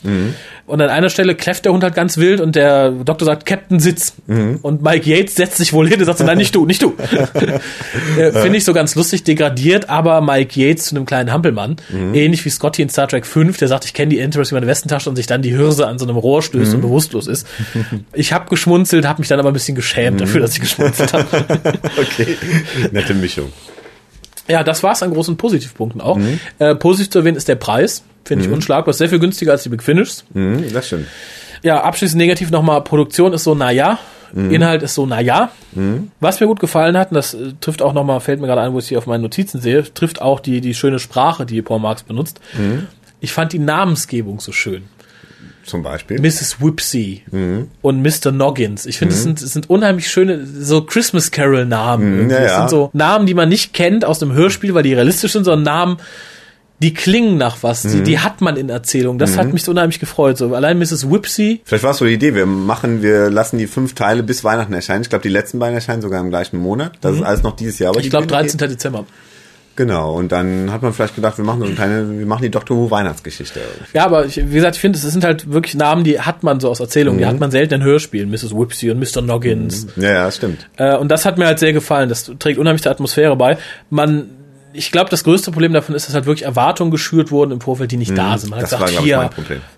Und 0.65 0.81
an 0.81 0.89
einer 0.89 1.09
Stelle 1.09 1.35
kläfft 1.35 1.63
der 1.65 1.71
Hund 1.71 1.83
halt 1.83 1.95
ganz 1.95 2.17
wild 2.17 2.41
und 2.41 2.55
der 2.55 2.91
Doktor 2.91 3.25
sagt, 3.25 3.45
Captain, 3.45 3.79
sitz. 3.79 4.13
Und 4.61 4.81
Mike 4.81 5.09
Yates 5.09 5.35
setzt 5.35 5.57
sich 5.57 5.71
wohl 5.71 5.87
hin 5.87 5.99
und 5.99 6.05
sagt 6.05 6.17
so, 6.19 6.25
nein, 6.25 6.37
nicht 6.37 6.53
du, 6.53 6.65
nicht 6.65 6.81
du. 6.81 6.95
äh, 8.19 8.31
Finde 8.31 8.57
ich 8.57 8.65
so 8.65 8.73
ganz 8.73 8.95
lustig, 8.95 9.23
degradiert 9.23 9.89
aber 9.89 10.19
Mike 10.21 10.59
Yates 10.59 10.85
zu 10.87 10.95
einem 10.95 11.05
kleinen 11.05 11.31
Hampelmann. 11.31 11.77
Ähnlich 12.13 12.43
wie 12.43 12.49
Scotty 12.49 12.81
in 12.81 12.89
Star 12.89 13.07
Trek 13.07 13.25
5, 13.25 13.57
der 13.57 13.67
sagt, 13.69 13.85
ich 13.85 13.93
kenne 13.93 14.09
die 14.09 14.19
Interesting 14.19 14.57
seine 14.65 14.71
Westentasche 14.71 15.09
und 15.09 15.15
sich 15.15 15.27
dann 15.27 15.41
die 15.41 15.51
Hirse 15.51 15.87
an 15.87 15.99
so 15.99 16.05
einem 16.05 16.17
Rohr 16.17 16.41
stößt 16.41 16.73
und 16.73 16.81
bewusstlos 16.81 17.27
ist. 17.27 17.47
Ich 18.13 18.33
habe 18.33 18.49
geschmunzelt, 18.49 19.05
habe 19.07 19.21
mich 19.21 19.27
dann 19.27 19.39
aber 19.39 19.49
ein 19.49 19.53
bisschen 19.53 19.75
geschämt 19.75 20.19
dafür, 20.21 20.41
dass 20.41 20.53
ich 20.53 20.61
geschmunzelt 20.61 21.13
habe. 21.13 21.25
Okay. 21.97 22.37
Nette 22.91 23.13
Mischung. 23.13 23.51
Ja, 24.47 24.63
das 24.63 24.83
war's 24.83 25.01
an 25.03 25.11
großen 25.13 25.37
Positivpunkten 25.37 26.01
auch. 26.01 26.19
Äh, 26.59 26.75
positiv 26.75 27.11
zu 27.11 27.19
erwähnen 27.19 27.37
ist 27.37 27.47
der 27.47 27.55
Preis. 27.55 28.03
Finde 28.25 28.45
ich 28.45 28.51
unschlagbar. 28.51 28.91
Ist 28.91 28.97
sehr 28.97 29.09
viel 29.09 29.19
günstiger 29.19 29.51
als 29.53 29.63
die 29.63 29.69
Big 29.69 29.83
Finishes. 29.83 30.25
Mhm, 30.33 30.71
das 30.73 30.87
stimmt. 30.87 31.07
Ja, 31.63 31.81
abschließend 31.83 32.17
negativ 32.17 32.51
nochmal, 32.51 32.81
Produktion 32.83 33.33
ist 33.33 33.43
so, 33.43 33.55
naja. 33.55 33.99
Inhalt 34.33 34.83
ist 34.83 34.95
so, 34.95 35.05
naja. 35.05 35.51
Was 36.19 36.39
mir 36.41 36.47
gut 36.47 36.59
gefallen 36.59 36.97
hat, 36.97 37.11
und 37.11 37.15
das 37.15 37.33
äh, 37.33 37.53
trifft 37.61 37.81
auch 37.81 37.93
nochmal, 37.93 38.19
fällt 38.19 38.41
mir 38.41 38.47
gerade 38.47 38.61
ein, 38.61 38.73
wo 38.73 38.79
ich 38.79 38.85
sie 38.85 38.97
auf 38.97 39.07
meinen 39.07 39.21
Notizen 39.21 39.61
sehe, 39.61 39.83
trifft 39.93 40.21
auch 40.21 40.39
die, 40.41 40.59
die 40.59 40.73
schöne 40.73 40.99
Sprache, 40.99 41.45
die 41.45 41.61
Paul 41.61 41.79
Marx 41.79 42.03
benutzt. 42.03 42.41
Ich 43.19 43.33
fand 43.33 43.53
die 43.53 43.59
Namensgebung 43.59 44.39
so 44.39 44.51
schön. 44.51 44.83
Zum 45.65 45.81
Beispiel. 45.81 46.19
Mrs. 46.21 46.57
Whipsy 46.59 47.23
und 47.81 48.01
Mr. 48.03 48.31
Noggins. 48.31 48.85
Ich 48.85 48.99
finde, 48.99 49.15
es 49.15 49.23
sind, 49.23 49.41
es 49.41 49.51
sind 49.53 49.67
unheimlich 49.69 50.07
schöne, 50.09 50.45
so 50.45 50.83
Christmas 50.83 51.31
Carol 51.31 51.65
Namen. 51.65 52.17
irgendwie. 52.17 52.35
ja, 52.35 52.43
ja. 52.43 52.59
sind 52.59 52.69
so 52.69 52.91
Namen, 52.93 53.25
die 53.25 53.33
man 53.33 53.49
nicht 53.49 53.73
kennt 53.73 54.05
aus 54.05 54.19
dem 54.19 54.31
Hörspiel, 54.31 54.75
weil 54.75 54.83
die 54.83 54.93
realistisch 54.93 55.31
sind, 55.31 55.43
sondern 55.43 55.63
Namen, 55.63 55.97
die 56.79 56.93
klingen 56.93 57.37
nach 57.37 57.57
was, 57.61 57.83
die, 57.83 58.03
die 58.03 58.19
hat 58.19 58.41
man 58.41 58.57
in 58.57 58.69
Erzählungen. 58.69 59.17
Das 59.17 59.37
hat 59.37 59.53
mich 59.53 59.63
so 59.63 59.71
unheimlich 59.71 59.99
gefreut. 59.99 60.37
So 60.37 60.53
allein 60.53 60.77
Mrs. 60.77 61.09
Whipsy, 61.09 61.61
Vielleicht 61.63 61.83
war 61.83 61.91
es 61.91 61.97
so 61.97 62.05
die 62.05 62.13
Idee, 62.13 62.35
wir 62.35 62.45
machen, 62.45 63.01
wir 63.01 63.31
lassen 63.31 63.57
die 63.57 63.67
fünf 63.67 63.95
Teile 63.95 64.23
bis 64.23 64.43
Weihnachten 64.43 64.73
erscheinen. 64.73 65.01
Ich 65.01 65.09
glaube, 65.09 65.23
die 65.23 65.29
letzten 65.29 65.57
beiden 65.57 65.73
erscheinen 65.73 66.01
sogar 66.01 66.21
im 66.21 66.29
gleichen 66.29 66.57
Monat. 66.57 66.93
Das 67.01 67.15
ist 67.15 67.23
alles 67.23 67.43
noch 67.43 67.55
dieses 67.55 67.79
Jahr. 67.79 67.91
Aber 67.91 68.01
ich 68.01 68.09
glaube 68.09 68.27
Bühne 68.27 68.41
13. 68.41 68.57
Dezember. 68.69 69.05
Genau, 69.75 70.13
und 70.13 70.31
dann 70.31 70.71
hat 70.71 70.81
man 70.81 70.93
vielleicht 70.93 71.15
gedacht, 71.15 71.37
wir 71.37 71.43
machen 71.43 71.59
so 71.59 71.65
eine 71.65 71.75
kleine, 71.75 72.17
wir 72.17 72.25
machen 72.25 72.43
die 72.43 72.49
Doctor 72.49 72.77
Who 72.77 72.91
Weihnachtsgeschichte. 72.91 73.59
Ja, 73.93 74.05
aber 74.05 74.25
ich, 74.25 74.37
wie 74.37 74.53
gesagt, 74.53 74.75
ich 74.75 74.81
finde, 74.81 74.97
es 74.97 75.03
sind 75.03 75.23
halt 75.25 75.51
wirklich 75.51 75.75
Namen, 75.75 76.05
die 76.05 76.21
hat 76.21 76.43
man 76.43 76.61
so 76.61 76.69
aus 76.69 76.79
Erzählungen. 76.79 77.19
Die 77.19 77.25
hat 77.25 77.39
man 77.39 77.51
selten 77.51 77.75
in 77.75 77.83
Hörspielen. 77.83 78.29
Mrs. 78.29 78.55
Whipsy 78.55 78.89
und 78.89 78.99
Mr. 78.99 79.21
Noggins. 79.21 79.87
Ja, 79.97 80.11
ja, 80.11 80.31
stimmt. 80.31 80.69
Äh, 80.77 80.95
und 80.95 81.09
das 81.09 81.25
hat 81.25 81.37
mir 81.37 81.45
halt 81.45 81.59
sehr 81.59 81.73
gefallen. 81.73 82.07
Das 82.07 82.31
trägt 82.39 82.57
unheimlich 82.57 82.83
der 82.83 82.93
Atmosphäre 82.93 83.35
bei. 83.35 83.57
Man, 83.89 84.29
ich 84.75 84.91
glaube, 84.91 85.09
das 85.09 85.23
größte 85.23 85.51
Problem 85.51 85.73
davon 85.73 85.95
ist, 85.95 86.07
dass 86.07 86.13
halt 86.15 86.25
wirklich 86.25 86.45
Erwartungen 86.45 86.91
geschürt 86.91 87.31
wurden 87.31 87.51
im 87.51 87.61
Vorfeld, 87.61 87.91
die 87.91 87.97
nicht 87.97 88.17
da 88.17 88.37
sind. 88.37 88.49
Man 88.51 88.59
hat 88.59 88.67
Mhm. 88.67 88.69
das 88.77 88.79
gesagt, 88.91 88.97
war, 88.97 89.03
hier. 89.03 89.29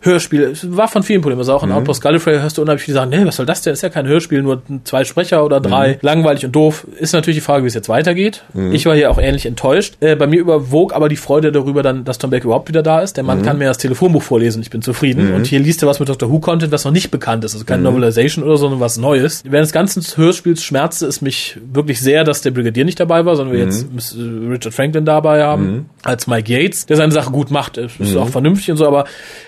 Hörspiel. 0.02 0.44
Es 0.52 0.76
war 0.76 0.88
von 0.88 1.04
vielen 1.04 1.22
Problemen. 1.22 1.40
Also 1.42 1.54
auch 1.54 1.64
in 1.64 1.72
Outpost 1.72 2.02
Gallifrey 2.02 2.40
hörst 2.40 2.58
du 2.58 2.62
unheimlich 2.62 2.84
viele 2.84 2.96
sagen, 2.96 3.12
nee, 3.12 3.26
was 3.26 3.36
soll 3.36 3.46
das 3.46 3.62
denn? 3.62 3.74
Ist 3.74 3.82
ja 3.84 3.90
kein 3.90 4.08
Hörspiel, 4.08 4.42
nur 4.42 4.62
zwei 4.84 5.04
Sprecher 5.04 5.44
oder 5.46 5.60
drei. 5.60 5.94
Mhm. 5.94 5.98
Langweilig 6.02 6.46
und 6.46 6.52
doof. 6.56 6.88
Ist 7.00 7.14
natürlich 7.14 7.38
die 7.38 7.42
Frage, 7.42 7.64
wie 7.64 7.68
es 7.68 7.74
jetzt 7.74 7.90
weitergeht. 7.90 8.44
Ich 8.72 8.86
war 8.86 8.96
hier 8.96 9.12
auch 9.12 9.18
ähnlich 9.20 9.46
enttäuscht. 9.46 9.96
Äh, 10.00 10.16
bei 10.16 10.28
mir 10.28 10.40
überwog 10.40 10.94
aber 10.96 11.10
die 11.10 11.16
Freude 11.16 11.52
darüber 11.52 11.84
dann, 11.84 12.04
dass 12.04 12.18
Tom 12.18 12.30
Baker 12.30 12.46
überhaupt 12.46 12.70
wieder 12.70 12.84
da 12.84 13.02
ist. 13.02 13.18
Der 13.18 13.24
Mhm. 13.24 13.28
Mann 13.28 13.42
kann 13.44 13.58
mir 13.58 13.66
das 13.66 13.78
Telefonbuch 13.78 14.24
vorlesen. 14.24 14.62
Ich 14.62 14.70
bin 14.70 14.82
zufrieden. 14.82 15.34
Und 15.34 15.48
hier 15.48 15.60
liest 15.60 15.84
er 15.84 15.88
was 15.88 16.00
mit 16.00 16.10
Dr. 16.10 16.30
Who-Content, 16.32 16.72
was 16.72 16.86
noch 16.86 16.92
nicht 16.92 17.12
bekannt 17.12 17.44
ist. 17.44 17.54
Also 17.54 17.64
Mhm. 17.64 17.68
kein 17.68 17.84
Novelization 17.84 18.44
oder 18.44 18.58
so, 18.58 18.62
sondern 18.68 18.80
was 18.80 18.98
Neues. 18.98 19.44
Während 19.46 19.66
des 19.66 19.72
ganzen 19.74 20.04
Hörspiels 20.18 20.64
schmerzte 20.64 21.06
es 21.06 21.22
mich 21.22 21.58
wirklich 21.74 22.00
sehr, 22.02 22.24
dass 22.24 22.42
der 22.42 22.52
Brigadier 22.52 22.86
nicht 22.86 23.00
dabei 23.00 23.26
war, 23.26 23.36
sondern 23.36 23.56
wir 23.56 23.66
Mhm. 23.66 23.72
jetzt 23.72 24.16
äh, 24.16 24.50
Richard 24.52 24.74
Franklin 24.88 25.06
dabei 25.06 25.44
haben, 25.44 25.90
als 26.04 26.28
Mike 26.28 26.52
Yates, 26.52 26.86
der 26.86 26.98
seine 26.98 27.12
Sache 27.12 27.32
gut 27.32 27.52
macht. 27.52 27.78
Ist 27.78 28.00
Mhm. 28.00 28.18
auch 28.18 28.30
vernünftig 28.30 28.72
und 28.72 28.78
so, 28.78 28.88
aber 28.88 29.06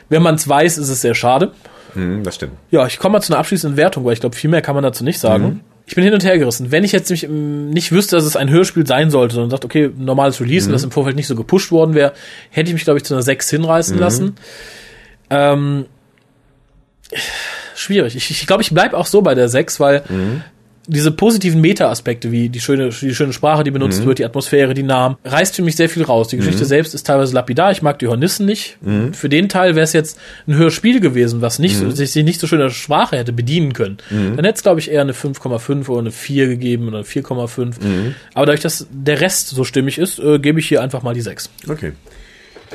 wenn 0.09 0.21
man 0.21 0.35
es 0.35 0.47
weiß, 0.47 0.77
ist 0.77 0.89
es 0.89 1.01
sehr 1.01 1.15
schade. 1.15 1.51
Mhm, 1.95 2.23
das 2.23 2.35
stimmt. 2.35 2.53
Ja, 2.71 2.85
ich 2.85 2.99
komme 2.99 3.13
mal 3.13 3.21
zu 3.21 3.33
einer 3.33 3.39
abschließenden 3.39 3.77
Wertung, 3.77 4.05
weil 4.05 4.13
ich 4.13 4.19
glaube, 4.19 4.35
viel 4.35 4.49
mehr 4.49 4.61
kann 4.61 4.75
man 4.75 4.83
dazu 4.83 5.03
nicht 5.03 5.19
sagen. 5.19 5.61
Ich 5.87 5.95
bin 5.95 6.03
hin 6.03 6.13
und 6.13 6.23
her 6.23 6.37
gerissen. 6.37 6.71
Wenn 6.71 6.83
ich 6.83 6.91
jetzt 6.91 7.09
nämlich 7.09 7.23
ähm, 7.23 7.71
nicht 7.71 7.91
wüsste, 7.91 8.15
dass 8.15 8.25
es 8.25 8.35
ein 8.35 8.49
Hörspiel 8.51 8.85
sein 8.85 9.09
sollte, 9.09 9.33
sondern 9.33 9.49
sagt, 9.49 9.65
okay, 9.65 9.89
normales 9.97 10.39
Release 10.39 10.67
und 10.67 10.73
das 10.73 10.83
im 10.83 10.91
Vorfeld 10.91 11.15
nicht 11.15 11.25
so 11.25 11.35
gepusht 11.35 11.71
worden 11.71 11.95
wäre, 11.95 12.13
hätte 12.51 12.67
ich 12.69 12.73
mich, 12.75 12.83
glaube 12.83 12.97
ich, 12.99 13.03
zu 13.05 13.15
einer 13.15 13.23
6 13.23 13.49
hinreißen 13.49 13.97
lassen. 13.97 14.35
Ähm, 15.31 15.85
schwierig. 17.75 18.15
Ich, 18.15 18.29
ich 18.29 18.45
glaube, 18.45 18.61
ich 18.61 18.71
bleib 18.71 18.93
auch 18.93 19.05
so 19.07 19.21
bei 19.21 19.33
der 19.35 19.49
6, 19.49 19.79
weil 19.79 20.03
diese 20.89 21.11
positiven 21.11 21.61
Meta-Aspekte, 21.61 22.31
wie 22.31 22.49
die 22.49 22.59
schöne, 22.59 22.89
die 22.89 23.13
schöne 23.15 23.31
Sprache, 23.33 23.63
die 23.63 23.71
benutzt 23.71 24.05
wird, 24.05 24.19
die 24.19 24.25
Atmosphäre, 24.25 24.73
die 24.73 24.83
Namen, 24.83 25.15
reißt 25.23 25.55
für 25.55 25.61
mich 25.61 25.75
sehr 25.75 25.87
viel 25.89 26.03
raus. 26.03 26.27
Die 26.29 26.37
Geschichte 26.37 26.65
selbst 26.65 26.93
ist 26.93 27.05
teilweise 27.05 27.33
lapidar. 27.33 27.71
Ich 27.71 27.81
mag 27.81 27.99
die 27.99 28.07
Hornissen 28.07 28.45
nicht. 28.45 28.77
Für 29.13 29.29
den 29.29 29.47
Teil 29.49 29.75
wäre 29.75 29.83
es 29.83 29.93
jetzt 29.93 30.19
ein 30.47 30.55
Hörspiel 30.55 30.99
gewesen, 30.99 31.41
was 31.41 31.59
nicht, 31.59 31.77
so- 31.77 31.89
sich 31.91 32.15
nicht 32.23 32.39
so 32.41 32.47
schöner 32.47 32.69
Sprache 32.69 33.17
hätte 33.17 33.31
bedienen 33.33 33.73
können. 33.73 33.97
Dann 34.09 34.45
hätte 34.45 34.55
es, 34.57 34.63
glaube 34.63 34.79
ich, 34.79 34.91
eher 34.91 35.01
eine 35.01 35.13
5,5 35.13 35.87
oder 35.89 35.99
eine 35.99 36.11
4 36.11 36.47
gegeben 36.47 36.87
oder 36.87 36.97
eine 36.97 37.05
4,5. 37.05 37.75
Aber 38.33 38.45
dadurch, 38.47 38.61
dass 38.61 38.87
der 38.91 39.21
Rest 39.21 39.49
so 39.49 39.63
stimmig 39.63 39.97
ist, 39.97 40.19
äh, 40.19 40.39
gebe 40.39 40.59
ich 40.59 40.67
hier 40.67 40.81
einfach 40.81 41.03
mal 41.03 41.13
die 41.13 41.21
6. 41.21 41.49
Okay. 41.69 41.93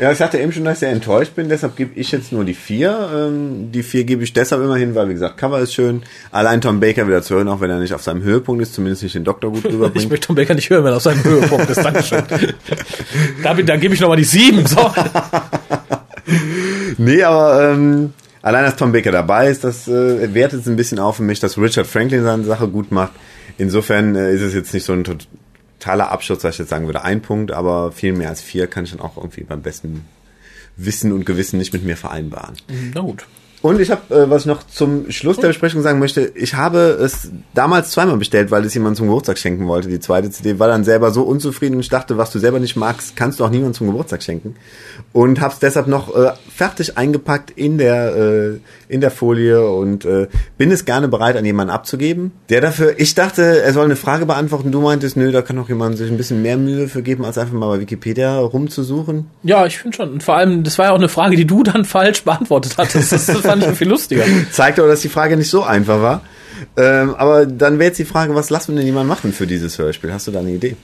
Ja, 0.00 0.10
ich 0.10 0.18
sagte 0.18 0.38
eben 0.38 0.50
schon, 0.50 0.64
dass 0.64 0.74
ich 0.74 0.78
sehr 0.80 0.90
enttäuscht 0.90 1.36
bin, 1.36 1.48
deshalb 1.48 1.76
gebe 1.76 1.92
ich 1.98 2.10
jetzt 2.10 2.32
nur 2.32 2.44
die 2.44 2.54
vier. 2.54 3.10
Ähm, 3.14 3.70
die 3.70 3.84
vier 3.84 4.02
gebe 4.02 4.24
ich 4.24 4.32
deshalb 4.32 4.60
immerhin, 4.62 4.94
weil, 4.96 5.08
wie 5.08 5.12
gesagt, 5.14 5.36
Cover 5.38 5.60
ist 5.60 5.72
schön. 5.72 6.02
Allein 6.32 6.60
Tom 6.60 6.80
Baker 6.80 7.06
wieder 7.06 7.22
zu 7.22 7.36
hören, 7.36 7.46
auch 7.48 7.60
wenn 7.60 7.70
er 7.70 7.78
nicht 7.78 7.94
auf 7.94 8.02
seinem 8.02 8.22
Höhepunkt 8.22 8.60
ist, 8.60 8.74
zumindest 8.74 9.04
nicht 9.04 9.14
den 9.14 9.22
Doktor 9.24 9.52
gut 9.52 9.64
Ich 9.64 9.72
rüberbringt. 9.72 10.10
möchte 10.10 10.26
Tom 10.26 10.36
Baker 10.36 10.54
nicht 10.54 10.68
hören, 10.68 10.82
wenn 10.84 10.92
er 10.92 10.96
auf 10.96 11.02
seinem 11.02 11.22
Höhepunkt 11.22 11.70
ist. 11.70 11.76
Dankeschön. 11.84 12.24
da, 13.42 13.54
da 13.54 13.76
gebe 13.76 13.94
ich 13.94 14.00
noch 14.00 14.08
mal 14.08 14.16
die 14.16 14.24
7. 14.24 14.66
So. 14.66 14.90
nee, 16.98 17.22
aber 17.22 17.70
ähm, 17.72 18.12
allein, 18.42 18.64
dass 18.64 18.74
Tom 18.76 18.90
Baker 18.90 19.12
dabei 19.12 19.48
ist, 19.48 19.62
das 19.62 19.86
äh, 19.86 20.34
wertet 20.34 20.62
es 20.62 20.66
ein 20.66 20.76
bisschen 20.76 20.98
auf 20.98 21.16
für 21.16 21.22
mich, 21.22 21.38
dass 21.38 21.56
Richard 21.56 21.86
Franklin 21.86 22.24
seine 22.24 22.42
Sache 22.42 22.66
gut 22.66 22.90
macht. 22.90 23.12
Insofern 23.58 24.16
äh, 24.16 24.34
ist 24.34 24.42
es 24.42 24.54
jetzt 24.54 24.74
nicht 24.74 24.84
so 24.84 24.92
ein 24.92 25.04
totaler 25.84 26.10
Abschluss, 26.10 26.38
dass 26.38 26.54
ich 26.54 26.60
jetzt 26.60 26.70
sagen 26.70 26.86
würde, 26.86 27.02
ein 27.02 27.20
Punkt, 27.20 27.52
aber 27.52 27.92
viel 27.92 28.14
mehr 28.14 28.30
als 28.30 28.40
vier 28.40 28.66
kann 28.66 28.84
ich 28.84 28.92
dann 28.92 29.00
auch 29.00 29.16
irgendwie 29.16 29.44
beim 29.44 29.60
besten 29.60 30.04
Wissen 30.76 31.12
und 31.12 31.26
Gewissen 31.26 31.58
nicht 31.58 31.72
mit 31.72 31.84
mir 31.84 31.96
vereinbaren. 31.96 32.56
Na 32.94 33.02
gut. 33.02 33.26
Und 33.64 33.80
ich 33.80 33.90
habe, 33.90 34.14
äh, 34.14 34.28
was 34.28 34.42
ich 34.42 34.46
noch 34.46 34.62
zum 34.64 35.10
Schluss 35.10 35.38
der 35.38 35.48
Besprechung 35.48 35.80
sagen 35.80 35.98
möchte, 35.98 36.30
ich 36.34 36.52
habe 36.52 36.98
es 37.00 37.30
damals 37.54 37.92
zweimal 37.92 38.18
bestellt, 38.18 38.50
weil 38.50 38.62
es 38.66 38.74
jemand 38.74 38.98
zum 38.98 39.06
Geburtstag 39.06 39.38
schenken 39.38 39.66
wollte, 39.66 39.88
die 39.88 40.00
zweite 40.00 40.30
CD, 40.30 40.58
war 40.58 40.68
dann 40.68 40.84
selber 40.84 41.10
so 41.12 41.22
unzufrieden 41.22 41.76
und 41.76 41.80
ich 41.80 41.88
dachte, 41.88 42.18
was 42.18 42.30
du 42.30 42.38
selber 42.38 42.60
nicht 42.60 42.76
magst, 42.76 43.16
kannst 43.16 43.40
du 43.40 43.44
auch 43.46 43.48
niemandem 43.48 43.72
zum 43.72 43.86
Geburtstag 43.86 44.22
schenken. 44.22 44.56
Und 45.14 45.40
habe 45.40 45.54
es 45.54 45.60
deshalb 45.60 45.86
noch 45.86 46.14
äh, 46.14 46.32
fertig 46.54 46.98
eingepackt 46.98 47.52
in 47.52 47.78
der, 47.78 48.14
äh, 48.14 48.58
in 48.92 49.00
der 49.00 49.10
Folie 49.10 49.66
und 49.66 50.04
äh, 50.04 50.28
bin 50.58 50.70
es 50.70 50.84
gerne 50.84 51.08
bereit, 51.08 51.34
an 51.38 51.46
jemanden 51.46 51.72
abzugeben. 51.72 52.32
Der 52.50 52.60
dafür, 52.60 53.00
ich 53.00 53.14
dachte, 53.14 53.62
er 53.62 53.72
soll 53.72 53.86
eine 53.86 53.96
Frage 53.96 54.26
beantworten, 54.26 54.72
du 54.72 54.82
meintest, 54.82 55.16
nö, 55.16 55.32
da 55.32 55.40
kann 55.40 55.58
auch 55.58 55.70
jemand 55.70 55.96
sich 55.96 56.10
ein 56.10 56.18
bisschen 56.18 56.42
mehr 56.42 56.58
Mühe 56.58 56.86
für 56.86 57.00
geben, 57.00 57.24
als 57.24 57.38
einfach 57.38 57.54
mal 57.54 57.68
bei 57.68 57.80
Wikipedia 57.80 58.40
rumzusuchen. 58.40 59.30
Ja, 59.42 59.64
ich 59.64 59.78
finde 59.78 59.96
schon. 59.96 60.12
Und 60.12 60.22
vor 60.22 60.36
allem, 60.36 60.64
das 60.64 60.76
war 60.76 60.84
ja 60.84 60.92
auch 60.92 60.98
eine 60.98 61.08
Frage, 61.08 61.36
die 61.36 61.46
du 61.46 61.62
dann 61.62 61.84
falsch 61.86 62.24
beantwortet 62.24 62.74
hattest. 62.76 63.14
Fand 63.60 63.72
ich 63.72 63.78
viel 63.78 63.88
lustiger. 63.88 64.24
zeigt 64.52 64.78
aber, 64.78 64.88
dass 64.88 65.00
die 65.00 65.08
Frage 65.08 65.36
nicht 65.36 65.50
so 65.50 65.62
einfach 65.62 66.00
war. 66.00 66.22
Ähm, 66.76 67.14
aber 67.14 67.46
dann 67.46 67.78
wäre 67.78 67.88
jetzt 67.88 67.98
die 67.98 68.04
Frage, 68.04 68.34
was 68.34 68.50
lassen 68.50 68.72
wir 68.72 68.78
denn 68.78 68.86
jemand 68.86 69.08
machen 69.08 69.32
für 69.32 69.46
dieses 69.46 69.78
Hörspiel? 69.78 70.12
Hast 70.12 70.26
du 70.26 70.30
da 70.30 70.40
eine 70.40 70.50
Idee? 70.50 70.76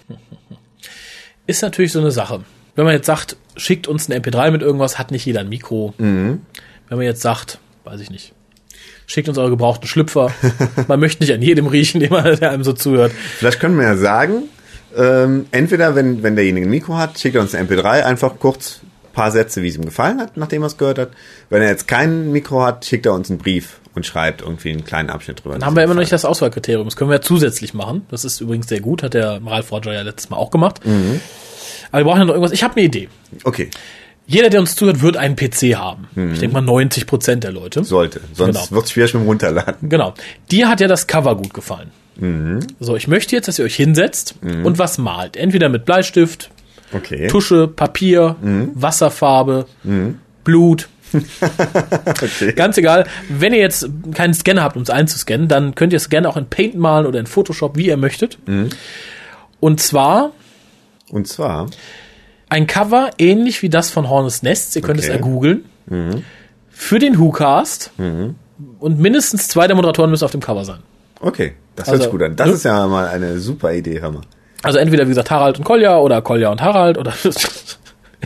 Ist 1.47 1.63
natürlich 1.63 1.93
so 1.93 2.01
eine 2.01 2.11
Sache. 2.11 2.45
Wenn 2.77 2.85
man 2.85 2.95
jetzt 2.95 3.07
sagt, 3.07 3.37
schickt 3.57 3.89
uns 3.89 4.09
ein 4.09 4.23
MP3 4.23 4.51
mit 4.51 4.63
irgendwas, 4.63 4.99
hat 4.99 5.11
nicht 5.11 5.25
jeder 5.25 5.41
ein 5.41 5.49
Mikro. 5.49 5.95
Wenn 5.99 6.41
man 6.89 7.07
jetzt 7.07 7.23
sagt, 7.23 7.59
weiß 7.85 8.01
ich 8.01 8.11
nicht, 8.11 8.33
schickt 9.07 9.29
uns 9.29 9.39
eure 9.39 9.51
gebrauchten 9.51 9.87
Schlüpfer. 9.87 10.33
man 10.89 11.01
möchte 11.01 11.23
nicht 11.23 11.33
an 11.33 11.43
jedem 11.43 11.67
riechen, 11.67 12.01
den 12.01 12.11
man, 12.11 12.39
der 12.39 12.51
einem 12.51 12.65
so 12.65 12.73
zuhört. 12.73 13.13
Vielleicht 13.39 13.61
können 13.61 13.77
wir 13.77 13.85
ja 13.85 13.97
sagen, 13.97 14.45
ähm, 14.97 15.47
entweder 15.51 15.95
wenn, 15.95 16.23
wenn 16.23 16.37
derjenige 16.37 16.67
ein 16.67 16.71
Mikro 16.71 16.97
hat, 16.97 17.19
schickt 17.19 17.37
er 17.37 17.43
uns 17.43 17.55
eine 17.55 17.69
MP3, 17.69 18.03
einfach 18.05 18.39
kurz 18.39 18.81
ein 18.83 18.90
paar 19.13 19.31
Sätze, 19.31 19.63
wie 19.63 19.69
es 19.69 19.77
ihm 19.77 19.85
gefallen 19.85 20.21
hat, 20.21 20.37
nachdem 20.37 20.63
er 20.63 20.67
es 20.67 20.77
gehört 20.77 20.99
hat. 20.99 21.11
Wenn 21.49 21.63
er 21.63 21.69
jetzt 21.69 21.87
kein 21.89 22.31
Mikro 22.33 22.63
hat, 22.63 22.85
schickt 22.85 23.07
er 23.07 23.15
uns 23.15 23.31
einen 23.31 23.39
Brief 23.39 23.81
und 23.95 24.07
schreibt 24.07 24.43
irgendwie 24.43 24.71
einen 24.71 24.85
kleinen 24.85 25.11
Abschnitt 25.11 25.43
drüber. 25.45 25.55
Dann 25.55 25.65
haben 25.67 25.77
wir 25.77 25.83
immer 25.83 25.95
noch 25.95 26.01
nicht 26.01 26.13
das 26.13 26.25
Auswahlkriterium. 26.25 26.85
Das 26.87 26.97
können 26.97 27.11
wir 27.11 27.17
ja 27.17 27.23
zusätzlich 27.23 27.75
machen. 27.75 28.07
Das 28.11 28.25
ist 28.25 28.41
übrigens 28.41 28.69
sehr 28.69 28.81
gut, 28.81 29.03
hat 29.03 29.15
der 29.15 29.41
Ralf 29.45 29.73
Roger 29.73 29.93
ja 29.93 30.03
letztes 30.03 30.31
Mal 30.31 30.37
auch 30.37 30.51
gemacht. 30.51 30.81
Aber 30.85 31.99
wir 32.01 32.05
brauchen 32.05 32.19
ja 32.19 32.25
noch 32.25 32.35
irgendwas. 32.35 32.53
Ich 32.53 32.63
habe 32.63 32.77
eine 32.77 32.85
Idee. 32.87 33.09
Okay, 33.45 33.71
Jeder, 34.27 34.49
der 34.49 34.61
uns 34.61 34.77
zuhört, 34.77 35.03
wird 35.03 35.17
einen 35.17 35.35
PC 35.35 35.75
haben. 35.75 36.07
Ich 36.33 36.39
denke 36.39 36.55
mal 36.55 36.61
90 36.61 37.07
Prozent 37.09 37.43
der 37.43 37.51
Leute. 37.51 37.83
sollte. 37.83 38.21
Sonst 38.33 38.55
Genau. 38.69 38.71
wird 38.71 38.85
es 38.85 38.93
schwierig 38.93 39.13
mit 39.15 39.25
dem 39.25 39.27
Runterladen. 39.27 39.89
Genau. 39.89 40.15
Dir 40.53 40.69
hat 40.69 40.81
ja 40.81 40.87
das 40.87 41.09
Cover 41.09 41.35
gut 41.37 41.53
gefallen. 41.53 41.91
So, 42.79 42.95
ich 42.97 43.09
möchte 43.09 43.35
jetzt, 43.35 43.49
dass 43.49 43.59
ihr 43.59 43.65
euch 43.65 43.75
hinsetzt 43.77 44.35
und 44.43 44.79
was 44.79 44.99
malt. 44.99 45.37
Entweder 45.37 45.69
mit 45.69 45.85
Bleistift, 45.85 46.51
Okay. 46.93 47.29
Tusche, 47.29 47.69
Papier, 47.69 48.37
Wasserfarbe, 48.75 49.67
Blut. 50.45 50.89
okay. 52.07 52.53
Ganz 52.53 52.79
egal. 52.79 53.07
Wenn 53.29 53.53
ihr 53.53 53.59
jetzt 53.61 53.89
keinen 54.15 54.35
Scanner 54.35 54.63
habt, 54.63 54.77
um 54.77 54.83
es 54.83 54.91
einzuscannen, 54.91 55.49
dann 55.49 55.75
könnt 55.75 55.93
ihr 55.93 55.97
es 55.97 56.09
gerne 56.09 56.29
auch 56.29 56.37
in 56.37 56.47
Paint 56.47 56.77
malen 56.77 57.07
oder 57.07 57.19
in 57.21 57.27
Photoshop, 57.27 57.77
wie 57.77 57.87
ihr 57.89 57.97
möchtet. 57.97 58.39
Und 59.61 59.81
zwar 59.81 60.33
Und 61.11 61.27
zwar, 61.29 61.67
ein 62.49 62.67
Cover 62.67 63.11
ähnlich 63.19 63.63
wie 63.63 63.69
das 63.69 63.91
von 63.91 64.09
Hornes 64.09 64.43
Nests. 64.43 64.75
Ihr 64.77 64.83
könnt 64.83 65.01
es 65.01 65.07
Okay. 65.07 65.15
ergoogeln. 65.17 65.65
Für 66.71 66.99
den 66.99 67.19
WhoCast. 67.19 67.91
Und 68.79 68.99
mindestens 69.01 69.49
zwei 69.49 69.67
der 69.67 69.75
Moderatoren 69.77 70.11
müssen 70.11 70.25
auf 70.25 70.31
dem 70.33 70.41
Cover 70.41 70.65
sein. 70.65 70.79
okay, 71.21 71.55
das 71.77 71.87
hört 71.87 71.95
Also, 71.95 72.03
sich 72.05 72.13
gut 72.13 72.23
an. 72.23 72.37
Das 72.37 72.49
ne? 72.49 72.55
ist 72.55 72.65
ja 72.65 72.87
mal 72.87 73.09
eine 73.09 73.39
super 73.39 73.73
Idee, 73.73 74.01
Hammer. 74.03 74.21
Also 74.63 74.79
entweder, 74.79 75.05
wie 75.05 75.11
gesagt, 75.11 75.31
Harald 75.31 75.59
und 75.59 75.65
Kolja 75.65 75.99
oder 75.99 76.21
Kolja 76.23 76.51
und 76.51 76.61
Harald 76.63 76.99
oder 76.99 77.13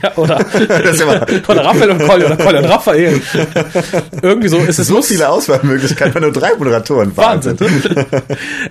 Ja, 0.03 0.11
oder, 0.17 0.39
oder 1.49 1.65
Raphael 1.65 1.91
und 1.93 2.03
Colli 2.05 2.25
oder 2.25 2.37
Colli 2.37 2.59
und 2.59 2.65
Raphael. 2.65 3.23
Irgendwie 4.23 4.49
so 4.49 4.59
ist 4.59 4.81
es 4.81 4.89
so 4.89 4.95
muss- 4.95 5.07
viele 5.07 5.29
Auswahlmöglichkeiten, 5.29 6.21
nur 6.21 6.33
drei 6.33 6.53
Moderatoren. 6.57 7.17
Wahnsinn. 7.17 7.57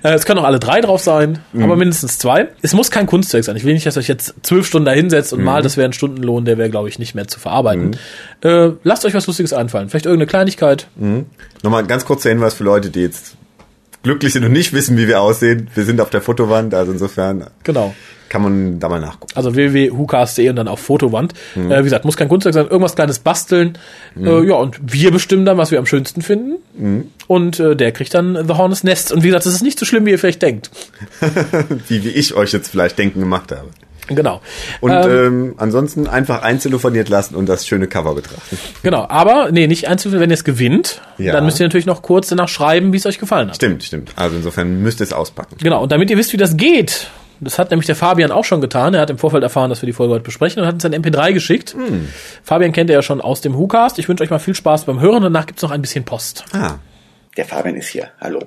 Äh, 0.04 0.14
es 0.16 0.26
können 0.26 0.40
auch 0.40 0.44
alle 0.44 0.60
drei 0.60 0.82
drauf 0.82 1.02
sein, 1.02 1.40
Mhm. 1.54 1.64
aber 1.64 1.78
mindestens 1.78 2.18
zwei. 2.18 2.50
Es 2.62 2.74
muss 2.74 2.92
kein 2.92 3.06
Kunstwerk 3.08 3.46
sein. 3.46 3.56
Ich 3.56 3.64
will 3.64 3.74
nicht, 3.74 3.86
dass 3.86 3.96
ihr 3.96 4.02
euch 4.02 4.10
jetzt 4.10 4.34
zwölf 4.44 4.68
Stunden 4.68 4.86
da 4.86 4.92
hinsetzt 4.92 5.32
und 5.32 5.40
Mhm. 5.40 5.46
malt. 5.46 5.64
Das 5.64 5.78
wäre 5.78 5.88
ein 5.88 5.94
Stundenlohn, 5.94 6.44
der 6.44 6.58
wäre, 6.58 6.70
glaube 6.70 6.90
ich, 6.90 7.00
nicht 7.00 7.16
mehr 7.16 7.26
zu 7.28 7.40
verarbeiten. 7.40 7.96
Äh, 8.44 8.72
lasst 8.84 9.06
euch 9.06 9.14
was 9.14 9.26
Lustiges 9.26 9.54
einfallen. 9.54 9.88
Vielleicht 9.88 10.06
irgendeine 10.06 10.28
Kleinigkeit. 10.28 10.88
Nochmal 11.64 11.84
ein 11.84 11.88
ganz 11.88 12.04
kurzer 12.04 12.30
Hinweis 12.32 12.54
für 12.54 12.66
Leute, 12.66 12.90
die 12.90 13.00
jetzt 13.02 13.36
glücklich 14.04 14.34
sind 14.34 14.44
und 14.46 14.52
nicht 14.52 14.74
wissen, 14.74 14.98
wie 14.98 15.08
wir 15.08 15.22
aussehen. 15.22 15.70
Wir 15.74 15.86
sind 15.86 16.00
auf 16.02 16.10
der 16.10 16.22
Fotowand, 16.22 16.74
also 16.74 16.92
insofern 16.92 17.48
Genau. 17.64 17.96
kann 18.30 18.42
man 18.42 18.80
da 18.80 18.90
mal 18.90 19.00
nachgucken. 19.00 19.32
Also 19.36 19.56
www.hucast.de 19.56 20.50
und 20.50 20.56
dann 20.58 20.68
auf 20.68 20.80
Fotowand. 20.82 21.34
Mhm. 21.56 21.72
Äh, 21.72 21.80
wie 21.80 21.84
gesagt, 21.86 22.04
muss 22.06 22.18
kein 22.18 22.28
Kunstwerk 22.28 22.54
sein, 22.54 22.66
irgendwas 22.68 22.96
kleines 22.96 23.20
basteln. 23.20 23.78
Äh, 24.22 24.46
ja, 24.48 24.56
und 24.56 24.78
wir 24.84 25.12
bestimmen 25.12 25.46
dann, 25.46 25.58
was 25.58 25.72
wir 25.72 25.80
am 25.80 25.86
schönsten 25.86 26.22
finden. 26.22 26.56
Mhm. 26.78 27.06
Und 27.28 27.60
äh, 27.60 27.76
der 27.76 27.92
kriegt 27.94 28.14
dann 28.14 28.36
The 28.48 28.54
Hornets 28.56 28.84
Nest. 28.84 29.12
Und 29.12 29.24
wie 29.24 29.28
gesagt, 29.28 29.46
das 29.46 29.54
ist 29.54 29.64
nicht 29.64 29.80
so 29.80 29.86
schlimm, 29.86 30.06
wie 30.06 30.12
ihr 30.12 30.20
vielleicht 30.20 30.42
denkt. 30.42 30.70
Wie, 31.88 32.04
wie 32.04 32.10
ich 32.10 32.34
euch 32.36 32.52
jetzt 32.52 32.70
vielleicht 32.70 32.98
denken 32.98 33.20
gemacht 33.22 33.52
habe. 33.52 33.70
Genau. 34.08 34.42
Und 34.82 34.92
Ähm, 34.92 35.10
ähm, 35.12 35.54
ansonsten 35.58 36.08
einfach 36.08 36.42
einzelofoniert 36.42 37.10
lassen 37.10 37.36
und 37.36 37.48
das 37.48 37.66
schöne 37.68 37.88
Cover 37.88 38.16
betrachten. 38.16 38.58
Genau, 38.84 39.06
aber 39.08 39.52
nee, 39.52 39.68
nicht 39.68 39.88
einzeln, 39.88 40.20
wenn 40.20 40.30
ihr 40.30 40.34
es 40.36 40.44
gewinnt, 40.44 41.02
Ja. 41.18 41.34
dann 41.34 41.46
müsst 41.46 41.60
ihr 41.60 41.66
natürlich 41.66 41.86
noch 41.86 42.02
kurz 42.02 42.28
danach 42.28 42.50
schreiben, 42.50 42.92
wie 42.94 42.98
es 42.98 43.06
euch 43.06 43.18
gefallen 43.20 43.48
hat. 43.50 43.56
Stimmt, 43.56 43.84
stimmt. 43.84 44.12
Also 44.16 44.36
insofern 44.36 44.82
müsst 44.82 45.00
ihr 45.00 45.06
es 45.06 45.14
auspacken. 45.14 45.56
Genau, 45.62 45.82
und 45.84 45.92
damit 45.92 46.10
ihr 46.10 46.18
wisst, 46.18 46.34
wie 46.34 46.38
das 46.38 46.58
geht, 46.58 47.08
das 47.40 47.60
hat 47.60 47.72
nämlich 47.72 47.88
der 47.88 47.96
Fabian 47.96 48.32
auch 48.32 48.46
schon 48.46 48.62
getan. 48.62 48.94
Er 48.94 49.02
hat 49.02 49.10
im 49.10 49.18
Vorfeld 49.18 49.44
erfahren, 49.44 49.70
dass 49.70 49.82
wir 49.82 49.88
die 49.88 49.94
Folge 49.94 50.14
heute 50.14 50.24
besprechen 50.24 50.62
und 50.62 50.68
hat 50.68 50.76
uns 50.76 50.86
ein 50.86 50.94
MP3 50.94 51.34
geschickt. 51.34 51.76
Fabian 52.44 52.72
kennt 52.72 52.90
ihr 52.90 52.96
ja 52.96 53.02
schon 53.02 53.20
aus 53.22 53.42
dem 53.42 53.54
WhoCast. 53.58 54.00
Ich 54.00 54.08
wünsche 54.08 54.24
euch 54.24 54.30
mal 54.30 54.40
viel 54.40 54.56
Spaß 54.56 54.86
beim 54.86 55.00
Hören. 55.02 55.24
Danach 55.24 55.46
gibt's 55.46 55.62
noch 55.62 55.72
ein 55.72 55.82
bisschen 55.82 56.06
Post. 56.06 56.46
Ah, 56.54 56.76
Der 57.36 57.46
Fabian 57.46 57.76
ist 57.76 57.88
hier. 57.88 58.10
Hallo. 58.22 58.40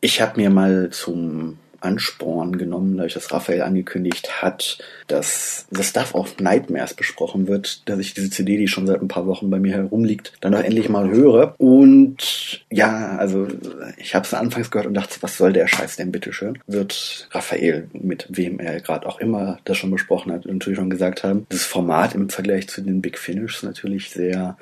Ich 0.00 0.20
habe 0.20 0.40
mir 0.40 0.50
mal 0.50 0.90
zum 0.90 1.58
Ansporn 1.84 2.58
genommen, 2.58 2.96
da 2.96 3.04
ich 3.04 3.14
das 3.14 3.32
Raphael 3.32 3.62
angekündigt 3.62 4.42
hat, 4.42 4.78
dass 5.06 5.66
The 5.70 5.82
Stuff 5.82 6.14
of 6.14 6.38
Nightmares 6.38 6.94
besprochen 6.94 7.46
wird, 7.46 7.88
dass 7.88 7.98
ich 7.98 8.14
diese 8.14 8.30
CD, 8.30 8.56
die 8.56 8.68
schon 8.68 8.86
seit 8.86 9.02
ein 9.02 9.08
paar 9.08 9.26
Wochen 9.26 9.50
bei 9.50 9.58
mir 9.58 9.74
herumliegt, 9.74 10.32
dann 10.40 10.54
auch 10.54 10.62
endlich 10.62 10.88
mal 10.88 11.10
höre. 11.10 11.54
Und 11.58 12.64
ja, 12.70 13.16
also 13.16 13.48
ich 13.96 14.14
habe 14.14 14.24
es 14.24 14.34
anfangs 14.34 14.70
gehört 14.70 14.86
und 14.86 14.94
dachte, 14.94 15.16
was 15.20 15.36
soll 15.36 15.52
der 15.52 15.66
Scheiß 15.66 15.96
denn 15.96 16.12
bitteschön? 16.12 16.58
Wird 16.66 17.28
Raphael, 17.32 17.88
mit 17.92 18.26
wem 18.30 18.58
er 18.58 18.80
gerade 18.80 19.06
auch 19.06 19.20
immer 19.20 19.58
das 19.64 19.76
schon 19.76 19.90
besprochen 19.90 20.32
hat, 20.32 20.46
natürlich 20.46 20.78
schon 20.78 20.90
gesagt 20.90 21.22
haben, 21.22 21.46
das 21.48 21.64
Format 21.64 22.14
im 22.14 22.28
Vergleich 22.28 22.68
zu 22.68 22.80
den 22.80 23.02
Big 23.02 23.18
Finish 23.18 23.62
natürlich 23.62 24.10
sehr 24.10 24.56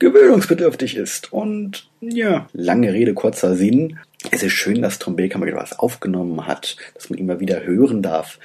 gewöhnungsbedürftig 0.00 0.96
ist. 0.96 1.32
Und 1.32 1.88
ja, 2.00 2.48
lange 2.52 2.92
Rede, 2.92 3.14
kurzer 3.14 3.54
Sinn. 3.54 4.00
Es 4.32 4.42
ist 4.42 4.52
schön, 4.52 4.82
dass 4.82 4.98
Tom 4.98 5.14
Baker 5.14 5.38
mal 5.38 5.46
wieder 5.46 5.58
was 5.58 5.78
aufgenommen 5.78 6.46
hat, 6.46 6.76
dass 6.94 7.08
man 7.08 7.18
ihn 7.18 7.26
mal 7.26 7.38
wieder 7.38 7.62
hören 7.62 8.02
darf. 8.02 8.40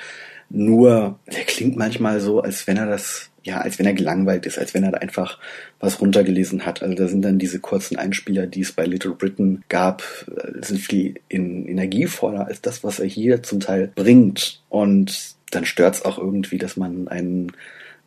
Nur, 0.50 1.20
der 1.26 1.44
klingt 1.44 1.76
manchmal 1.76 2.20
so, 2.20 2.42
als 2.42 2.68
wenn 2.68 2.78
er 2.78 2.86
das, 2.86 3.32
ja, 3.44 3.62
als 3.62 3.80
wenn 3.80 3.86
er 3.86 3.94
gelangweilt 3.94 4.46
ist, 4.46 4.60
als 4.60 4.74
wenn 4.74 4.84
er 4.84 4.92
da 4.92 5.00
einfach 5.00 5.40
was 5.80 6.00
runtergelesen 6.00 6.66
hat. 6.66 6.84
Also 6.84 6.94
da 6.94 7.08
sind 7.08 7.24
dann 7.24 7.40
diese 7.40 7.60
kurzen 7.60 7.98
Einspieler, 7.98 8.46
die 8.46 8.62
es 8.62 8.72
bei 8.72 8.86
Little 8.86 9.16
Britain 9.16 9.64
gab, 9.70 10.04
äh, 10.28 10.64
sind 10.64 10.80
viel 10.80 11.16
in, 11.30 11.68
energievoller 11.68 12.46
als 12.46 12.62
das, 12.62 12.84
was 12.84 13.00
er 13.00 13.08
hier 13.08 13.42
zum 13.42 13.60
Teil 13.60 13.92
bringt. 13.96 14.62
Und 14.70 15.36
dann 15.52 15.66
stört 15.66 15.96
es 15.96 16.06
auch 16.06 16.18
irgendwie, 16.18 16.58
dass 16.58 16.78
man 16.78 17.08
einen 17.08 17.52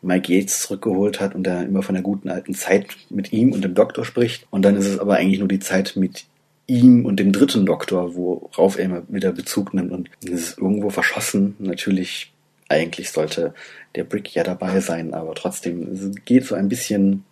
Mike 0.01 0.33
Yates 0.33 0.61
zurückgeholt 0.61 1.19
hat 1.19 1.35
und 1.35 1.43
da 1.43 1.61
immer 1.61 1.83
von 1.83 1.95
der 1.95 2.03
guten 2.03 2.29
alten 2.29 2.53
Zeit 2.53 2.95
mit 3.09 3.33
ihm 3.33 3.51
und 3.51 3.63
dem 3.63 3.75
Doktor 3.75 4.05
spricht. 4.05 4.47
Und 4.49 4.63
dann 4.63 4.75
ist 4.75 4.87
es 4.87 4.99
aber 4.99 5.15
eigentlich 5.15 5.39
nur 5.39 5.47
die 5.47 5.59
Zeit 5.59 5.95
mit 5.95 6.25
ihm 6.67 7.05
und 7.05 7.19
dem 7.19 7.31
dritten 7.31 7.65
Doktor, 7.65 8.15
worauf 8.15 8.77
er 8.77 8.85
immer 8.85 9.03
wieder 9.09 9.31
Bezug 9.31 9.73
nimmt. 9.73 9.91
Und 9.91 10.09
es 10.23 10.29
ist 10.29 10.57
irgendwo 10.57 10.89
verschossen. 10.89 11.55
Natürlich, 11.59 12.31
eigentlich 12.69 13.09
sollte 13.09 13.53
der 13.95 14.03
Brick 14.03 14.33
ja 14.33 14.43
dabei 14.43 14.79
sein, 14.79 15.13
aber 15.13 15.33
trotzdem, 15.33 15.91
es 15.91 16.11
geht 16.25 16.45
so 16.45 16.55
ein 16.55 16.69
bisschen, 16.69 17.25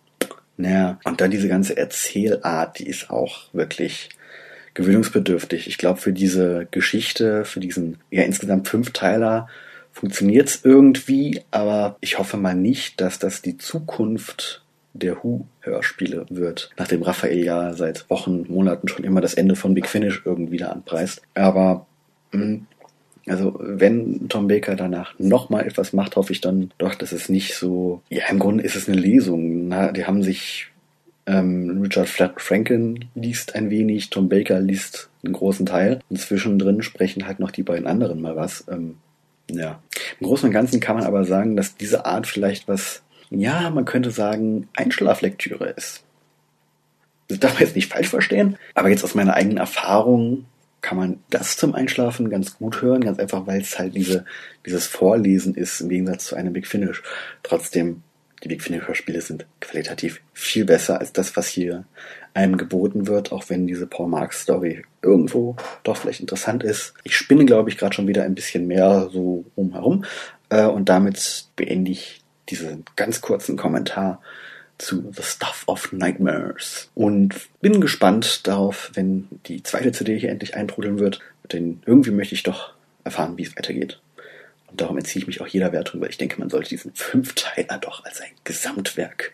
naja, 0.56 0.98
und 1.04 1.20
dann 1.20 1.30
diese 1.30 1.48
ganze 1.48 1.76
Erzählart, 1.76 2.80
die 2.80 2.88
ist 2.88 3.10
auch 3.10 3.44
wirklich 3.52 4.10
gewöhnungsbedürftig. 4.74 5.68
Ich 5.68 5.78
glaube, 5.78 6.00
für 6.00 6.12
diese 6.12 6.66
Geschichte, 6.70 7.44
für 7.44 7.60
diesen 7.60 7.98
ja 8.10 8.22
insgesamt 8.24 8.68
Fünfteiler 9.98 10.08
funktioniert's 10.08 10.60
irgendwie, 10.64 11.42
aber 11.50 11.96
ich 12.00 12.18
hoffe 12.18 12.36
mal 12.36 12.54
nicht, 12.54 13.00
dass 13.00 13.18
das 13.18 13.42
die 13.42 13.58
Zukunft 13.58 14.62
der 14.92 15.22
Who-Hörspiele 15.22 16.26
wird, 16.30 16.70
nachdem 16.76 17.02
Raphael 17.02 17.44
ja 17.44 17.72
seit 17.74 18.08
Wochen, 18.10 18.46
Monaten 18.48 18.88
schon 18.88 19.04
immer 19.04 19.20
das 19.20 19.34
Ende 19.34 19.56
von 19.56 19.74
Big 19.74 19.86
Finish 19.86 20.22
irgendwie 20.24 20.56
da 20.56 20.68
anpreist. 20.68 21.22
Aber 21.34 21.86
mh, 22.32 22.60
also 23.26 23.56
wenn 23.60 24.28
Tom 24.28 24.48
Baker 24.48 24.74
danach 24.74 25.18
nochmal 25.18 25.66
etwas 25.66 25.92
macht, 25.92 26.16
hoffe 26.16 26.32
ich 26.32 26.40
dann 26.40 26.70
doch, 26.78 26.94
dass 26.94 27.12
es 27.12 27.28
nicht 27.28 27.54
so. 27.54 28.02
Ja, 28.08 28.24
im 28.30 28.38
Grunde 28.38 28.64
ist 28.64 28.76
es 28.76 28.88
eine 28.88 28.96
Lesung. 28.96 29.68
Na, 29.68 29.92
die 29.92 30.06
haben 30.06 30.22
sich 30.22 30.68
ähm, 31.26 31.80
Richard 31.82 32.08
Flat 32.08 32.40
Franken 32.40 33.10
liest 33.14 33.54
ein 33.54 33.68
wenig, 33.68 34.08
Tom 34.08 34.30
Baker 34.30 34.60
liest 34.60 35.10
einen 35.22 35.34
großen 35.34 35.66
Teil. 35.66 36.00
Und 36.08 36.18
zwischendrin 36.18 36.82
sprechen 36.82 37.26
halt 37.26 37.38
noch 37.38 37.50
die 37.50 37.62
beiden 37.62 37.86
anderen 37.86 38.22
mal 38.22 38.34
was. 38.34 38.64
Ähm, 38.68 38.96
ja. 39.50 39.82
Im 40.20 40.26
Großen 40.26 40.46
und 40.46 40.52
Ganzen 40.52 40.80
kann 40.80 40.96
man 40.96 41.06
aber 41.06 41.24
sagen, 41.24 41.56
dass 41.56 41.76
diese 41.76 42.06
Art 42.06 42.26
vielleicht 42.26 42.68
was, 42.68 43.02
ja, 43.30 43.70
man 43.70 43.84
könnte 43.84 44.10
sagen, 44.10 44.68
Einschlaflektüre 44.76 45.68
ist. 45.70 46.04
Das 47.28 47.40
darf 47.40 47.54
man 47.54 47.62
jetzt 47.62 47.76
nicht 47.76 47.92
falsch 47.92 48.08
verstehen, 48.08 48.56
aber 48.74 48.88
jetzt 48.88 49.04
aus 49.04 49.14
meiner 49.14 49.34
eigenen 49.34 49.58
Erfahrung 49.58 50.46
kann 50.80 50.96
man 50.96 51.18
das 51.30 51.56
zum 51.56 51.74
Einschlafen 51.74 52.30
ganz 52.30 52.56
gut 52.56 52.82
hören, 52.82 53.02
ganz 53.02 53.18
einfach, 53.18 53.46
weil 53.46 53.60
es 53.60 53.78
halt 53.78 53.94
diese, 53.94 54.24
dieses 54.64 54.86
Vorlesen 54.86 55.54
ist 55.54 55.80
im 55.80 55.88
Gegensatz 55.88 56.26
zu 56.26 56.36
einem 56.36 56.52
Big 56.52 56.66
Finish. 56.66 57.02
Trotzdem, 57.42 58.02
die 58.42 58.48
Big 58.48 58.62
Finish 58.62 58.86
Hörspiele 58.86 59.20
sind 59.20 59.46
qualitativ 59.60 60.20
viel 60.32 60.64
besser 60.64 61.00
als 61.00 61.12
das, 61.12 61.36
was 61.36 61.48
hier 61.48 61.84
einem 62.34 62.56
geboten 62.56 63.06
wird, 63.06 63.32
auch 63.32 63.48
wenn 63.48 63.66
diese 63.66 63.86
Paul 63.86 64.08
Marx 64.08 64.42
Story 64.42 64.84
irgendwo 65.02 65.56
doch 65.82 65.96
vielleicht 65.96 66.20
interessant 66.20 66.62
ist. 66.62 66.94
Ich 67.04 67.16
spinne, 67.16 67.44
glaube 67.44 67.70
ich, 67.70 67.78
gerade 67.78 67.94
schon 67.94 68.08
wieder 68.08 68.24
ein 68.24 68.34
bisschen 68.34 68.66
mehr 68.66 69.08
so 69.12 69.44
umherum 69.56 70.04
äh, 70.50 70.66
und 70.66 70.88
damit 70.88 71.46
beende 71.56 71.90
ich 71.90 72.22
diesen 72.48 72.84
ganz 72.96 73.20
kurzen 73.20 73.56
Kommentar 73.56 74.20
zu 74.78 75.12
The 75.14 75.22
Stuff 75.22 75.64
of 75.66 75.92
Nightmares. 75.92 76.90
Und 76.94 77.34
bin 77.60 77.80
gespannt 77.80 78.46
darauf, 78.46 78.90
wenn 78.94 79.28
die 79.46 79.62
zweite 79.62 79.92
CD 79.92 80.18
hier 80.18 80.30
endlich 80.30 80.56
eintrudeln 80.56 80.98
wird. 80.98 81.20
Denn 81.52 81.82
irgendwie 81.84 82.12
möchte 82.12 82.34
ich 82.34 82.44
doch 82.44 82.72
erfahren, 83.04 83.36
wie 83.36 83.42
es 83.42 83.56
weitergeht. 83.56 84.00
Und 84.70 84.80
darum 84.80 84.98
entziehe 84.98 85.22
ich 85.22 85.26
mich 85.26 85.40
auch 85.40 85.46
jeder 85.46 85.72
Wertung, 85.72 86.00
weil 86.00 86.10
ich 86.10 86.18
denke, 86.18 86.38
man 86.38 86.50
sollte 86.50 86.68
diesen 86.68 86.94
Fünfteiler 86.94 87.78
doch 87.78 88.04
als 88.04 88.20
ein 88.20 88.30
Gesamtwerk 88.44 89.32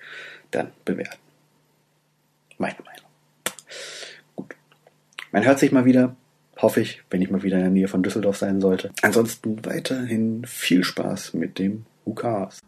dann 0.50 0.72
bewerten. 0.84 1.18
Meine 2.58 2.76
Meinung. 2.84 3.10
Gut. 4.36 4.54
Man 5.32 5.44
hört 5.44 5.58
sich 5.58 5.72
mal 5.72 5.84
wieder, 5.84 6.14
hoffe 6.56 6.80
ich, 6.80 7.02
wenn 7.10 7.20
ich 7.20 7.30
mal 7.30 7.42
wieder 7.42 7.56
in 7.56 7.62
der 7.62 7.70
Nähe 7.70 7.88
von 7.88 8.02
Düsseldorf 8.02 8.36
sein 8.36 8.60
sollte. 8.60 8.92
Ansonsten 9.02 9.64
weiterhin 9.64 10.44
viel 10.44 10.84
Spaß 10.84 11.34
mit 11.34 11.58
dem 11.58 11.86
UKs. 12.06 12.60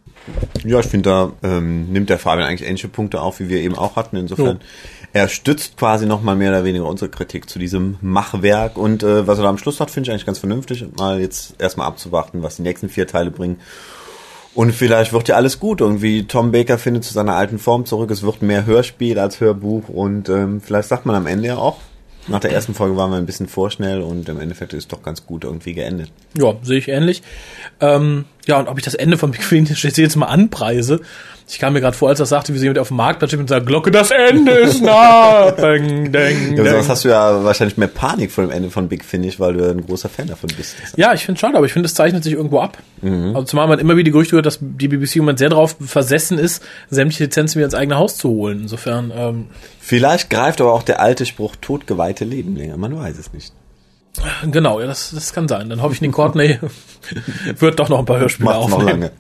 Ja, 0.65 0.81
ich 0.81 0.87
finde, 0.87 1.11
da 1.11 1.33
ähm, 1.43 1.93
nimmt 1.93 2.11
der 2.11 2.19
Fabian 2.19 2.49
eigentlich 2.49 2.69
ähnliche 2.69 2.89
Punkte 2.89 3.21
auf, 3.21 3.41
wie 3.41 3.49
wir 3.49 3.61
eben 3.61 3.77
auch 3.77 3.97
hatten. 3.97 4.17
Insofern, 4.17 4.61
er 5.13 5.29
stützt 5.29 5.77
quasi 5.77 6.07
nochmal 6.07 6.37
mehr 6.37 6.51
oder 6.51 6.65
weniger 6.65 6.87
unsere 6.87 7.11
Kritik 7.11 7.49
zu 7.49 7.59
diesem 7.59 7.97
Machwerk. 8.01 8.77
Und 8.77 9.03
äh, 9.03 9.27
was 9.27 9.39
er 9.39 9.45
da 9.45 9.51
am 9.51 9.59
Schluss 9.59 9.81
hat, 9.81 9.91
finde 9.91 10.09
ich 10.09 10.13
eigentlich 10.13 10.27
ganz 10.27 10.39
vernünftig. 10.39 10.85
Mal 10.97 11.21
jetzt 11.21 11.55
erstmal 11.61 11.87
abzuwarten, 11.87 12.43
was 12.43 12.57
die 12.57 12.63
nächsten 12.63 12.89
vier 12.89 13.07
Teile 13.07 13.31
bringen. 13.31 13.61
Und 14.55 14.73
vielleicht 14.73 15.13
wird 15.13 15.29
ja 15.29 15.37
alles 15.37 15.61
gut. 15.61 15.83
Irgendwie 15.83 16.25
Tom 16.25 16.51
Baker 16.51 16.79
findet 16.79 17.05
zu 17.05 17.13
seiner 17.13 17.37
alten 17.37 17.59
Form 17.59 17.85
zurück. 17.85 18.11
Es 18.11 18.23
wird 18.23 18.41
mehr 18.41 18.65
Hörspiel 18.65 19.19
als 19.19 19.41
Hörbuch. 19.41 19.91
Und 19.91 20.31
ähm, 20.31 20.63
vielleicht 20.63 20.89
sagt 20.89 21.05
man 21.05 21.15
am 21.15 21.27
Ende 21.27 21.49
ja 21.49 21.57
auch, 21.59 21.77
nach 22.29 22.41
der 22.41 22.53
ersten 22.53 22.75
Folge 22.75 22.97
waren 22.97 23.11
wir 23.11 23.19
ein 23.19 23.27
bisschen 23.27 23.49
vorschnell 23.49 24.01
und 24.01 24.29
im 24.29 24.41
Endeffekt 24.41 24.73
ist 24.73 24.79
es 24.79 24.89
doch 24.89 25.03
ganz 25.03 25.27
gut 25.27 25.45
irgendwie 25.45 25.75
geendet. 25.75 26.11
Ja, 26.37 26.55
sehe 26.63 26.79
ich 26.79 26.89
ähnlich. 26.89 27.23
Ähm, 27.81 28.25
ja, 28.47 28.59
und 28.59 28.69
ob 28.69 28.79
ich 28.79 28.85
das 28.85 28.95
Ende 28.95 29.19
von 29.19 29.31
Big 29.33 29.43
Finish 29.43 29.85
jetzt, 29.85 30.17
mal 30.17 30.27
anpreise. 30.27 31.01
Ich 31.49 31.61
kam 31.61 31.75
mir 31.75 31.81
gerade 31.81 31.97
vor, 31.97 32.09
als 32.09 32.19
er 32.19 32.27
sagte, 32.27 32.53
wie 32.55 32.59
sie 32.59 32.65
jemand 32.65 32.81
auf 32.81 32.89
dem 32.89 32.97
Marktplatz 32.97 33.31
steht 33.31 33.39
und 33.39 33.49
sagt, 33.49 33.67
Glocke, 33.67 33.93
das 33.93 34.11
Ende 34.11 34.51
ist 34.51 34.83
nah. 34.83 35.51
Bang, 35.57 36.11
dang, 36.11 36.57
Ja, 36.57 36.65
dang. 36.65 36.73
sonst 36.75 36.89
hast 36.89 37.05
du 37.05 37.09
ja 37.09 37.45
wahrscheinlich 37.45 37.77
mehr 37.77 37.87
Panik 37.87 38.33
vor 38.33 38.43
dem 38.43 38.51
Ende 38.51 38.69
von 38.69 38.89
Big 38.89 39.05
Finish, 39.05 39.39
weil 39.39 39.53
du 39.53 39.65
ja 39.65 39.71
ein 39.71 39.87
großer 39.87 40.09
Fan 40.09 40.27
davon 40.27 40.51
bist. 40.57 40.75
Ja, 40.97 41.15
ich 41.15 41.25
finde 41.25 41.41
schade, 41.41 41.57
aber 41.57 41.65
ich 41.67 41.73
finde, 41.73 41.87
es 41.87 41.95
zeichnet 41.95 42.25
sich 42.25 42.33
irgendwo 42.33 42.59
ab. 42.59 42.79
Mhm. 43.01 43.37
Also 43.37 43.45
zumal 43.45 43.69
man 43.69 43.79
immer 43.79 43.95
wieder 43.95 44.05
die 44.07 44.11
Gerüchte 44.11 44.35
hört, 44.35 44.47
dass 44.47 44.59
die 44.61 44.89
BBC 44.89 45.17
im 45.17 45.23
Moment 45.23 45.39
sehr 45.39 45.51
darauf 45.51 45.77
versessen 45.81 46.37
ist, 46.39 46.65
sämtliche 46.91 47.25
Lizenzen 47.25 47.59
wieder 47.59 47.67
ins 47.67 47.75
eigene 47.75 47.97
Haus 47.97 48.17
zu 48.17 48.29
holen. 48.29 48.63
Insofern, 48.63 49.13
ähm, 49.17 49.47
Vielleicht 49.81 50.31
greift 50.31 50.61
aber 50.61 50.73
auch 50.73 50.83
der 50.83 50.99
alte 50.99 51.27
Spruch 51.27 51.55
totgeweihte 51.61 52.25
Leben 52.25 52.57
länger, 52.57 52.77
man 52.77 52.99
weiß 52.99 53.19
es 53.19 53.33
nicht. 53.33 53.53
Genau, 54.51 54.81
ja, 54.81 54.87
das, 54.87 55.11
das 55.13 55.33
kann 55.33 55.49
sein. 55.49 55.69
Dann 55.69 55.83
hoffe 55.83 55.95
ich, 55.95 56.01
Nick 56.01 56.13
Courtney 56.13 56.59
wird 57.59 57.79
doch 57.79 57.89
noch 57.89 57.99
ein 57.99 58.05
paar 58.05 58.19
Hörspiele 58.19 58.49
Macht's 58.51 58.73
aufnehmen. 58.73 59.11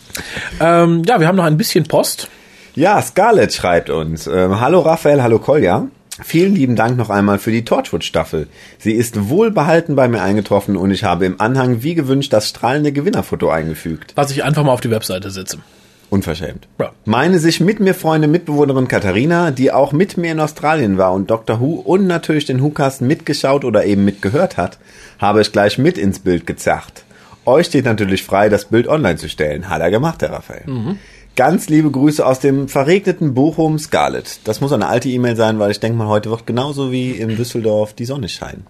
Ähm, 0.61 1.03
ja, 1.07 1.21
wir 1.21 1.27
haben 1.27 1.37
noch 1.37 1.45
ein 1.45 1.57
bisschen 1.57 1.85
Post. 1.85 2.29
Ja, 2.75 3.01
Scarlett 3.01 3.53
schreibt 3.53 3.91
uns. 3.91 4.27
Ähm, 4.27 4.61
hallo 4.61 4.81
Raphael, 4.81 5.23
hallo 5.23 5.39
Kolja. 5.39 5.89
Vielen 6.23 6.55
lieben 6.55 6.77
Dank 6.77 6.97
noch 6.97 7.11
einmal 7.11 7.39
für 7.39 7.51
die 7.51 7.65
Torchwood-Staffel. 7.65 8.49
Sie 8.79 8.93
ist 8.93 9.29
wohlbehalten 9.29 9.97
bei 9.97 10.09
mir 10.09 10.23
eingetroffen 10.23 10.77
und 10.77 10.91
ich 10.91 11.05
habe 11.05 11.27
im 11.27 11.41
Anhang 11.41 11.83
wie 11.83 11.95
gewünscht 11.95 12.33
das 12.33 12.49
strahlende 12.49 12.93
Gewinnerfoto 12.93 13.51
eingefügt. 13.51 14.13
Was 14.15 14.31
ich 14.31 14.43
einfach 14.43 14.65
mal 14.65 14.73
auf 14.73 14.81
die 14.81 14.91
Webseite 14.91 15.31
setze. 15.31 15.59
Unverschämt. 16.09 16.69
Ja. 16.79 16.93
Meine 17.05 17.39
sich 17.39 17.61
mit 17.61 17.81
mir 17.81 17.95
freunde 17.95 18.29
Mitbewohnerin 18.29 18.89
Katharina, 18.89 19.51
die 19.51 19.73
auch 19.73 19.93
mit 19.93 20.17
mir 20.17 20.33
in 20.33 20.41
Australien 20.41 20.99
war 20.99 21.13
und 21.13 21.31
Dr. 21.31 21.61
Who 21.61 21.75
und 21.75 22.07
natürlich 22.07 22.45
den 22.45 22.63
Who-Cast 22.63 23.03
mitgeschaut 23.03 23.65
oder 23.65 23.85
eben 23.85 24.05
mitgehört 24.05 24.57
hat, 24.57 24.79
habe 25.19 25.41
ich 25.41 25.53
gleich 25.53 25.79
mit 25.79 25.99
ins 25.99 26.21
Bild 26.21 26.47
gezerrt. 26.47 27.05
Euch 27.45 27.67
steht 27.67 27.85
natürlich 27.85 28.25
frei, 28.25 28.49
das 28.49 28.67
Bild 28.67 28.89
online 28.89 29.17
zu 29.17 29.29
stellen. 29.29 29.69
Hat 29.69 29.81
er 29.81 29.91
gemacht, 29.91 30.23
der 30.23 30.31
Raphael. 30.31 30.65
Ganz 31.37 31.69
liebe 31.69 31.91
Grüße 31.91 32.25
aus 32.25 32.41
dem 32.41 32.67
verregneten 32.67 33.35
Bochum 33.35 33.79
Scarlett. 33.79 34.41
Das 34.45 34.61
muss 34.61 34.73
eine 34.73 34.89
alte 34.89 35.09
E-Mail 35.09 35.37
sein, 35.37 35.59
weil 35.59 35.71
ich 35.71 35.81
denke 35.81 35.99
mal, 35.99 36.09
heute 36.09 36.31
wird 36.31 36.47
genauso 36.47 36.91
wie 36.91 37.11
in 37.11 37.37
Düsseldorf 37.37 37.93
die 37.93 38.07
Sonne 38.07 38.29
scheinen. 38.29 38.67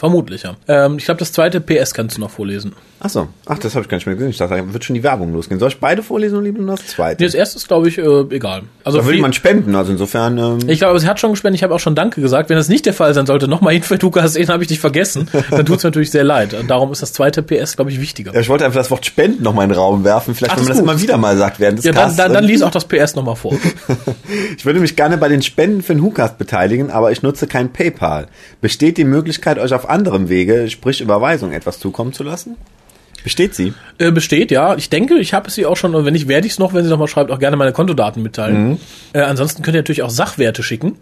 Vermutlich, 0.00 0.44
ja. 0.44 0.56
Ähm, 0.66 0.96
ich 0.96 1.04
glaube, 1.04 1.18
das 1.18 1.30
zweite 1.30 1.60
PS 1.60 1.92
kannst 1.92 2.16
du 2.16 2.22
noch 2.22 2.30
vorlesen. 2.30 2.72
Ach 3.00 3.10
so. 3.10 3.28
Ach, 3.44 3.58
das 3.58 3.74
habe 3.74 3.82
ich 3.82 3.88
gar 3.90 3.98
nicht 3.98 4.06
mehr 4.06 4.14
gesehen. 4.14 4.30
Ich 4.30 4.38
dachte, 4.38 4.56
da 4.56 4.72
wird 4.72 4.82
schon 4.82 4.94
die 4.94 5.02
Werbung 5.02 5.34
losgehen. 5.34 5.60
Soll 5.60 5.68
ich 5.68 5.78
beide 5.78 6.02
vorlesen 6.02 6.36
oder 6.36 6.44
lieber 6.44 6.62
nur 6.62 6.76
das 6.76 6.86
zweite? 6.86 7.22
Nee, 7.22 7.26
das 7.26 7.34
erste 7.34 7.58
ist, 7.58 7.68
glaube 7.68 7.88
ich, 7.88 7.98
äh, 7.98 8.20
egal. 8.30 8.62
Also 8.82 8.96
da 8.96 9.06
will 9.06 9.14
jemand 9.14 9.34
spenden, 9.34 9.74
also 9.74 9.92
insofern... 9.92 10.38
Ähm, 10.38 10.58
ich 10.68 10.78
glaube, 10.78 10.98
sie 11.00 11.06
hat 11.06 11.20
schon 11.20 11.32
gespendet. 11.32 11.58
Ich 11.58 11.62
habe 11.62 11.74
auch 11.74 11.80
schon 11.80 11.94
Danke 11.94 12.22
gesagt. 12.22 12.48
Wenn 12.48 12.56
das 12.56 12.70
nicht 12.70 12.86
der 12.86 12.94
Fall 12.94 13.12
sein 13.12 13.26
sollte, 13.26 13.46
nochmal 13.46 13.74
hin 13.74 13.82
für 13.82 13.96
Lukas, 13.96 14.32
den 14.32 14.48
habe 14.48 14.62
ich 14.62 14.68
dich 14.68 14.80
vergessen. 14.80 15.28
Dann 15.50 15.66
tut's 15.66 15.82
mir 15.82 15.88
natürlich 15.88 16.10
sehr 16.10 16.24
leid. 16.24 16.54
Und 16.54 16.70
darum 16.70 16.92
ist 16.92 17.02
das 17.02 17.12
zweite 17.12 17.42
PS, 17.42 17.76
glaube 17.76 17.90
ich, 17.90 18.00
wichtiger. 18.00 18.32
Ja, 18.32 18.40
ich 18.40 18.48
wollte 18.48 18.64
einfach 18.64 18.80
das 18.80 18.90
Wort 18.90 19.04
Spenden 19.04 19.42
noch 19.42 19.52
mal 19.52 19.64
in 19.64 19.68
den 19.68 19.78
Raum 19.78 20.02
werfen. 20.02 20.34
Vielleicht, 20.34 20.54
Ach, 20.54 20.56
wenn 20.56 20.64
man 20.64 20.68
das 20.68 20.78
ist 20.78 20.82
immer 20.82 20.92
gut. 20.94 21.02
wieder 21.02 21.18
mal 21.18 21.36
sagt 21.36 21.60
während 21.60 21.78
des 21.78 21.84
Ja, 21.84 21.92
dann, 21.92 22.16
dann, 22.16 22.32
dann 22.32 22.44
lies 22.44 22.62
auch 22.62 22.70
das 22.70 22.86
PS 22.86 23.16
nochmal 23.16 23.36
vor. 23.36 23.52
Ich 24.56 24.64
würde 24.64 24.78
mich 24.80 24.94
gerne 24.94 25.18
bei 25.18 25.28
den 25.28 25.42
Spenden 25.42 25.82
für 25.82 25.94
den 25.94 26.02
WhoCast 26.02 26.38
beteiligen, 26.38 26.90
aber 26.90 27.10
ich 27.10 27.22
nutze 27.22 27.46
kein 27.46 27.72
PayPal. 27.72 28.28
Besteht 28.60 28.96
die 28.96 29.04
Möglichkeit, 29.04 29.58
euch 29.58 29.74
auf 29.74 29.89
anderem 29.90 30.28
Wege, 30.28 30.68
sprich 30.70 31.00
Überweisung, 31.00 31.52
etwas 31.52 31.78
zukommen 31.78 32.12
zu 32.12 32.22
lassen? 32.22 32.56
Besteht 33.22 33.54
sie? 33.54 33.74
Äh, 33.98 34.12
besteht, 34.12 34.50
ja. 34.50 34.76
Ich 34.76 34.88
denke, 34.88 35.18
ich 35.18 35.34
habe 35.34 35.50
sie 35.50 35.66
auch 35.66 35.76
schon, 35.76 35.94
und 35.94 36.06
wenn 36.06 36.14
nicht, 36.14 36.26
werde 36.26 36.46
ich 36.46 36.54
es 36.54 36.58
noch, 36.58 36.72
wenn 36.72 36.84
sie 36.84 36.90
nochmal 36.90 37.08
schreibt, 37.08 37.30
auch 37.30 37.38
gerne 37.38 37.56
meine 37.56 37.72
Kontodaten 37.72 38.22
mitteilen. 38.22 38.78
Äh, 39.12 39.20
ansonsten 39.20 39.62
könnt 39.62 39.74
ihr 39.74 39.80
natürlich 39.80 40.02
auch 40.02 40.10
Sachwerte 40.10 40.62
schicken. 40.62 40.96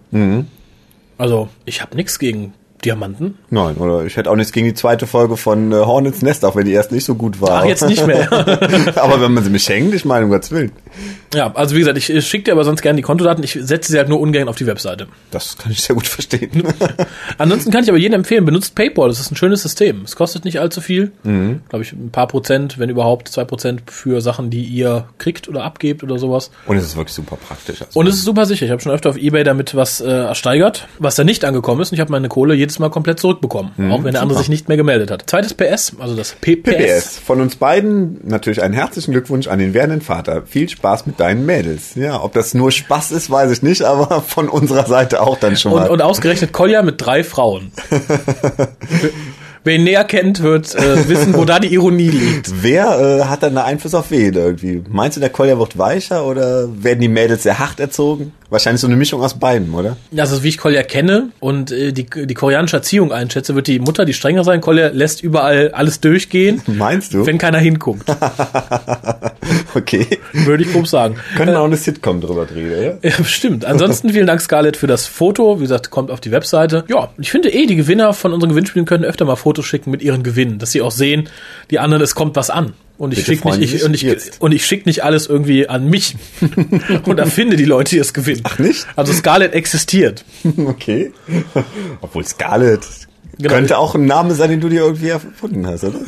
Also, 1.17 1.49
ich 1.65 1.81
habe 1.83 1.95
nichts 1.97 2.19
gegen 2.19 2.55
Diamanten. 2.85 3.37
Nein, 3.51 3.77
oder 3.77 4.05
ich 4.05 4.17
hätte 4.17 4.31
auch 4.31 4.37
nichts 4.37 4.53
gegen 4.53 4.67
die 4.67 4.75
zweite 4.75 5.07
Folge 5.07 5.37
von 5.37 5.73
äh, 5.73 5.77
Hornets 5.77 6.23
Nest, 6.23 6.45
auch 6.45 6.55
wenn 6.55 6.65
die 6.65 6.73
erst 6.73 6.93
nicht 6.93 7.05
so 7.05 7.17
gut 7.17 7.41
war. 7.41 7.63
Ach, 7.63 7.65
jetzt 7.65 7.87
nicht 7.87 8.07
mehr. 8.07 8.31
aber 8.97 9.21
wenn 9.21 9.33
man 9.33 9.43
sie 9.43 9.51
mir 9.51 9.59
schenkt, 9.59 9.95
ich 9.95 10.05
meine, 10.05 10.27
um 10.27 10.31
Gottes 10.31 10.53
Willen. 10.53 10.73
Ja, 11.35 11.53
also 11.55 11.75
wie 11.75 11.81
gesagt, 11.81 11.99
ich, 11.99 12.07
schicke 12.27 12.45
dir 12.45 12.53
aber 12.53 12.65
sonst 12.65 12.83
gerne 12.83 12.97
die 12.97 13.03
Kontodaten. 13.03 13.43
Ich 13.45 13.59
setze 13.61 13.93
sie 13.93 13.99
halt 13.99 14.09
nur 14.09 14.21
ungern 14.21 14.49
auf 14.49 14.57
die 14.57 14.67
Webseite. 14.67 15.07
Das 15.31 15.57
kann 15.59 15.73
ich 15.73 15.83
sehr 15.83 15.95
gut 15.95 16.07
verstehen. 16.07 16.51
Ansonsten 17.39 17.71
kann 17.71 17.83
ich 17.85 17.89
aber 17.89 17.99
jedem 17.99 18.15
empfehlen, 18.21 18.45
benutzt 18.45 18.75
PayPal. 18.75 19.09
Das 19.09 19.21
ist 19.21 19.31
ein 19.31 19.37
schönes 19.37 19.63
System. 19.63 20.03
Es 20.05 20.17
kostet 20.17 20.45
nicht 20.45 20.61
allzu 20.61 20.81
viel. 20.81 21.13
Mhm. 21.25 21.61
Glaube 21.69 21.85
ich, 21.85 21.93
ein 21.93 22.11
paar 22.11 22.27
Prozent, 22.29 22.79
wenn 22.79 22.89
überhaupt, 22.91 23.29
zwei 23.29 23.45
Prozent 23.45 23.83
für 23.91 24.21
Sachen, 24.21 24.51
die 24.51 24.63
ihr 24.65 25.09
kriegt 25.19 25.49
oder 25.49 25.65
abgebt 25.65 26.03
oder 26.03 26.19
sowas. 26.19 26.51
Und 26.67 26.77
es 26.77 26.85
ist 26.85 26.97
wirklich 26.97 27.15
super 27.15 27.37
praktisch. 27.37 27.83
Also. 27.83 27.99
Und 27.99 28.07
es 28.07 28.17
ist 28.17 28.25
super 28.25 28.47
sicher. 28.47 28.65
Ich 28.67 28.73
habe 28.73 28.81
schon 28.83 28.93
öfter 28.93 29.11
auf 29.11 29.17
Ebay 29.17 29.45
damit 29.45 29.75
was 29.75 30.01
äh, 30.01 30.09
ersteigert, 30.09 30.89
was 30.99 31.15
da 31.17 31.25
nicht 31.25 31.45
angekommen 31.45 31.81
ist. 31.81 31.91
Und 31.93 31.95
ich 31.97 32.01
habe 32.01 32.13
meine 32.13 32.29
Kohle 32.29 32.55
jedes 32.55 32.79
Mal 32.79 32.91
komplett 32.91 33.21
zurückbekommen. 33.21 33.73
auch 33.91 34.05
wenn 34.05 34.13
der 34.13 34.23
andere 34.23 34.29
Mhm, 34.29 34.29
super. 34.31 34.39
sich 34.41 34.49
nicht 34.51 34.69
mehr 34.69 34.77
gemeldet 34.77 35.11
hat. 35.11 35.25
Zweites 35.27 35.55
PS, 35.55 35.93
also 35.99 36.15
das 36.15 36.33
PPS. 36.41 36.75
PPS. 36.77 37.19
Von 37.19 37.41
uns 37.41 37.57
beiden 37.57 38.21
natürlich 38.25 38.63
einen 38.63 38.75
herzlichen 38.75 39.13
Glückwunsch 39.13 39.49
an 39.49 39.59
den 39.59 39.73
werdenden 39.75 40.01
Vater. 40.03 40.43
Viel 40.47 40.69
Spaß 40.69 40.78
mit 41.07 41.21
deinen 41.21 41.45
Mädels. 41.47 41.95
Ja, 41.95 42.23
ob 42.23 42.33
das 42.33 42.55
nur 42.55 42.71
Spaß 42.71 43.11
ist, 43.13 43.31
weiß 43.31 43.51
ich 43.51 43.63
nicht, 43.63 43.83
aber 43.83 44.23
von 44.23 44.49
unserer 44.49 44.87
Seite 44.87 45.21
auch 45.23 45.39
dann 45.39 45.57
schon 45.57 45.73
Und, 45.73 45.81
mal. 45.81 45.91
und 45.91 46.03
ausgerechnet 46.03 46.53
Kolja 46.53 46.83
mit 46.83 47.01
drei 47.01 47.25
Frauen. 47.25 47.73
Wer 49.69 49.75
ihn 49.75 49.85
näher 49.85 50.05
kennt, 50.05 50.43
wird 50.43 50.75
äh, 50.77 51.07
wissen, 51.11 51.35
wo 51.35 51.45
da 51.45 51.59
die 51.61 51.75
Ironie 51.75 52.09
liegt. 52.09 52.63
Wer 52.63 53.19
äh, 53.21 53.25
hat 53.25 53.43
dann 53.43 53.59
einen 53.59 53.67
Einfluss 53.67 53.93
auf 53.93 54.11
wen 54.11 54.33
irgendwie? 54.33 54.83
Meinst 54.89 55.19
du, 55.19 55.21
der 55.21 55.29
Kolja 55.29 55.59
wird 55.59 55.77
weicher 55.77 56.25
oder 56.25 56.71
werden 56.83 57.01
die 57.03 57.09
Mädels 57.09 57.43
sehr 57.43 57.59
hart 57.59 57.79
erzogen? 57.79 58.33
Wahrscheinlich 58.49 58.81
so 58.81 58.87
eine 58.87 58.97
Mischung 58.97 59.21
aus 59.21 59.39
beiden, 59.39 59.75
oder? 59.75 59.99
Also 60.17 60.43
wie 60.43 60.49
ich 60.49 60.57
Kolja 60.57 60.83
kenne 60.83 61.33
und 61.39 61.71
äh, 61.71 61.93
die, 61.93 62.07
die 62.07 62.33
koreanische 62.33 62.77
Erziehung 62.77 63.13
einschätze, 63.13 63.55
wird 63.55 63.67
die 63.67 63.79
Mutter 63.79 64.07
die 64.07 64.15
strenger 64.15 64.43
sein. 64.43 64.63
Kolja 64.63 64.89
lässt 64.89 65.23
überall 65.23 65.73
alles 65.73 66.01
durchgehen, 66.01 66.63
Meinst 66.67 67.13
du? 67.13 67.27
wenn 67.27 67.37
keiner 67.37 67.59
hinguckt. 67.59 68.09
okay. 69.75 70.07
Würde 70.33 70.63
ich 70.63 70.73
grob 70.73 70.89
sagen. 70.89 71.17
Können 71.37 71.53
wir 71.53 71.61
auch 71.61 71.67
eine 71.67 71.77
Sitcom 71.77 72.23
drüber 72.23 72.47
drehen, 72.47 72.99
ja? 73.03 73.11
Ja, 73.11 73.17
bestimmt. 73.19 73.67
Ansonsten 73.67 74.09
vielen 74.15 74.27
Dank, 74.27 74.41
Scarlett, 74.41 74.79
für 74.79 74.87
das 74.87 75.07
Foto. 75.07 75.59
Wie 75.59 75.65
gesagt, 75.65 75.91
kommt 75.91 76.11
auf 76.11 76.21
die 76.21 76.31
Webseite. 76.31 76.85
Ja, 76.89 77.11
ich 77.19 77.31
finde 77.31 77.53
eh, 77.53 77.67
die 77.67 77.77
Gewinner 77.77 78.15
von 78.15 78.33
unseren 78.33 78.49
Gewinnspielen 78.49 78.87
können 78.87 79.05
öfter 79.05 79.27
mal 79.27 79.37
Fotos 79.37 79.58
schicken 79.63 79.91
mit 79.91 80.03
ihren 80.03 80.23
Gewinnen, 80.23 80.59
dass 80.59 80.73
sie 80.73 80.83
auch 80.83 80.91
sehen, 80.91 81.29
die 81.71 81.79
anderen, 81.79 82.03
es 82.03 82.15
kommt 82.15 82.37
was 82.37 82.51
an. 82.51 82.73
Und 82.97 83.17
ich 83.17 83.25
schicke 83.25 83.47
nicht, 83.51 83.61
ich, 83.63 83.71
sich 83.71 83.85
und 83.85 83.95
ich, 83.95 84.03
jetzt. 84.03 84.41
und 84.41 84.51
ich 84.51 84.67
schick 84.67 84.85
nicht 84.85 85.05
alles 85.05 85.29
irgendwie 85.29 85.69
an 85.69 85.89
mich 85.89 86.17
und 87.05 87.19
erfinde 87.19 87.57
die 87.57 87.65
Leute, 87.65 87.91
die 87.91 87.99
es 87.99 88.13
gewinnen. 88.13 88.41
Ach 88.43 88.59
nicht? 88.59 88.87
Also 88.97 89.13
Scarlett 89.13 89.53
existiert. 89.55 90.25
Okay. 90.59 91.13
Obwohl 92.01 92.25
Scarlett 92.25 92.81
Genau. 93.41 93.55
könnte 93.55 93.79
auch 93.79 93.95
ein 93.95 94.05
Name 94.05 94.35
sein, 94.35 94.51
den 94.51 94.61
du 94.61 94.69
dir 94.69 94.81
irgendwie 94.81 95.11
erfunden 95.11 95.65
hast, 95.65 95.85
oder? 95.85 96.01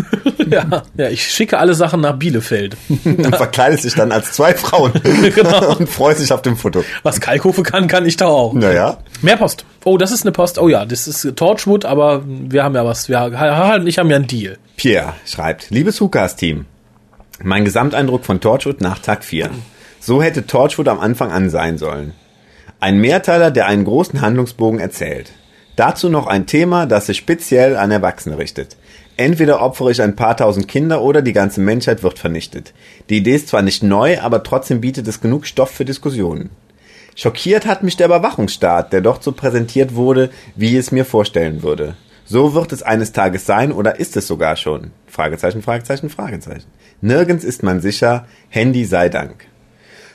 ja, 0.50 0.82
ja, 0.96 1.10
ich 1.10 1.22
schicke 1.30 1.58
alle 1.58 1.74
Sachen 1.74 2.00
nach 2.00 2.16
Bielefeld. 2.18 2.76
Und 3.04 3.36
verkleidest 3.36 3.84
dich 3.84 3.94
dann 3.94 4.10
als 4.10 4.32
zwei 4.32 4.52
Frauen 4.52 4.90
Genau. 5.32 5.76
und 5.76 5.88
freust 5.88 6.20
dich 6.20 6.32
auf 6.32 6.42
dem 6.42 6.56
Foto. 6.56 6.84
Was 7.04 7.20
Kalkofe 7.20 7.62
kann, 7.62 7.86
kann 7.86 8.04
ich 8.04 8.16
doch 8.16 8.30
auch. 8.30 8.52
Naja. 8.54 8.98
Mehr 9.22 9.36
Post. 9.36 9.66
Oh, 9.84 9.98
das 9.98 10.12
ist 10.12 10.22
eine 10.22 10.32
Post. 10.32 10.58
Oh 10.58 10.68
ja, 10.68 10.86
das 10.86 11.06
ist 11.06 11.36
Torchwood, 11.36 11.84
aber 11.84 12.22
wir 12.26 12.64
haben 12.64 12.74
ja 12.74 12.84
was. 12.86 13.08
Wir, 13.08 13.18
Harald 13.18 13.82
und 13.82 13.86
ich 13.86 13.98
haben 13.98 14.08
ja 14.08 14.16
einen 14.16 14.26
Deal. 14.26 14.56
Pierre 14.76 15.14
schreibt, 15.26 15.68
liebes 15.70 16.00
Hukas-Team, 16.00 16.64
mein 17.42 17.66
Gesamteindruck 17.66 18.24
von 18.24 18.40
Torchwood 18.40 18.80
nach 18.80 18.98
Tag 18.98 19.24
4. 19.24 19.50
So 20.00 20.22
hätte 20.22 20.46
Torchwood 20.46 20.88
am 20.88 21.00
Anfang 21.00 21.30
an 21.30 21.50
sein 21.50 21.76
sollen. 21.76 22.14
Ein 22.80 22.98
Mehrteiler, 22.98 23.50
der 23.50 23.66
einen 23.66 23.84
großen 23.84 24.22
Handlungsbogen 24.22 24.80
erzählt. 24.80 25.32
Dazu 25.76 26.08
noch 26.08 26.26
ein 26.26 26.46
Thema, 26.46 26.86
das 26.86 27.06
sich 27.06 27.18
speziell 27.18 27.76
an 27.76 27.90
Erwachsene 27.90 28.38
richtet. 28.38 28.78
Entweder 29.18 29.60
opfere 29.60 29.90
ich 29.90 30.00
ein 30.00 30.16
paar 30.16 30.34
tausend 30.34 30.66
Kinder 30.66 31.02
oder 31.02 31.20
die 31.20 31.34
ganze 31.34 31.60
Menschheit 31.60 32.02
wird 32.02 32.18
vernichtet. 32.18 32.72
Die 33.10 33.18
Idee 33.18 33.34
ist 33.34 33.48
zwar 33.48 33.60
nicht 33.60 33.82
neu, 33.82 34.18
aber 34.20 34.42
trotzdem 34.42 34.80
bietet 34.80 35.06
es 35.08 35.20
genug 35.20 35.46
Stoff 35.46 35.70
für 35.70 35.84
Diskussionen. 35.84 36.48
Schockiert 37.16 37.66
hat 37.66 37.82
mich 37.82 37.96
der 37.96 38.06
Überwachungsstaat, 38.06 38.92
der 38.92 39.00
dort 39.00 39.22
so 39.22 39.32
präsentiert 39.32 39.94
wurde, 39.94 40.30
wie 40.56 40.70
ich 40.70 40.76
es 40.76 40.92
mir 40.92 41.04
vorstellen 41.04 41.62
würde. 41.62 41.96
So 42.24 42.54
wird 42.54 42.72
es 42.72 42.82
eines 42.82 43.12
Tages 43.12 43.44
sein 43.44 43.72
oder 43.72 43.98
ist 43.98 44.16
es 44.16 44.26
sogar 44.26 44.56
schon? 44.56 44.92
Fragezeichen, 45.06 45.62
Fragezeichen, 45.62 46.10
Fragezeichen. 46.10 46.68
Nirgends 47.00 47.44
ist 47.44 47.62
man 47.62 47.80
sicher, 47.80 48.26
Handy 48.48 48.84
sei 48.84 49.08
Dank. 49.08 49.46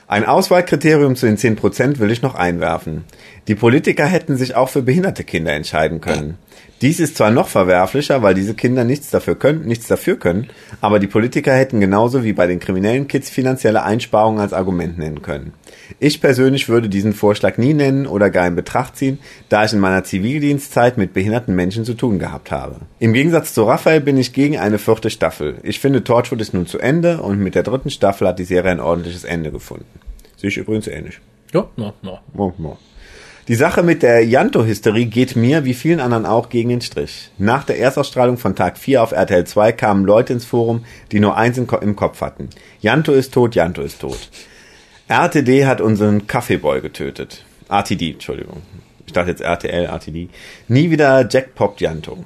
Ein 0.08 0.24
Auswahlkriterium 0.24 1.16
zu 1.16 1.26
den 1.26 1.36
10% 1.36 1.98
will 1.98 2.12
ich 2.12 2.22
noch 2.22 2.36
einwerfen. 2.36 3.04
Die 3.48 3.56
Politiker 3.56 4.06
hätten 4.06 4.36
sich 4.36 4.54
auch 4.54 4.68
für 4.68 4.82
behinderte 4.82 5.24
Kinder 5.24 5.52
entscheiden 5.52 6.00
können. 6.00 6.38
Dies 6.80 7.00
ist 7.00 7.16
zwar 7.16 7.30
noch 7.30 7.48
verwerflicher, 7.48 8.22
weil 8.22 8.34
diese 8.34 8.54
Kinder 8.54 8.84
nichts 8.84 9.10
dafür 9.10 9.34
können, 9.34 9.66
nichts 9.66 9.88
dafür 9.88 10.16
können, 10.16 10.48
aber 10.80 11.00
die 11.00 11.06
Politiker 11.08 11.52
hätten 11.52 11.80
genauso 11.80 12.22
wie 12.22 12.34
bei 12.34 12.46
den 12.46 12.60
kriminellen 12.60 13.08
Kids 13.08 13.30
finanzielle 13.30 13.82
Einsparungen 13.82 14.40
als 14.40 14.52
Argument 14.52 14.96
nennen 14.96 15.22
können. 15.22 15.54
Ich 15.98 16.20
persönlich 16.20 16.68
würde 16.68 16.88
diesen 16.88 17.12
Vorschlag 17.12 17.58
nie 17.58 17.74
nennen 17.74 18.06
oder 18.06 18.30
gar 18.30 18.46
in 18.46 18.56
Betracht 18.56 18.96
ziehen, 18.96 19.18
da 19.48 19.64
ich 19.64 19.72
in 19.72 19.78
meiner 19.78 20.04
Zivildienstzeit 20.04 20.98
mit 20.98 21.12
behinderten 21.12 21.54
Menschen 21.54 21.84
zu 21.84 21.94
tun 21.94 22.18
gehabt 22.18 22.50
habe. 22.50 22.76
Im 22.98 23.12
Gegensatz 23.12 23.54
zu 23.54 23.64
Raphael 23.64 24.00
bin 24.00 24.16
ich 24.16 24.32
gegen 24.32 24.58
eine 24.58 24.78
vierte 24.78 25.10
Staffel. 25.10 25.58
Ich 25.62 25.80
finde, 25.80 26.04
Torchwood 26.04 26.40
ist 26.40 26.54
nun 26.54 26.66
zu 26.66 26.78
Ende 26.78 27.22
und 27.22 27.38
mit 27.38 27.54
der 27.54 27.62
dritten 27.62 27.90
Staffel 27.90 28.28
hat 28.28 28.38
die 28.38 28.44
Serie 28.44 28.72
ein 28.72 28.80
ordentliches 28.80 29.24
Ende 29.24 29.50
gefunden. 29.50 29.86
Sehe 30.36 30.48
ich 30.48 30.56
übrigens 30.56 30.86
ähnlich. 30.86 31.20
Ja, 31.52 31.68
no, 31.76 31.92
no. 32.02 32.18
Oh, 32.36 32.52
oh. 32.62 32.76
Die 33.48 33.54
Sache 33.54 33.84
mit 33.84 34.02
der 34.02 34.26
Janto-Hysterie 34.26 35.06
geht 35.06 35.36
mir, 35.36 35.64
wie 35.64 35.74
vielen 35.74 36.00
anderen 36.00 36.26
auch, 36.26 36.48
gegen 36.48 36.68
den 36.68 36.80
Strich. 36.80 37.30
Nach 37.38 37.62
der 37.62 37.78
Erstausstrahlung 37.78 38.38
von 38.38 38.56
Tag 38.56 38.76
4 38.76 39.00
auf 39.00 39.12
RTL 39.12 39.46
2 39.46 39.70
kamen 39.70 40.04
Leute 40.04 40.32
ins 40.32 40.44
Forum, 40.44 40.84
die 41.12 41.20
nur 41.20 41.36
eins 41.36 41.56
im 41.56 41.94
Kopf 41.96 42.20
hatten. 42.22 42.50
Janto 42.80 43.12
ist 43.12 43.32
tot, 43.32 43.54
Janto 43.54 43.82
ist 43.82 44.00
tot. 44.00 44.18
RTD 45.08 45.66
hat 45.66 45.80
unseren 45.80 46.26
Kaffeeboy 46.26 46.80
getötet. 46.80 47.44
RTD, 47.68 48.14
Entschuldigung. 48.14 48.62
Ich 49.06 49.12
dachte 49.12 49.30
jetzt 49.30 49.40
RTL, 49.40 49.84
RTD. 49.84 50.28
Nie 50.66 50.90
wieder 50.90 51.28
Jackpot 51.28 51.80
Janto. 51.80 52.24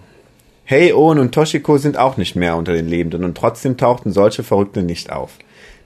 Hey, 0.64 0.95
Owen 0.95 1.18
und 1.18 1.35
Toshiko 1.35 1.76
sind 1.76 1.99
auch 1.99 2.16
nicht 2.16 2.37
mehr 2.37 2.57
unter 2.57 2.72
den 2.72 2.89
Lebenden 2.89 3.24
und 3.24 3.37
trotzdem 3.37 3.76
tauchten 3.76 4.12
solche 4.12 4.43
Verrückte 4.43 4.83
nicht 4.83 5.12
auf. 5.12 5.33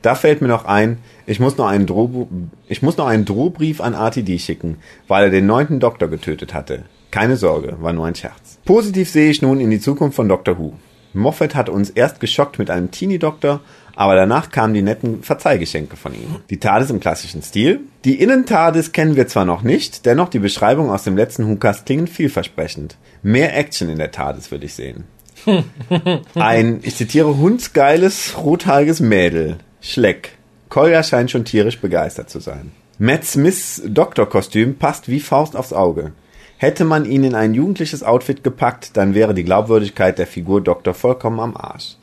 Da 0.02 0.14
fällt 0.14 0.40
mir 0.40 0.46
noch 0.46 0.66
ein, 0.66 0.98
ich 1.26 1.40
muss 1.40 1.56
noch 1.56 1.66
einen, 1.66 1.86
Droh 1.86 2.28
ich 2.68 2.82
muss 2.82 2.96
noch 2.96 3.06
einen 3.06 3.24
Drohbrief 3.24 3.80
an 3.80 3.94
RTD 3.94 4.38
schicken, 4.38 4.76
weil 5.08 5.24
er 5.24 5.30
den 5.30 5.46
neunten 5.46 5.80
Doktor 5.80 6.06
getötet 6.06 6.54
hatte. 6.54 6.84
Keine 7.10 7.36
Sorge, 7.36 7.76
war 7.80 7.92
nur 7.92 8.06
ein 8.06 8.14
Scherz. 8.14 8.60
Positiv 8.64 9.10
sehe 9.10 9.30
ich 9.30 9.42
nun 9.42 9.58
in 9.58 9.70
die 9.70 9.80
Zukunft 9.80 10.14
von 10.14 10.28
Doctor 10.28 10.58
Who. 10.58 10.74
Moffat 11.12 11.54
hat 11.54 11.68
uns 11.68 11.90
erst 11.90 12.20
geschockt 12.20 12.58
mit 12.58 12.70
einem 12.70 12.90
Teenie-Doktor, 12.90 13.60
aber 13.96 14.14
danach 14.14 14.50
kamen 14.50 14.74
die 14.74 14.82
netten 14.82 15.22
Verzeihgeschenke 15.22 15.96
von 15.96 16.14
ihm. 16.14 16.36
Die 16.50 16.58
TARDIS 16.58 16.90
im 16.90 17.00
klassischen 17.00 17.42
Stil. 17.42 17.80
Die 18.04 18.20
Innen-TARDIS 18.20 18.92
kennen 18.92 19.16
wir 19.16 19.28
zwar 19.28 19.44
noch 19.44 19.62
nicht, 19.62 20.06
dennoch 20.06 20.28
die 20.28 20.38
Beschreibung 20.38 20.90
aus 20.90 21.04
dem 21.04 21.16
letzten 21.16 21.48
WhoCast 21.48 21.86
klingen 21.86 22.06
vielversprechend. 22.06 22.96
Mehr 23.22 23.56
Action 23.56 23.88
in 23.88 23.98
der 23.98 24.10
TARDIS 24.10 24.50
würde 24.50 24.66
ich 24.66 24.74
sehen. 24.74 25.04
Ein, 26.34 26.80
ich 26.82 26.96
zitiere, 26.96 27.36
hundsgeiles, 27.36 28.34
rothaariges 28.38 29.00
Mädel. 29.00 29.58
Schleck. 29.80 30.32
Kolja 30.68 31.02
scheint 31.02 31.30
schon 31.30 31.44
tierisch 31.44 31.80
begeistert 31.80 32.30
zu 32.30 32.40
sein. 32.40 32.72
Matt 32.98 33.24
Smiths 33.24 33.82
Doktorkostüm 33.86 34.76
passt 34.76 35.08
wie 35.08 35.20
Faust 35.20 35.56
aufs 35.56 35.72
Auge. 35.72 36.12
Hätte 36.56 36.84
man 36.84 37.04
ihn 37.04 37.24
in 37.24 37.34
ein 37.34 37.52
jugendliches 37.52 38.02
Outfit 38.02 38.44
gepackt, 38.44 38.96
dann 38.96 39.14
wäre 39.14 39.34
die 39.34 39.44
Glaubwürdigkeit 39.44 40.18
der 40.18 40.26
Figur 40.26 40.62
Doktor 40.62 40.94
vollkommen 40.94 41.40
am 41.40 41.56
Arsch. 41.56 41.96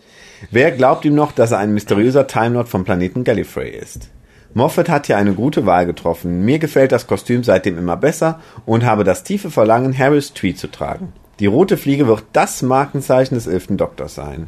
Wer 0.50 0.72
glaubt 0.72 1.06
ihm 1.06 1.14
noch, 1.14 1.32
dass 1.32 1.52
er 1.52 1.60
ein 1.60 1.74
mysteriöser 1.74 2.26
Time 2.26 2.66
vom 2.66 2.84
Planeten 2.84 3.24
Gallifrey 3.24 3.70
ist? 3.70 4.10
Moffat 4.54 4.89
hat 4.89 5.06
hier 5.06 5.18
eine 5.18 5.34
gute 5.34 5.66
Wahl 5.66 5.86
getroffen. 5.86 6.44
Mir 6.44 6.60
gefällt 6.60 6.92
das 6.92 7.08
Kostüm 7.08 7.44
seitdem 7.44 7.78
immer 7.78 7.96
besser 7.96 8.39
und 8.66 8.84
habe 8.84 9.04
das 9.04 9.24
tiefe 9.24 9.52
Verlangen, 9.52 9.98
Harris 9.98 10.34
Tweed 10.34 10.58
zu 10.58 10.68
tragen. 10.68 11.14
Die 11.39 11.46
rote 11.46 11.78
Fliege 11.78 12.08
wird 12.08 12.24
das 12.34 12.62
Markenzeichen 12.62 13.36
des 13.36 13.48
elften 13.48 13.78
Doktors 13.78 14.16
sein. 14.16 14.48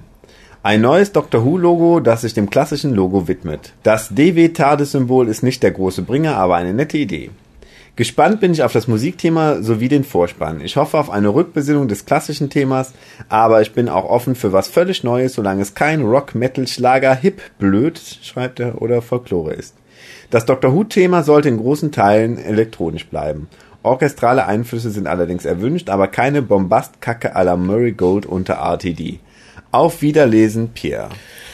Ein 0.61 0.81
neues 0.81 1.11
Doctor 1.11 1.45
Who-Logo, 1.45 1.99
das 1.99 2.21
sich 2.21 2.33
dem 2.33 2.49
klassischen 2.49 2.93
Logo 2.93 3.27
widmet. 3.27 3.73
Das 3.83 4.09
DW-TARDIS-Symbol 4.09 5.27
ist 5.27 5.43
nicht 5.43 5.61
der 5.61 5.71
große 5.71 6.01
Bringer, 6.01 6.37
aber 6.37 6.55
eine 6.55 6.73
nette 6.73 6.97
Idee. 6.97 7.31
Gespannt 7.95 8.39
bin 8.39 8.53
ich 8.53 8.63
auf 8.63 8.73
das 8.73 8.87
Musikthema 8.87 9.61
sowie 9.61 9.87
den 9.87 10.03
Vorspann. 10.03 10.61
Ich 10.61 10.77
hoffe 10.77 10.97
auf 10.97 11.11
eine 11.11 11.29
Rückbesinnung 11.29 11.87
des 11.87 12.07
klassischen 12.07 12.49
Themas, 12.49 12.91
aber 13.29 13.61
ich 13.61 13.73
bin 13.73 13.87
auch 13.87 14.09
offen 14.09 14.33
für 14.33 14.51
was 14.51 14.67
völlig 14.67 15.03
Neues, 15.03 15.33
solange 15.33 15.61
es 15.61 15.75
kein 15.75 16.01
Rock, 16.01 16.33
Metal, 16.33 16.65
Schlager, 16.65 17.13
Hip, 17.13 17.39
Blöd, 17.59 18.01
schreibt 18.23 18.59
er, 18.59 18.81
oder 18.81 19.03
Folklore 19.03 19.53
ist. 19.53 19.75
Das 20.31 20.47
Doctor 20.47 20.73
Who-Thema 20.73 21.21
sollte 21.21 21.49
in 21.49 21.57
großen 21.57 21.91
Teilen 21.91 22.39
elektronisch 22.39 23.05
bleiben. 23.05 23.47
Orchestrale 23.83 24.47
Einflüsse 24.47 24.89
sind 24.89 25.05
allerdings 25.05 25.45
erwünscht, 25.45 25.91
aber 25.91 26.07
keine 26.07 26.41
Bombastkacke 26.41 27.35
à 27.35 27.43
la 27.43 27.55
Murray 27.57 27.91
Gold 27.91 28.25
unter 28.25 28.55
RTD. 28.55 29.19
Auf 29.71 30.01
Wiederlesen, 30.01 30.69
Pierre. 30.69 31.09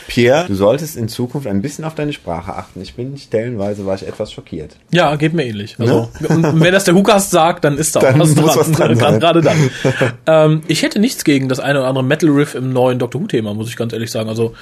Pierre, 0.10 0.46
du 0.48 0.56
solltest 0.56 0.98
in 0.98 1.08
Zukunft 1.08 1.46
ein 1.46 1.62
bisschen 1.62 1.86
auf 1.86 1.94
deine 1.94 2.14
Sprache 2.14 2.56
achten. 2.56 2.82
Ich 2.82 2.96
bin 2.96 3.16
stellenweise 3.18 3.86
war 3.86 3.94
ich 3.94 4.08
etwas 4.08 4.32
schockiert. 4.32 4.76
Ja, 4.92 5.16
geht 5.16 5.36
mir 5.36 5.46
ähnlich. 5.46 5.76
Also, 5.78 6.10
ne? 6.20 6.28
und 6.30 6.62
wenn 6.62 6.74
das 6.74 6.86
der 6.86 6.96
Hukas 6.96 7.30
sagt, 7.30 7.64
dann 7.64 7.78
ist 7.78 7.96
da 7.96 8.00
dann 8.00 8.20
was, 8.20 8.36
was 8.36 8.72
dran. 8.72 8.90
Gerade, 8.98 9.20
gerade 9.20 9.42
dann. 9.42 9.70
ähm, 10.26 10.62
ich 10.68 10.82
hätte 10.82 11.00
nichts 11.00 11.24
gegen 11.24 11.48
das 11.48 11.60
eine 11.60 11.80
oder 11.80 11.88
andere 11.88 12.04
Metal 12.04 12.30
Riff 12.32 12.56
im 12.56 12.74
neuen 12.74 12.98
Doctor 12.98 13.22
Who 13.22 13.28
Thema, 13.28 13.54
muss 13.54 13.70
ich 13.70 13.78
ganz 13.78 13.94
ehrlich 13.94 14.10
sagen. 14.10 14.30
Also, 14.30 14.54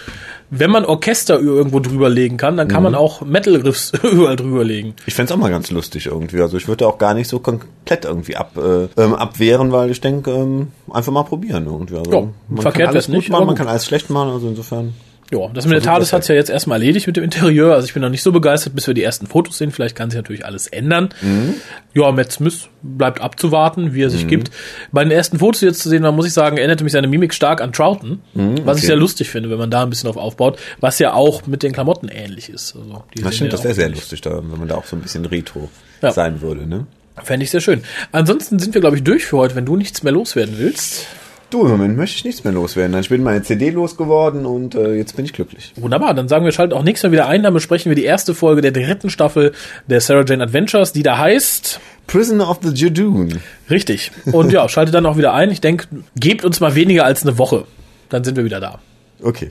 wenn 0.50 0.70
man 0.70 0.84
Orchester 0.84 1.40
irgendwo 1.40 1.80
drüberlegen 1.80 2.38
kann, 2.38 2.58
dann 2.58 2.68
kann 2.68 2.82
mhm. 2.82 2.92
man 2.92 2.96
auch 2.96 3.22
Metal 3.22 3.56
Riffs 3.56 3.94
überall 4.04 4.36
drüberlegen. 4.36 4.96
Ich 5.06 5.14
fände 5.14 5.34
auch 5.34 5.38
mal 5.38 5.50
ganz 5.50 5.72
lustig 5.72 6.08
irgendwie. 6.08 6.42
Also, 6.42 6.58
ich 6.58 6.68
würde 6.68 6.86
auch 6.86 6.98
gar 6.98 7.14
nicht 7.14 7.30
so 7.30 7.40
komplett 7.40 8.04
irgendwie 8.04 8.36
ab, 8.36 8.58
äh, 8.58 8.90
ähm, 9.02 9.14
abwehren, 9.14 9.72
weil 9.72 9.92
ich 9.92 10.02
denke, 10.02 10.32
ähm, 10.32 10.74
einfach 10.92 11.14
mal 11.14 11.24
probieren 11.24 11.68
irgendwie. 11.68 11.96
Also, 11.96 12.12
ja, 12.12 12.28
man 12.50 12.62
verkehrt 12.62 12.88
kann 12.88 12.96
alles 12.96 13.08
nicht, 13.08 13.30
machen, 13.30 13.46
man 13.46 13.56
kann 13.56 13.70
alles 13.70 13.86
schlecht 13.86 14.10
machen, 14.10 14.32
also 14.32 14.50
insofern. 14.50 14.94
Ja, 15.32 15.50
das 15.54 15.66
mit 15.66 15.74
der 15.74 15.82
TARDIS 15.82 16.14
hat's 16.14 16.30
ja 16.30 16.36
jetzt 16.36 16.50
erstmal 16.50 16.80
erledigt 16.80 17.06
mit 17.06 17.18
dem 17.18 17.24
Interieur. 17.24 17.74
Also 17.74 17.86
ich 17.86 17.94
bin 17.94 18.02
noch 18.02 18.10
nicht 18.10 18.24
so 18.24 18.32
begeistert, 18.32 18.76
bis 18.76 18.88
wir 18.88 18.94
die 18.94 19.04
ersten 19.04 19.28
Fotos 19.28 19.58
sehen. 19.58 19.72
Vielleicht 19.72 19.96
kann 19.96 20.10
sich 20.10 20.18
natürlich 20.18 20.46
alles 20.46 20.68
ändern. 20.68 21.10
Mhm. 21.22 21.56
Ja, 21.94 22.12
Matt 22.14 22.32
Smith 22.32 22.70
bleibt 22.82 23.20
abzuwarten, 23.20 23.94
wie 23.94 24.04
er 24.04 24.10
sich 24.10 24.24
mhm. 24.24 24.30
gibt. 24.30 24.52
Bei 24.94 25.04
den 25.04 25.12
ersten 25.12 25.40
Fotos, 25.40 25.62
jetzt 25.62 25.82
zu 25.82 25.90
sehen 25.90 26.04
waren, 26.04 26.16
muss 26.16 26.26
ich 26.26 26.34
sagen, 26.34 26.58
erinnerte 26.58 26.86
mich 26.86 26.94
seine 26.94 27.08
Mimik 27.08 27.34
stark 27.34 27.62
an 27.62 27.74
Troughton. 27.74 28.22
Mhm, 28.34 28.52
okay. 28.52 28.62
Was 28.64 28.78
ich 28.78 28.86
sehr 28.86 28.96
lustig 28.96 29.30
finde, 29.30 29.50
wenn 29.50 29.58
man 29.58 29.70
da 29.70 29.84
ein 29.84 29.90
bisschen 29.90 30.10
auf 30.10 30.16
aufbaut. 30.16 30.60
Was 30.80 30.98
ja 31.00 31.14
auch 31.14 31.46
mit 31.46 31.62
den 31.62 31.74
Klamotten 31.74 32.08
ähnlich 32.08 32.50
ist. 32.50 32.76
Also, 32.76 33.04
das 33.16 33.36
stimmt, 33.36 33.52
das 33.52 33.66
wäre 33.66 33.74
sehr 33.74 33.90
lustig, 33.90 34.22
da, 34.22 34.38
wenn 34.38 34.60
man 34.60 34.68
da 34.70 34.76
auch 34.76 34.86
so 34.86 34.96
ein 34.96 35.02
bisschen 35.02 35.26
retro 35.26 35.70
ja. 36.02 36.12
sein 36.12 36.40
würde. 36.40 36.66
Ne? 36.66 36.88
Fände 37.22 37.44
ich 37.44 37.52
sehr 37.52 37.62
schön. 37.62 37.84
Ansonsten 38.14 38.60
sind 38.60 38.74
wir, 38.74 38.82
glaube 38.82 38.96
ich, 38.96 39.04
durch 39.04 39.26
für 39.26 39.38
heute, 39.38 39.56
wenn 39.56 39.66
du 39.66 39.76
nichts 39.76 40.04
mehr 40.04 40.14
loswerden 40.14 40.56
willst. 40.58 41.08
Du, 41.50 41.62
im 41.62 41.70
Moment 41.70 41.96
möchte 41.96 42.18
ich 42.18 42.26
nichts 42.26 42.44
mehr 42.44 42.52
loswerden. 42.52 43.00
Ich 43.00 43.08
bin 43.08 43.24
meine 43.24 43.42
CD 43.42 43.70
losgeworden 43.70 44.46
und 44.46 44.76
äh, 44.76 44.96
jetzt 44.96 45.16
bin 45.16 45.24
ich 45.24 45.32
glücklich. 45.32 45.72
Wunderbar, 45.78 46.14
dann 46.14 46.28
sagen 46.28 46.44
wir, 46.44 46.52
schalten 46.52 46.74
auch 46.74 46.84
nächstes 46.84 47.08
Mal 47.08 47.14
wieder 47.14 47.28
ein, 47.28 47.42
dann 47.42 47.54
besprechen 47.54 47.90
wir 47.90 47.96
die 47.96 48.04
erste 48.04 48.36
Folge 48.36 48.62
der 48.62 48.72
dritten 48.72 49.10
Staffel 49.10 49.54
der 49.88 50.02
Sarah 50.02 50.26
Jane 50.26 50.44
Adventures, 50.44 50.92
die 50.92 51.04
da 51.04 51.18
heißt 51.18 51.80
Prisoner 52.06 52.50
of 52.50 52.60
the 52.64 52.70
Judoon. 52.70 53.40
Richtig. 53.70 54.12
Und 54.26 54.52
ja, 54.52 54.68
schaltet 54.68 54.94
dann 54.94 55.06
auch 55.06 55.18
wieder 55.18 55.34
ein. 55.34 55.50
Ich 55.50 55.62
denke, 55.62 55.88
gebt 56.18 56.44
uns 56.44 56.60
mal 56.60 56.76
weniger 56.76 57.06
als 57.06 57.24
eine 57.24 57.38
Woche. 57.38 57.66
Dann 58.10 58.26
sind 58.26 58.36
wir 58.36 58.44
wieder 58.44 58.60
da. 58.60 58.80
Okay. 59.22 59.50